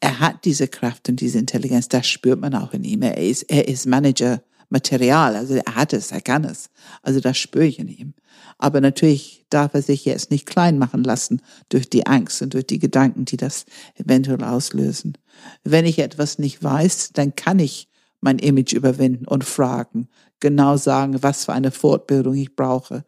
er 0.00 0.20
hat 0.20 0.44
diese 0.44 0.68
Kraft 0.68 1.08
und 1.08 1.20
diese 1.20 1.38
Intelligenz, 1.38 1.88
das 1.88 2.06
spürt 2.06 2.40
man 2.40 2.54
auch 2.54 2.72
in 2.72 2.84
ihm. 2.84 3.02
Er 3.02 3.16
ist, 3.16 3.42
er 3.44 3.66
ist 3.66 3.86
Manager 3.86 4.42
Material, 4.70 5.34
also 5.34 5.54
er 5.54 5.74
hat 5.74 5.92
es, 5.92 6.12
er 6.12 6.20
kann 6.20 6.44
es. 6.44 6.70
Also 7.02 7.20
das 7.20 7.38
spüre 7.38 7.66
ich 7.66 7.78
in 7.78 7.88
ihm. 7.88 8.14
Aber 8.58 8.80
natürlich 8.80 9.46
darf 9.50 9.74
er 9.74 9.82
sich 9.82 10.04
jetzt 10.04 10.30
nicht 10.30 10.46
klein 10.46 10.78
machen 10.78 11.04
lassen 11.04 11.40
durch 11.68 11.88
die 11.88 12.06
Angst 12.06 12.42
und 12.42 12.54
durch 12.54 12.66
die 12.66 12.78
Gedanken, 12.78 13.24
die 13.24 13.36
das 13.36 13.64
eventuell 13.94 14.42
auslösen. 14.44 15.16
Wenn 15.64 15.86
ich 15.86 15.98
etwas 15.98 16.38
nicht 16.38 16.62
weiß, 16.62 17.12
dann 17.14 17.34
kann 17.34 17.58
ich 17.58 17.88
mein 18.20 18.38
Image 18.38 18.72
überwinden 18.72 19.26
und 19.26 19.44
fragen, 19.44 20.08
genau 20.40 20.76
sagen, 20.76 21.22
was 21.22 21.44
für 21.44 21.52
eine 21.52 21.70
Fortbildung 21.70 22.34
ich 22.34 22.54
brauche, 22.54 23.04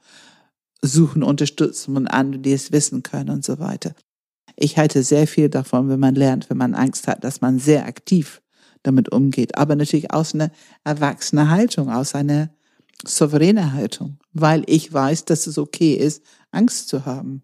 suchen 0.83 1.23
Unterstützung 1.23 2.07
an, 2.07 2.43
die 2.43 2.53
es 2.53 2.73
wissen 2.73 3.03
können 3.03 3.31
und 3.31 3.45
so 3.45 3.59
weiter. 3.59 3.95
Ich 4.57 4.79
halte 4.79 5.03
sehr 5.03 5.27
viel 5.27 5.49
davon, 5.49 5.89
wenn 5.89 6.01
man 6.01 6.15
lernt, 6.15 6.49
wenn 6.49 6.57
man 6.57 6.75
Angst 6.75 7.07
hat, 7.07 7.25
dass 7.25 7.41
man 7.41 7.59
sehr 7.59 7.87
aktiv 7.87 8.41
damit 8.83 9.13
umgeht, 9.13 9.57
aber 9.57 9.77
natürlich 9.77 10.13
aus 10.13 10.35
einer 10.35 10.51
erwachsenen 10.85 11.51
Haltung, 11.51 11.91
aus 11.91 12.15
einer 12.15 12.51
souveränen 13.05 13.73
Haltung, 13.73 14.19
weil 14.33 14.63
ich 14.67 14.93
weiß, 14.93 15.25
dass 15.25 15.47
es 15.47 15.59
okay 15.59 15.95
ist, 15.95 16.23
Angst 16.51 16.89
zu 16.89 17.07
haben. 17.07 17.43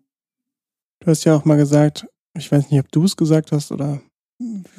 Du 1.01 1.11
hast 1.11 1.24
ja 1.24 1.37
auch 1.37 1.45
mal 1.45 1.57
gesagt, 1.57 2.07
ich 2.37 2.51
weiß 2.51 2.70
nicht, 2.70 2.80
ob 2.80 2.91
du 2.93 3.05
es 3.05 3.16
gesagt 3.16 3.53
hast 3.53 3.72
oder 3.72 4.01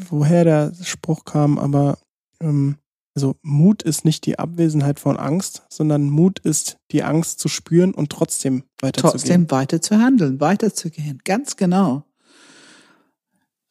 woher 0.10 0.43
der 0.43 0.74
Spruch 0.84 1.26
kam, 1.26 1.58
aber 1.58 1.97
ähm, 2.39 2.78
also 3.16 3.36
Mut 3.41 3.82
ist 3.82 4.05
nicht 4.05 4.28
die 4.28 4.38
Abwesenheit 4.38 4.99
von 4.99 5.18
Angst, 5.18 5.64
sondern 5.70 6.08
Mut 6.08 6.38
ist 6.38 6.78
die 6.91 7.01
Angst 7.01 7.39
zu 7.39 7.47
spüren 7.47 7.95
und 7.95 8.12
trotzdem 8.12 8.64
weiterzugehen. 8.80 9.12
Trotzdem 9.12 9.51
weiter 9.51 9.82
zu 9.82 9.97
handeln, 9.97 10.39
weiterzugehen, 10.39 11.20
ganz 11.24 11.55
genau. 11.55 12.03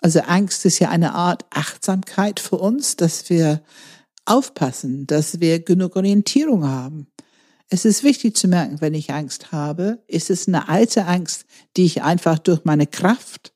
Also 0.01 0.21
Angst 0.21 0.65
ist 0.65 0.79
ja 0.79 0.91
eine 0.91 1.15
Art 1.15 1.45
Achtsamkeit 1.51 2.41
für 2.41 2.57
uns, 2.57 2.97
dass 2.97 3.31
wir 3.31 3.63
aufpassen, 4.25 5.07
dass 5.07 5.41
wir 5.41 5.61
genug 5.61 5.97
Orientierung 5.97 6.67
haben. 6.67 7.07
Es 7.69 7.85
ist 7.85 8.05
wichtig 8.05 8.37
zu 8.37 8.47
merken, 8.47 8.81
wenn 8.81 8.95
ich 8.95 9.13
Angst 9.13 9.51
habe, 9.53 10.03
ist 10.07 10.31
es 10.31 10.47
eine 10.47 10.69
alte 10.69 11.07
Angst, 11.07 11.47
die 11.77 11.85
ich 11.85 12.03
einfach 12.03 12.39
durch 12.39 12.65
meine 12.65 12.87
Kraft, 12.87 13.53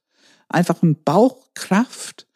einfach 0.48 0.82
eine 0.82 0.94
Bauchkraft 0.94 2.26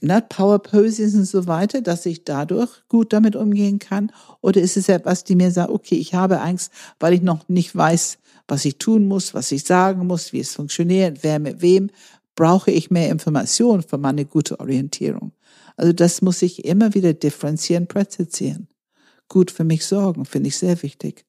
ne, 0.00 0.22
Power 0.26 0.58
Poses 0.58 1.14
und 1.14 1.24
so 1.24 1.46
weiter, 1.46 1.80
dass 1.80 2.06
ich 2.06 2.24
dadurch 2.24 2.70
gut 2.88 3.12
damit 3.12 3.36
umgehen 3.36 3.78
kann? 3.78 4.12
Oder 4.40 4.60
ist 4.60 4.76
es 4.76 4.88
etwas, 4.88 5.24
die 5.24 5.36
mir 5.36 5.50
sagt, 5.50 5.70
okay, 5.70 5.96
ich 5.96 6.14
habe 6.14 6.40
Angst, 6.40 6.72
weil 6.98 7.14
ich 7.14 7.22
noch 7.22 7.48
nicht 7.48 7.74
weiß, 7.74 8.18
was 8.48 8.64
ich 8.64 8.78
tun 8.78 9.06
muss, 9.06 9.34
was 9.34 9.52
ich 9.52 9.64
sagen 9.64 10.06
muss, 10.06 10.32
wie 10.32 10.40
es 10.40 10.54
funktioniert, 10.54 11.18
wer 11.22 11.38
mit 11.38 11.62
wem, 11.62 11.90
brauche 12.34 12.70
ich 12.70 12.90
mehr 12.90 13.10
Informationen 13.10 13.82
für 13.82 13.98
meine 13.98 14.24
gute 14.24 14.60
Orientierung. 14.60 15.32
Also 15.76 15.92
das 15.92 16.22
muss 16.22 16.42
ich 16.42 16.64
immer 16.64 16.94
wieder 16.94 17.12
differenzieren, 17.12 17.86
präzisieren. 17.86 18.68
Gut 19.28 19.50
für 19.50 19.64
mich 19.64 19.86
sorgen, 19.86 20.24
finde 20.24 20.48
ich 20.48 20.58
sehr 20.58 20.82
wichtig. 20.82 21.24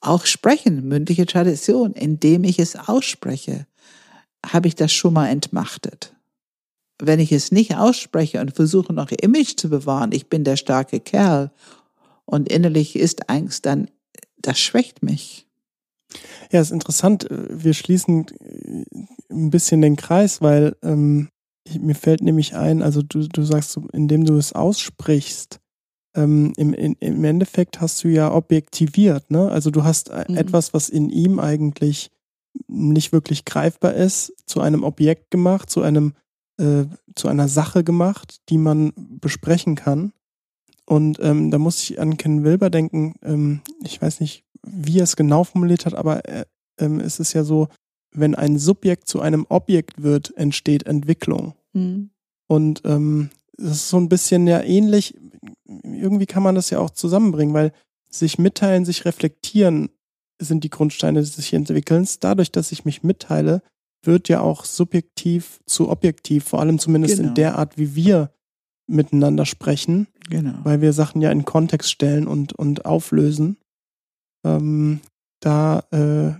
Auch 0.00 0.26
sprechen, 0.26 0.86
mündliche 0.86 1.26
Tradition, 1.26 1.92
indem 1.92 2.44
ich 2.44 2.58
es 2.58 2.76
ausspreche, 2.76 3.66
habe 4.44 4.68
ich 4.68 4.74
das 4.74 4.92
schon 4.92 5.14
mal 5.14 5.28
entmachtet. 5.28 6.14
Wenn 6.98 7.20
ich 7.20 7.32
es 7.32 7.52
nicht 7.52 7.76
ausspreche 7.76 8.40
und 8.40 8.54
versuche 8.54 8.92
noch 8.92 9.10
Image 9.10 9.56
zu 9.56 9.68
bewahren, 9.68 10.12
ich 10.12 10.28
bin 10.28 10.44
der 10.44 10.56
starke 10.56 11.00
Kerl 11.00 11.50
und 12.24 12.48
innerlich 12.50 12.96
ist 12.96 13.28
Angst, 13.28 13.66
dann 13.66 13.90
das 14.38 14.58
schwächt 14.58 15.02
mich. 15.02 15.45
Ja, 16.50 16.60
ist 16.60 16.72
interessant. 16.72 17.26
Wir 17.30 17.74
schließen 17.74 18.26
ein 19.30 19.50
bisschen 19.50 19.82
den 19.82 19.96
Kreis, 19.96 20.40
weil 20.40 20.76
ähm, 20.82 21.28
mir 21.80 21.94
fällt 21.94 22.22
nämlich 22.22 22.54
ein, 22.54 22.82
also 22.82 23.02
du, 23.02 23.26
du 23.28 23.42
sagst, 23.42 23.78
indem 23.92 24.24
du 24.24 24.36
es 24.36 24.52
aussprichst, 24.52 25.60
ähm, 26.14 26.52
im, 26.56 26.72
in, 26.72 26.94
im 27.00 27.24
Endeffekt 27.24 27.80
hast 27.80 28.02
du 28.02 28.08
ja 28.08 28.32
objektiviert, 28.32 29.30
ne? 29.30 29.50
Also 29.50 29.70
du 29.70 29.84
hast 29.84 30.08
äh, 30.08 30.24
mhm. 30.28 30.36
etwas, 30.36 30.72
was 30.72 30.88
in 30.88 31.10
ihm 31.10 31.38
eigentlich 31.38 32.10
nicht 32.68 33.12
wirklich 33.12 33.44
greifbar 33.44 33.94
ist, 33.94 34.32
zu 34.46 34.60
einem 34.60 34.82
Objekt 34.82 35.30
gemacht, 35.30 35.68
zu 35.68 35.82
einem, 35.82 36.14
äh, 36.58 36.84
zu 37.14 37.28
einer 37.28 37.48
Sache 37.48 37.84
gemacht, 37.84 38.40
die 38.48 38.58
man 38.58 38.92
besprechen 38.96 39.74
kann. 39.74 40.12
Und 40.86 41.18
ähm, 41.20 41.50
da 41.50 41.58
muss 41.58 41.82
ich 41.82 42.00
an 42.00 42.16
Ken 42.16 42.44
Wilber 42.44 42.70
denken. 42.70 43.16
Ähm, 43.22 43.60
ich 43.84 44.00
weiß 44.00 44.20
nicht, 44.20 44.44
wie 44.66 44.98
er 44.98 45.04
es 45.04 45.16
genau 45.16 45.44
formuliert 45.44 45.86
hat, 45.86 45.94
aber 45.94 46.28
äh, 46.28 46.44
ähm, 46.78 47.00
es 47.00 47.20
ist 47.20 47.32
ja 47.32 47.44
so, 47.44 47.68
wenn 48.12 48.34
ein 48.34 48.58
Subjekt 48.58 49.08
zu 49.08 49.20
einem 49.20 49.46
Objekt 49.48 50.02
wird, 50.02 50.36
entsteht 50.36 50.86
Entwicklung. 50.86 51.54
Mhm. 51.72 52.10
Und 52.48 52.82
ähm, 52.84 53.30
das 53.56 53.72
ist 53.72 53.88
so 53.88 53.98
ein 53.98 54.08
bisschen 54.08 54.46
ja 54.46 54.62
ähnlich, 54.62 55.14
irgendwie 55.82 56.26
kann 56.26 56.42
man 56.42 56.54
das 56.54 56.70
ja 56.70 56.78
auch 56.78 56.90
zusammenbringen, 56.90 57.54
weil 57.54 57.72
sich 58.08 58.38
mitteilen, 58.38 58.84
sich 58.84 59.04
reflektieren 59.04 59.90
sind 60.38 60.64
die 60.64 60.70
Grundsteine 60.70 61.20
des 61.20 61.34
sich 61.34 61.54
Entwickelns. 61.54 62.20
Dadurch, 62.20 62.52
dass 62.52 62.72
ich 62.72 62.84
mich 62.84 63.02
mitteile, 63.02 63.62
wird 64.02 64.28
ja 64.28 64.40
auch 64.40 64.64
subjektiv 64.64 65.60
zu 65.66 65.88
objektiv, 65.88 66.44
vor 66.44 66.60
allem 66.60 66.78
zumindest 66.78 67.16
genau. 67.16 67.28
in 67.28 67.34
der 67.34 67.56
Art, 67.56 67.78
wie 67.78 67.94
wir 67.94 68.30
miteinander 68.86 69.46
sprechen, 69.46 70.06
genau. 70.28 70.54
weil 70.62 70.80
wir 70.80 70.92
Sachen 70.92 71.20
ja 71.20 71.30
in 71.30 71.44
Kontext 71.44 71.90
stellen 71.90 72.26
und, 72.26 72.52
und 72.52 72.84
auflösen. 72.86 73.56
Ähm, 74.46 75.00
da 75.40 75.80
äh, 75.90 76.34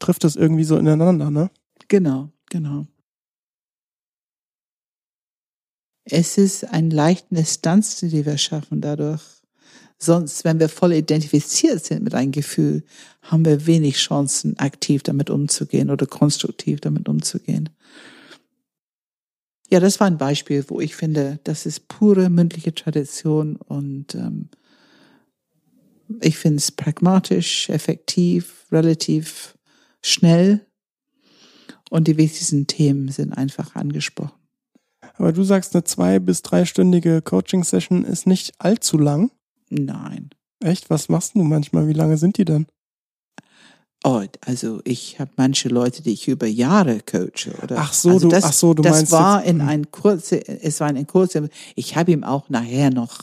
trifft 0.00 0.24
es 0.24 0.36
irgendwie 0.36 0.64
so 0.64 0.76
ineinander, 0.76 1.30
ne? 1.30 1.50
Genau, 1.88 2.30
genau. 2.50 2.86
Es 6.04 6.36
ist 6.38 6.64
ein 6.64 6.90
leichten 6.90 7.34
Distanz, 7.34 8.00
die 8.00 8.26
wir 8.26 8.38
schaffen 8.38 8.80
dadurch. 8.80 9.22
Sonst, 9.98 10.44
wenn 10.44 10.60
wir 10.60 10.68
voll 10.68 10.92
identifiziert 10.92 11.82
sind 11.84 12.02
mit 12.04 12.14
einem 12.14 12.32
Gefühl, 12.32 12.84
haben 13.22 13.44
wir 13.44 13.66
wenig 13.66 13.96
Chancen, 13.96 14.58
aktiv 14.58 15.02
damit 15.02 15.30
umzugehen 15.30 15.90
oder 15.90 16.06
konstruktiv 16.06 16.80
damit 16.80 17.08
umzugehen. 17.08 17.70
Ja, 19.70 19.80
das 19.80 19.98
war 19.98 20.06
ein 20.06 20.18
Beispiel, 20.18 20.64
wo 20.68 20.80
ich 20.80 20.94
finde, 20.94 21.38
das 21.44 21.64
ist 21.64 21.88
pure 21.88 22.28
mündliche 22.28 22.74
Tradition 22.74 23.56
und 23.56 24.14
ähm, 24.14 24.50
ich 26.20 26.36
finde 26.36 26.58
es 26.58 26.72
pragmatisch, 26.72 27.68
effektiv, 27.70 28.66
relativ 28.70 29.56
schnell 30.02 30.66
und 31.90 32.08
die 32.08 32.16
wichtigsten 32.16 32.66
Themen 32.66 33.08
sind 33.08 33.32
einfach 33.32 33.74
angesprochen. 33.74 34.32
Aber 35.16 35.32
du 35.32 35.44
sagst, 35.44 35.74
eine 35.74 35.84
zwei- 35.84 36.18
bis 36.18 36.42
dreistündige 36.42 37.22
Coaching-Session 37.22 38.04
ist 38.04 38.26
nicht 38.26 38.52
allzu 38.58 38.98
lang. 38.98 39.30
Nein. 39.70 40.30
Echt? 40.60 40.90
Was 40.90 41.08
machst 41.08 41.34
du 41.34 41.42
manchmal? 41.42 41.88
Wie 41.88 41.92
lange 41.92 42.16
sind 42.16 42.38
die 42.38 42.44
denn? 42.44 42.66
Oh, 44.02 44.22
also 44.42 44.80
ich 44.84 45.18
habe 45.18 45.30
manche 45.36 45.68
Leute, 45.68 46.02
die 46.02 46.12
ich 46.12 46.28
über 46.28 46.46
Jahre 46.46 47.00
coache. 47.00 47.54
Oder? 47.62 47.78
Ach 47.78 47.92
so, 47.92 48.10
also 48.10 48.28
du, 48.28 48.36
ach 48.36 48.52
so, 48.52 48.74
du 48.74 48.82
das 48.82 48.92
meinst. 48.96 49.12
Das 49.12 49.18
war 49.18 49.44
in 49.44 49.60
ein 49.62 49.90
kurze, 49.90 50.46
es 50.46 50.80
war 50.80 50.90
in 50.90 50.98
ein 50.98 51.06
kurze, 51.06 51.48
ich 51.74 51.96
habe 51.96 52.12
ihm 52.12 52.22
auch 52.22 52.50
nachher 52.50 52.90
noch 52.90 53.22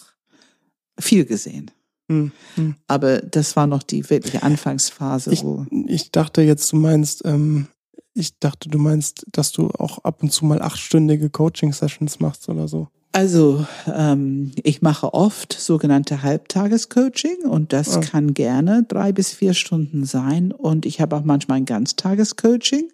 viel 1.00 1.26
gesehen. 1.26 1.70
Hm, 2.12 2.32
hm. 2.56 2.76
Aber 2.88 3.20
das 3.20 3.56
war 3.56 3.68
noch 3.68 3.84
die 3.84 4.10
wirkliche 4.10 4.44
Anfangsphase. 4.44 5.32
Ich, 5.32 5.44
ich 5.88 6.12
dachte 6.12 6.42
jetzt, 6.42 6.72
du 6.72 6.78
meinst, 6.78 7.24
ähm, 7.26 7.68
ich 8.14 8.38
dachte, 8.40 8.70
du 8.70 8.78
meinst, 8.78 9.26
dass 9.32 9.52
du 9.52 9.70
auch 9.70 10.00
ab 10.00 10.22
und 10.22 10.32
zu 10.32 10.46
mal 10.46 10.62
achtstündige 10.62 11.30
Coaching-Sessions 11.30 12.20
machst 12.20 12.50
oder 12.50 12.68
so. 12.68 12.90
Also 13.14 13.66
ähm, 13.94 14.52
ich 14.64 14.82
mache 14.82 15.14
oft 15.14 15.54
sogenannte 15.54 16.22
Halbtagescoaching 16.24 17.46
und 17.46 17.74
das 17.74 17.98
oh. 17.98 18.02
kann 18.02 18.34
gerne 18.34 18.86
drei 18.88 19.12
bis 19.12 19.34
vier 19.34 19.54
Stunden 19.54 20.06
sein. 20.06 20.52
Und 20.52 20.86
ich 20.86 21.02
habe 21.02 21.18
auch 21.18 21.24
manchmal 21.24 21.58
ein 21.58 21.66
Ganztagescoaching. 21.66 22.90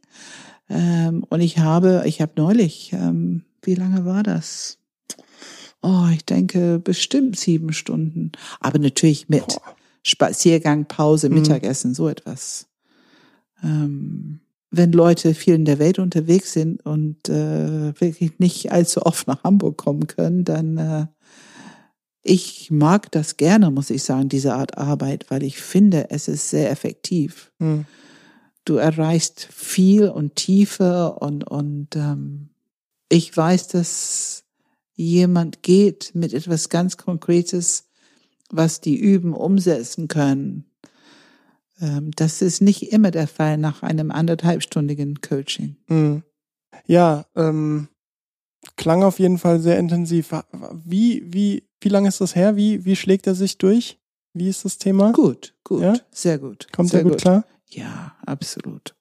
Ähm, 0.69 1.23
und 1.29 1.41
ich 1.41 1.59
habe, 1.59 2.03
ich 2.05 2.21
habe 2.21 2.33
neulich, 2.35 2.93
ähm, 2.93 3.43
wie 3.61 3.75
lange 3.75 4.05
war 4.05 4.23
das? 4.23 4.79
Oh, 5.87 6.09
ich 6.13 6.25
denke 6.25 6.79
bestimmt 6.79 7.39
sieben 7.39 7.71
Stunden. 7.71 8.33
Aber 8.59 8.77
natürlich 8.77 9.29
mit 9.29 9.47
Boah. 9.47 9.75
Spaziergang, 10.03 10.85
Pause, 10.85 11.29
mhm. 11.29 11.35
Mittagessen, 11.35 11.91
mhm. 11.91 11.95
so 11.95 12.09
etwas. 12.09 12.67
Ähm, 13.63 14.41
wenn 14.69 14.91
Leute 14.91 15.33
viel 15.33 15.55
in 15.55 15.63
der 15.63 15.79
Welt 15.79 15.97
unterwegs 15.97 16.51
sind 16.51 16.85
und 16.85 17.29
äh, 17.29 17.99
wirklich 18.01 18.37
nicht 18.37 18.69
allzu 18.69 19.03
oft 19.03 19.27
nach 19.27 19.45
Hamburg 19.45 19.77
kommen 19.77 20.07
können, 20.07 20.43
dann 20.43 20.77
äh, 20.77 21.05
ich 22.21 22.69
mag 22.69 23.09
das 23.13 23.37
gerne, 23.37 23.71
muss 23.71 23.89
ich 23.89 24.03
sagen, 24.03 24.27
diese 24.27 24.55
Art 24.55 24.77
Arbeit, 24.77 25.27
weil 25.29 25.41
ich 25.43 25.57
finde, 25.57 26.09
es 26.09 26.27
ist 26.27 26.49
sehr 26.49 26.69
effektiv. 26.69 27.53
Hm. 27.59 27.85
Du 28.65 28.75
erreichst 28.75 29.47
viel 29.49 30.09
und 30.09 30.35
Tiefe 30.35 31.13
und 31.13 31.45
und 31.49 31.95
ähm, 31.95 32.49
ich 33.07 33.35
weiß, 33.35 33.69
dass 33.69 34.43
jemand 34.97 35.63
geht 35.63 36.11
mit 36.13 36.33
etwas 36.33 36.67
ganz 36.67 36.97
Konkretes, 36.97 37.85
was 38.49 38.81
die 38.81 38.97
üben, 38.97 39.33
umsetzen 39.33 40.09
können 40.09 40.65
ähm, 41.81 42.11
das 42.15 42.41
ist 42.41 42.61
nicht 42.61 42.91
immer 42.91 43.11
der 43.11 43.27
Fall 43.27 43.57
nach 43.57 43.83
einem 43.83 44.11
anderthalbstündigen 44.11 45.21
Coaching. 45.21 45.77
Mhm. 45.87 46.23
Ja, 46.85 47.25
ähm, 47.35 47.87
klang 48.75 49.03
auf 49.03 49.19
jeden 49.19 49.37
Fall 49.37 49.59
sehr 49.59 49.77
intensiv. 49.77 50.31
Wie, 50.85 51.23
wie, 51.25 51.67
wie 51.81 51.89
lange 51.89 52.07
ist 52.07 52.21
das 52.21 52.35
her? 52.35 52.55
Wie, 52.55 52.85
wie 52.85 52.95
schlägt 52.95 53.27
er 53.27 53.35
sich 53.35 53.57
durch? 53.57 53.99
Wie 54.33 54.49
ist 54.49 54.65
das 54.65 54.77
Thema? 54.77 55.11
Gut, 55.13 55.55
gut, 55.63 55.81
ja? 55.81 55.95
sehr 56.11 56.37
gut. 56.37 56.67
Kommt 56.71 56.89
sehr 56.89 56.99
er 56.99 57.03
gut, 57.03 57.13
gut, 57.13 57.21
klar? 57.21 57.45
Ja, 57.69 58.15
absolut. 58.25 58.95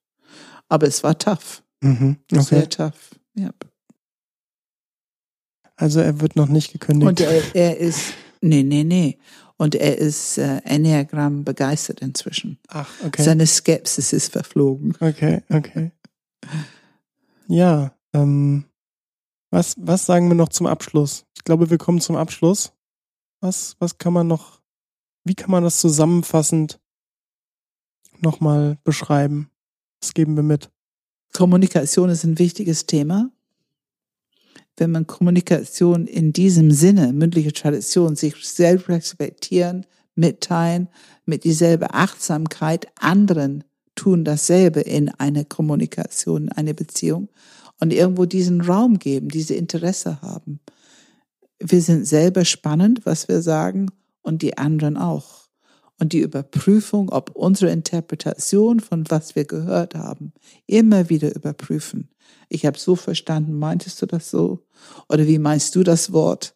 Aber 0.68 0.86
es 0.86 1.02
war 1.02 1.18
tough. 1.18 1.62
Mhm, 1.82 2.16
okay. 2.32 2.42
Sehr 2.42 2.68
tough. 2.68 3.10
Ja. 3.34 3.50
Also 5.76 6.00
er 6.00 6.20
wird 6.20 6.36
noch 6.36 6.48
nicht 6.48 6.72
gekündigt. 6.72 7.08
Und 7.08 7.20
er, 7.20 7.54
er 7.54 7.76
ist, 7.76 8.14
nee, 8.40 8.62
nee, 8.62 8.84
nee. 8.84 9.18
Und 9.58 9.74
er 9.74 9.96
ist 9.96 10.38
äh, 10.38 10.58
Enneagramm 10.64 11.44
begeistert 11.44 12.00
inzwischen. 12.00 12.58
Ach, 12.68 12.88
okay. 13.04 13.22
Seine 13.22 13.46
Skepsis 13.46 14.12
ist 14.12 14.32
verflogen. 14.32 14.94
Okay, 15.00 15.42
okay. 15.50 15.92
Ja, 17.48 17.94
ähm, 18.12 18.64
was, 19.50 19.74
was 19.78 20.04
sagen 20.04 20.28
wir 20.28 20.34
noch 20.34 20.48
zum 20.48 20.66
Abschluss? 20.66 21.24
Ich 21.34 21.44
glaube, 21.44 21.70
wir 21.70 21.78
kommen 21.78 22.00
zum 22.00 22.16
Abschluss. 22.16 22.72
Was, 23.40 23.76
was 23.78 23.98
kann 23.98 24.12
man 24.12 24.26
noch, 24.26 24.60
wie 25.24 25.34
kann 25.34 25.50
man 25.50 25.62
das 25.62 25.80
zusammenfassend 25.80 26.80
nochmal 28.20 28.78
beschreiben? 28.84 29.50
Was 30.00 30.12
geben 30.12 30.36
wir 30.36 30.42
mit? 30.42 30.70
Kommunikation 31.32 32.10
ist 32.10 32.24
ein 32.24 32.38
wichtiges 32.38 32.86
Thema 32.86 33.30
wenn 34.76 34.90
man 34.90 35.06
Kommunikation 35.06 36.06
in 36.06 36.32
diesem 36.32 36.70
Sinne, 36.70 37.12
mündliche 37.12 37.52
Tradition, 37.52 38.16
sich 38.16 38.34
selbst 38.46 38.88
respektieren, 38.88 39.86
mitteilen, 40.14 40.88
mit 41.24 41.44
dieselbe 41.44 41.94
Achtsamkeit, 41.94 42.88
anderen 42.98 43.64
tun 43.94 44.24
dasselbe 44.24 44.80
in 44.80 45.08
eine 45.08 45.44
Kommunikation, 45.44 46.44
in 46.44 46.52
eine 46.52 46.74
Beziehung 46.74 47.28
und 47.80 47.92
irgendwo 47.92 48.26
diesen 48.26 48.60
Raum 48.60 48.98
geben, 48.98 49.28
diese 49.28 49.54
Interesse 49.54 50.20
haben. 50.22 50.60
Wir 51.58 51.80
sind 51.80 52.06
selber 52.06 52.44
spannend, 52.44 53.00
was 53.04 53.28
wir 53.28 53.40
sagen 53.42 53.90
und 54.22 54.42
die 54.42 54.58
anderen 54.58 54.96
auch. 54.96 55.45
Und 55.98 56.12
die 56.12 56.20
Überprüfung, 56.20 57.08
ob 57.08 57.30
unsere 57.30 57.72
Interpretation 57.72 58.80
von 58.80 59.04
was 59.10 59.34
wir 59.34 59.44
gehört 59.44 59.94
haben, 59.94 60.32
immer 60.66 61.08
wieder 61.08 61.34
überprüfen. 61.34 62.10
Ich 62.48 62.66
habe 62.66 62.78
so 62.78 62.96
verstanden, 62.96 63.58
meintest 63.58 64.00
du 64.02 64.06
das 64.06 64.30
so? 64.30 64.66
Oder 65.08 65.26
wie 65.26 65.38
meinst 65.38 65.74
du 65.74 65.82
das 65.82 66.12
Wort? 66.12 66.54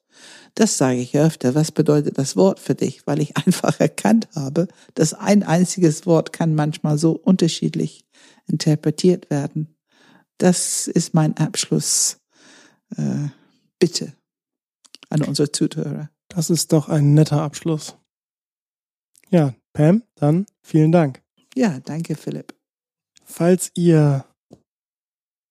Das 0.55 0.77
sage 0.77 1.01
ich 1.01 1.17
öfter. 1.17 1.55
Was 1.55 1.73
bedeutet 1.73 2.19
das 2.19 2.37
Wort 2.37 2.61
für 2.61 2.75
dich? 2.75 3.07
Weil 3.07 3.21
ich 3.21 3.37
einfach 3.47 3.81
erkannt 3.81 4.29
habe, 4.35 4.69
dass 4.95 5.15
ein 5.15 5.43
einziges 5.43 6.07
Wort 6.07 6.33
kann 6.33 6.55
manchmal 6.55 6.99
so 6.99 7.13
unterschiedlich 7.13 8.05
interpretiert 8.47 9.31
werden. 9.31 9.75
Das 10.39 10.89
ist 10.89 11.15
mein 11.15 11.37
Abschluss. 11.37 12.19
Äh, 12.97 13.29
bitte 13.79 14.13
an 15.09 15.23
unsere 15.23 15.53
Zuhörer. 15.53 16.11
Das 16.29 16.51
ist 16.51 16.73
doch 16.73 16.89
ein 16.89 17.15
netter 17.15 17.43
Abschluss. 17.43 17.97
Ja, 19.31 19.55
Pam, 19.73 20.03
dann 20.17 20.47
vielen 20.61 20.91
Dank. 20.91 21.23
Ja, 21.55 21.79
danke, 21.81 22.17
Philipp. 22.17 22.55
Falls 23.25 23.71
ihr 23.75 24.25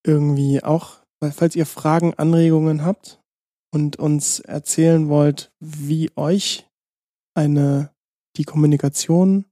irgendwie 0.06 0.64
auch, 0.64 0.98
falls 1.32 1.56
ihr 1.56 1.66
Fragen, 1.66 2.14
Anregungen 2.16 2.84
habt 2.84 3.22
und 3.72 3.98
uns 3.98 4.40
erzählen 4.42 5.08
wollt, 5.08 5.52
wie 5.60 6.12
euch 6.16 6.68
eine, 7.36 7.92
die 8.36 8.44
Kommunikation, 8.44 9.46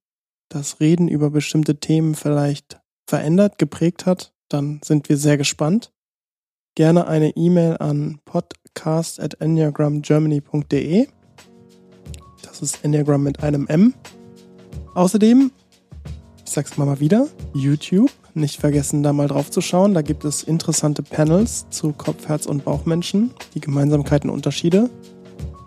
das 0.49 0.80
Reden 0.80 1.07
über 1.07 1.30
bestimmte 1.30 1.80
Themen 1.80 2.15
vielleicht 2.15 2.80
verändert, 3.09 3.57
geprägt 3.57 4.05
hat, 4.05 4.34
dann 4.49 4.82
sind 4.84 5.07
wir 5.09 5.17
sehr 5.17 5.38
gespannt. 5.38 5.93
Gerne 6.75 7.07
eine 7.07 7.36
E-Mail 7.36 7.78
an 7.78 8.19
podcast 8.25 9.19
at 9.19 9.36
enneagramgermany.de. 9.41 11.07
Das 12.43 12.61
ist 12.61 12.84
Enneagram 12.84 13.23
mit 13.23 13.41
einem 13.43 13.67
M. 13.67 13.93
Außerdem, 14.98 15.52
ich 16.43 16.52
sag's 16.52 16.76
mal 16.76 17.00
wieder, 17.00 17.28
YouTube. 17.54 18.10
Nicht 18.34 18.60
vergessen, 18.60 19.04
da 19.04 19.14
mal 19.14 19.28
drauf 19.28 19.52
zu 19.52 19.62
schauen. 19.62 19.93
Da 19.93 20.02
gibt 20.02 20.26
es 20.26 20.41
interessante 20.41 21.04
Panels 21.04 21.68
zu 21.70 21.93
Kopf, 21.93 22.28
Herz 22.28 22.48
und 22.48 22.66
Bauchmenschen, 22.66 23.30
die 23.54 23.60
Gemeinsamkeiten 23.60 24.28
und 24.28 24.38
Unterschiede. 24.38 24.89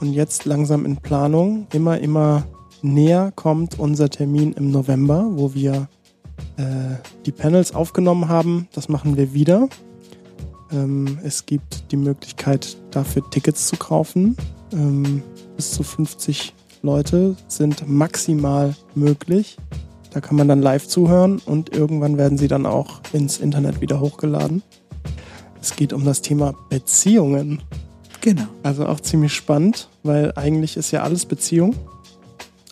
Und 0.01 0.15
jetzt 0.15 0.47
langsam 0.47 0.85
in 0.85 0.97
Planung. 0.97 1.69
Immer, 1.73 2.01
immer 2.01 2.43
näher 2.83 3.31
kommt 3.37 3.79
unser 3.79 4.11
Termin 4.11 4.53
im 4.55 4.73
November, 4.73 5.29
wo 5.31 5.55
wir 5.55 5.89
äh, 6.57 6.97
die 7.25 7.31
Panels 7.31 7.73
aufgenommen 7.73 8.29
haben. 8.29 8.67
Das 8.73 8.89
machen 8.89 9.17
wir 9.17 9.33
wieder. 9.33 9.69
Ähm, 10.73 11.21
es 11.23 11.47
gibt 11.47 11.93
die 11.93 11.97
Möglichkeit, 11.97 12.77
dafür 12.91 13.23
Tickets 13.31 13.69
zu 13.69 13.77
kaufen. 13.77 14.37
Ähm, 14.73 15.23
bis 15.55 15.71
zu 15.71 15.85
50 15.85 16.53
Leute 16.83 17.37
sind 17.49 17.89
maximal 17.89 18.75
möglich. 18.95 19.57
Da 20.13 20.21
kann 20.21 20.37
man 20.37 20.49
dann 20.49 20.63
live 20.63 20.89
zuhören 20.89 21.41
und 21.45 21.75
irgendwann 21.75 22.19
werden 22.19 22.39
sie 22.39 22.49
dann 22.49 22.67
auch 22.67 23.01
ins 23.13 23.39
Internet 23.39 23.81
wieder 23.81 24.01
hochgeladen. 24.01 24.63
Es 25.61 25.77
geht 25.77 25.93
um 25.93 26.05
das 26.05 26.23
Thema 26.23 26.55
Beziehungen. 26.69 27.63
Genau. 28.21 28.47
Also 28.63 28.87
auch 28.87 29.01
ziemlich 29.01 29.35
spannend, 29.35 29.89
weil 30.03 30.33
eigentlich 30.37 30.77
ist 30.77 30.91
ja 30.91 31.03
alles 31.03 31.27
Beziehung. 31.27 31.75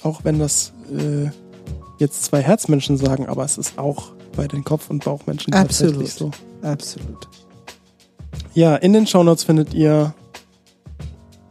Auch 0.02 0.24
wenn 0.24 0.38
das 0.38 0.72
äh, 0.90 1.30
jetzt 1.98 2.24
zwei 2.24 2.42
Herzmenschen 2.42 2.96
sagen, 2.96 3.26
aber 3.26 3.44
es 3.44 3.58
ist 3.58 3.78
auch 3.78 4.12
bei 4.36 4.48
den 4.48 4.64
Kopf- 4.64 4.90
und 4.90 5.04
Bauchmenschen 5.04 5.52
Absolut. 5.52 5.94
tatsächlich 5.94 6.14
so. 6.14 6.30
Absolut. 6.62 7.28
Ja, 8.54 8.76
in 8.76 8.92
den 8.92 9.06
Shownotes 9.06 9.44
findet 9.44 9.74
ihr, 9.74 10.14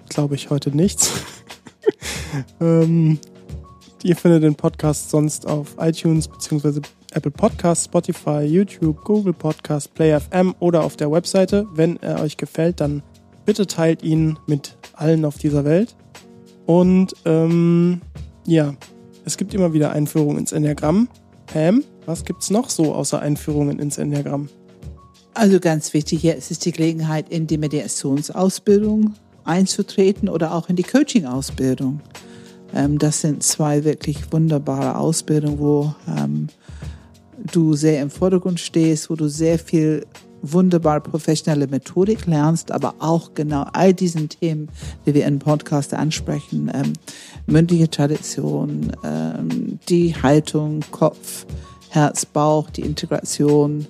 glaube 0.10 0.36
ich, 0.36 0.50
heute 0.50 0.76
nichts. 0.76 1.12
Ähm, 2.62 3.20
ihr 4.04 4.16
findet 4.16 4.44
den 4.44 4.56
Podcast 4.56 5.10
sonst 5.10 5.48
auf 5.48 5.76
iTunes 5.80 6.28
bzw. 6.28 6.82
Apple 7.14 7.32
Podcasts, 7.32 7.86
Spotify, 7.86 8.42
YouTube, 8.42 9.04
Google 9.04 9.34
Podcasts, 9.34 9.88
Play 9.88 10.20
FM 10.20 10.54
oder 10.60 10.84
auf 10.84 10.98
der 10.98 11.12
Webseite. 11.12 11.66
Wenn 11.74 11.98
er 12.02 12.22
euch 12.22 12.38
gefällt, 12.38 12.80
dann 12.82 13.02
bitte 13.46 13.66
teilt 13.66 14.04
ihn 14.04 14.38
mit 14.46 14.78
allen 14.94 15.26
auf 15.26 15.38
dieser 15.38 15.66
Welt. 15.66 15.96
Und 16.66 17.14
ähm, 17.26 18.02
ja, 18.46 18.76
es 19.26 19.38
gibt 19.38 19.54
immer 19.54 19.74
wieder 19.74 19.92
Einführungen 19.92 20.38
ins 20.38 20.52
Enneagramm. 20.52 21.08
Pam, 21.48 21.84
was 22.06 22.26
gibt's 22.26 22.50
noch 22.50 22.70
so 22.70 22.94
außer 22.94 23.20
Einführungen 23.20 23.80
ins 23.80 23.98
Enneagramm? 23.98 24.50
Also 25.34 25.60
ganz 25.60 25.94
wichtig, 25.94 26.24
jetzt 26.24 26.52
ist 26.52 26.66
die 26.66 26.72
Gelegenheit, 26.72 27.30
in 27.30 27.48
die 27.48 27.58
Mediationsausbildung 27.58 29.14
einzutreten 29.48 30.30
oder 30.30 30.54
auch 30.54 30.70
in 30.70 30.76
die 30.76 30.84
Coaching-Ausbildung. 30.84 32.02
Ähm, 32.74 33.00
das 33.00 33.22
sind 33.22 33.44
zwei 33.44 33.84
wirklich 33.84 34.32
wunderbare 34.32 34.98
Ausbildungen, 34.98 35.60
wo 35.60 35.96
ähm, 36.08 36.48
du 37.52 37.74
sehr 37.74 38.02
im 38.02 38.10
Vordergrund 38.10 38.60
stehst, 38.60 39.10
wo 39.10 39.16
du 39.16 39.28
sehr 39.28 39.60
viel 39.60 40.06
wunderbar 40.42 41.02
professionelle 41.02 41.68
Methodik 41.68 42.26
lernst, 42.26 42.72
aber 42.72 42.96
auch 43.00 43.34
genau 43.34 43.66
all 43.74 43.94
diesen 43.94 44.30
Themen, 44.30 44.70
die 45.06 45.14
wir 45.14 45.26
im 45.26 45.40
Podcast 45.40 45.94
ansprechen, 45.94 46.72
ähm, 46.74 46.94
mündliche 47.48 47.90
Tradition, 47.90 48.92
ähm, 49.04 49.80
die 49.90 50.16
Haltung, 50.16 50.82
Kopf, 50.92 51.46
Herz, 51.90 52.26
Bauch, 52.26 52.70
die 52.70 52.82
Integration, 52.82 53.88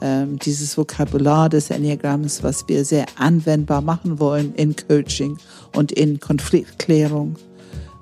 ähm, 0.00 0.38
dieses 0.38 0.76
Vokabular 0.76 1.48
des 1.48 1.70
Enneagramms, 1.70 2.42
was 2.42 2.68
wir 2.68 2.84
sehr 2.84 3.06
anwendbar 3.16 3.80
machen 3.80 4.18
wollen 4.18 4.54
in 4.54 4.74
Coaching 4.76 5.38
und 5.74 5.92
in 5.92 6.20
Konfliktklärung. 6.20 7.36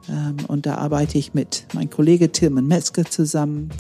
Ähm, 0.09 0.37
und 0.49 0.67
da 0.67 0.77
arbeite 0.77 1.19
ich 1.19 1.35
mit 1.35 1.67
meinem 1.73 1.91
Kollege 1.91 2.33
Tilman 2.33 2.67
Metzger 2.67 3.05
zusammen. 3.05 3.71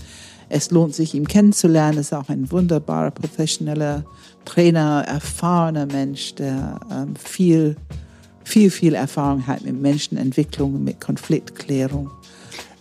Es 0.48 0.70
lohnt 0.70 0.94
sich, 0.94 1.14
ihn 1.14 1.26
kennenzulernen. 1.26 1.98
Er 1.98 2.02
ist 2.02 2.12
auch 2.12 2.28
ein 2.28 2.50
wunderbarer, 2.50 3.10
professioneller 3.10 4.04
Trainer, 4.44 5.04
erfahrener 5.06 5.86
Mensch, 5.86 6.34
der 6.34 6.80
ähm, 6.90 7.16
viel, 7.16 7.76
viel, 8.44 8.70
viel 8.70 8.94
Erfahrung 8.94 9.46
hat 9.46 9.64
mit 9.64 9.80
Menschenentwicklung, 9.80 10.84
mit 10.84 11.00
Konfliktklärung. 11.00 12.10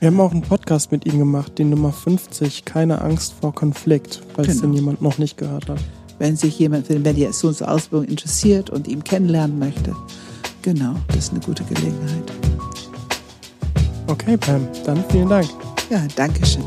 Wir 0.02 0.08
haben 0.08 0.20
auch 0.20 0.32
einen 0.32 0.42
Podcast 0.42 0.92
mit 0.92 1.06
ihm 1.06 1.20
gemacht, 1.20 1.60
den 1.60 1.70
Nummer 1.70 1.92
50, 1.94 2.66
Keine 2.66 3.02
Angst 3.02 3.36
vor 3.40 3.54
Konflikt, 3.54 4.20
falls 4.34 4.48
Genau. 4.48 4.62
den 4.62 4.74
jemand 4.74 5.04
noch 5.04 5.20
nicht 5.20 5.38
gehört 5.38 5.70
hat. 5.70 5.78
Wenn 6.18 6.36
sich 6.36 6.58
jemand 6.58 6.88
für 6.88 6.94
die 6.94 7.00
Mediationsausbildung 7.00 8.08
interessiert 8.08 8.72
und 8.72 8.88
ihn 8.88 9.04
kennenlernen 9.04 9.60
möchte, 9.60 9.96
genau, 10.64 10.96
das 11.10 11.18
ist 11.18 11.32
eine 11.34 11.42
gute 11.42 11.64
Gelegenheit. 11.66 12.32
Okay, 14.08 14.38
Pam, 14.38 14.68
dann 14.88 15.06
vielen 15.12 15.30
Dank. 15.30 15.48
Ja, 15.92 16.02
danke 16.16 16.44
schön. 16.48 16.66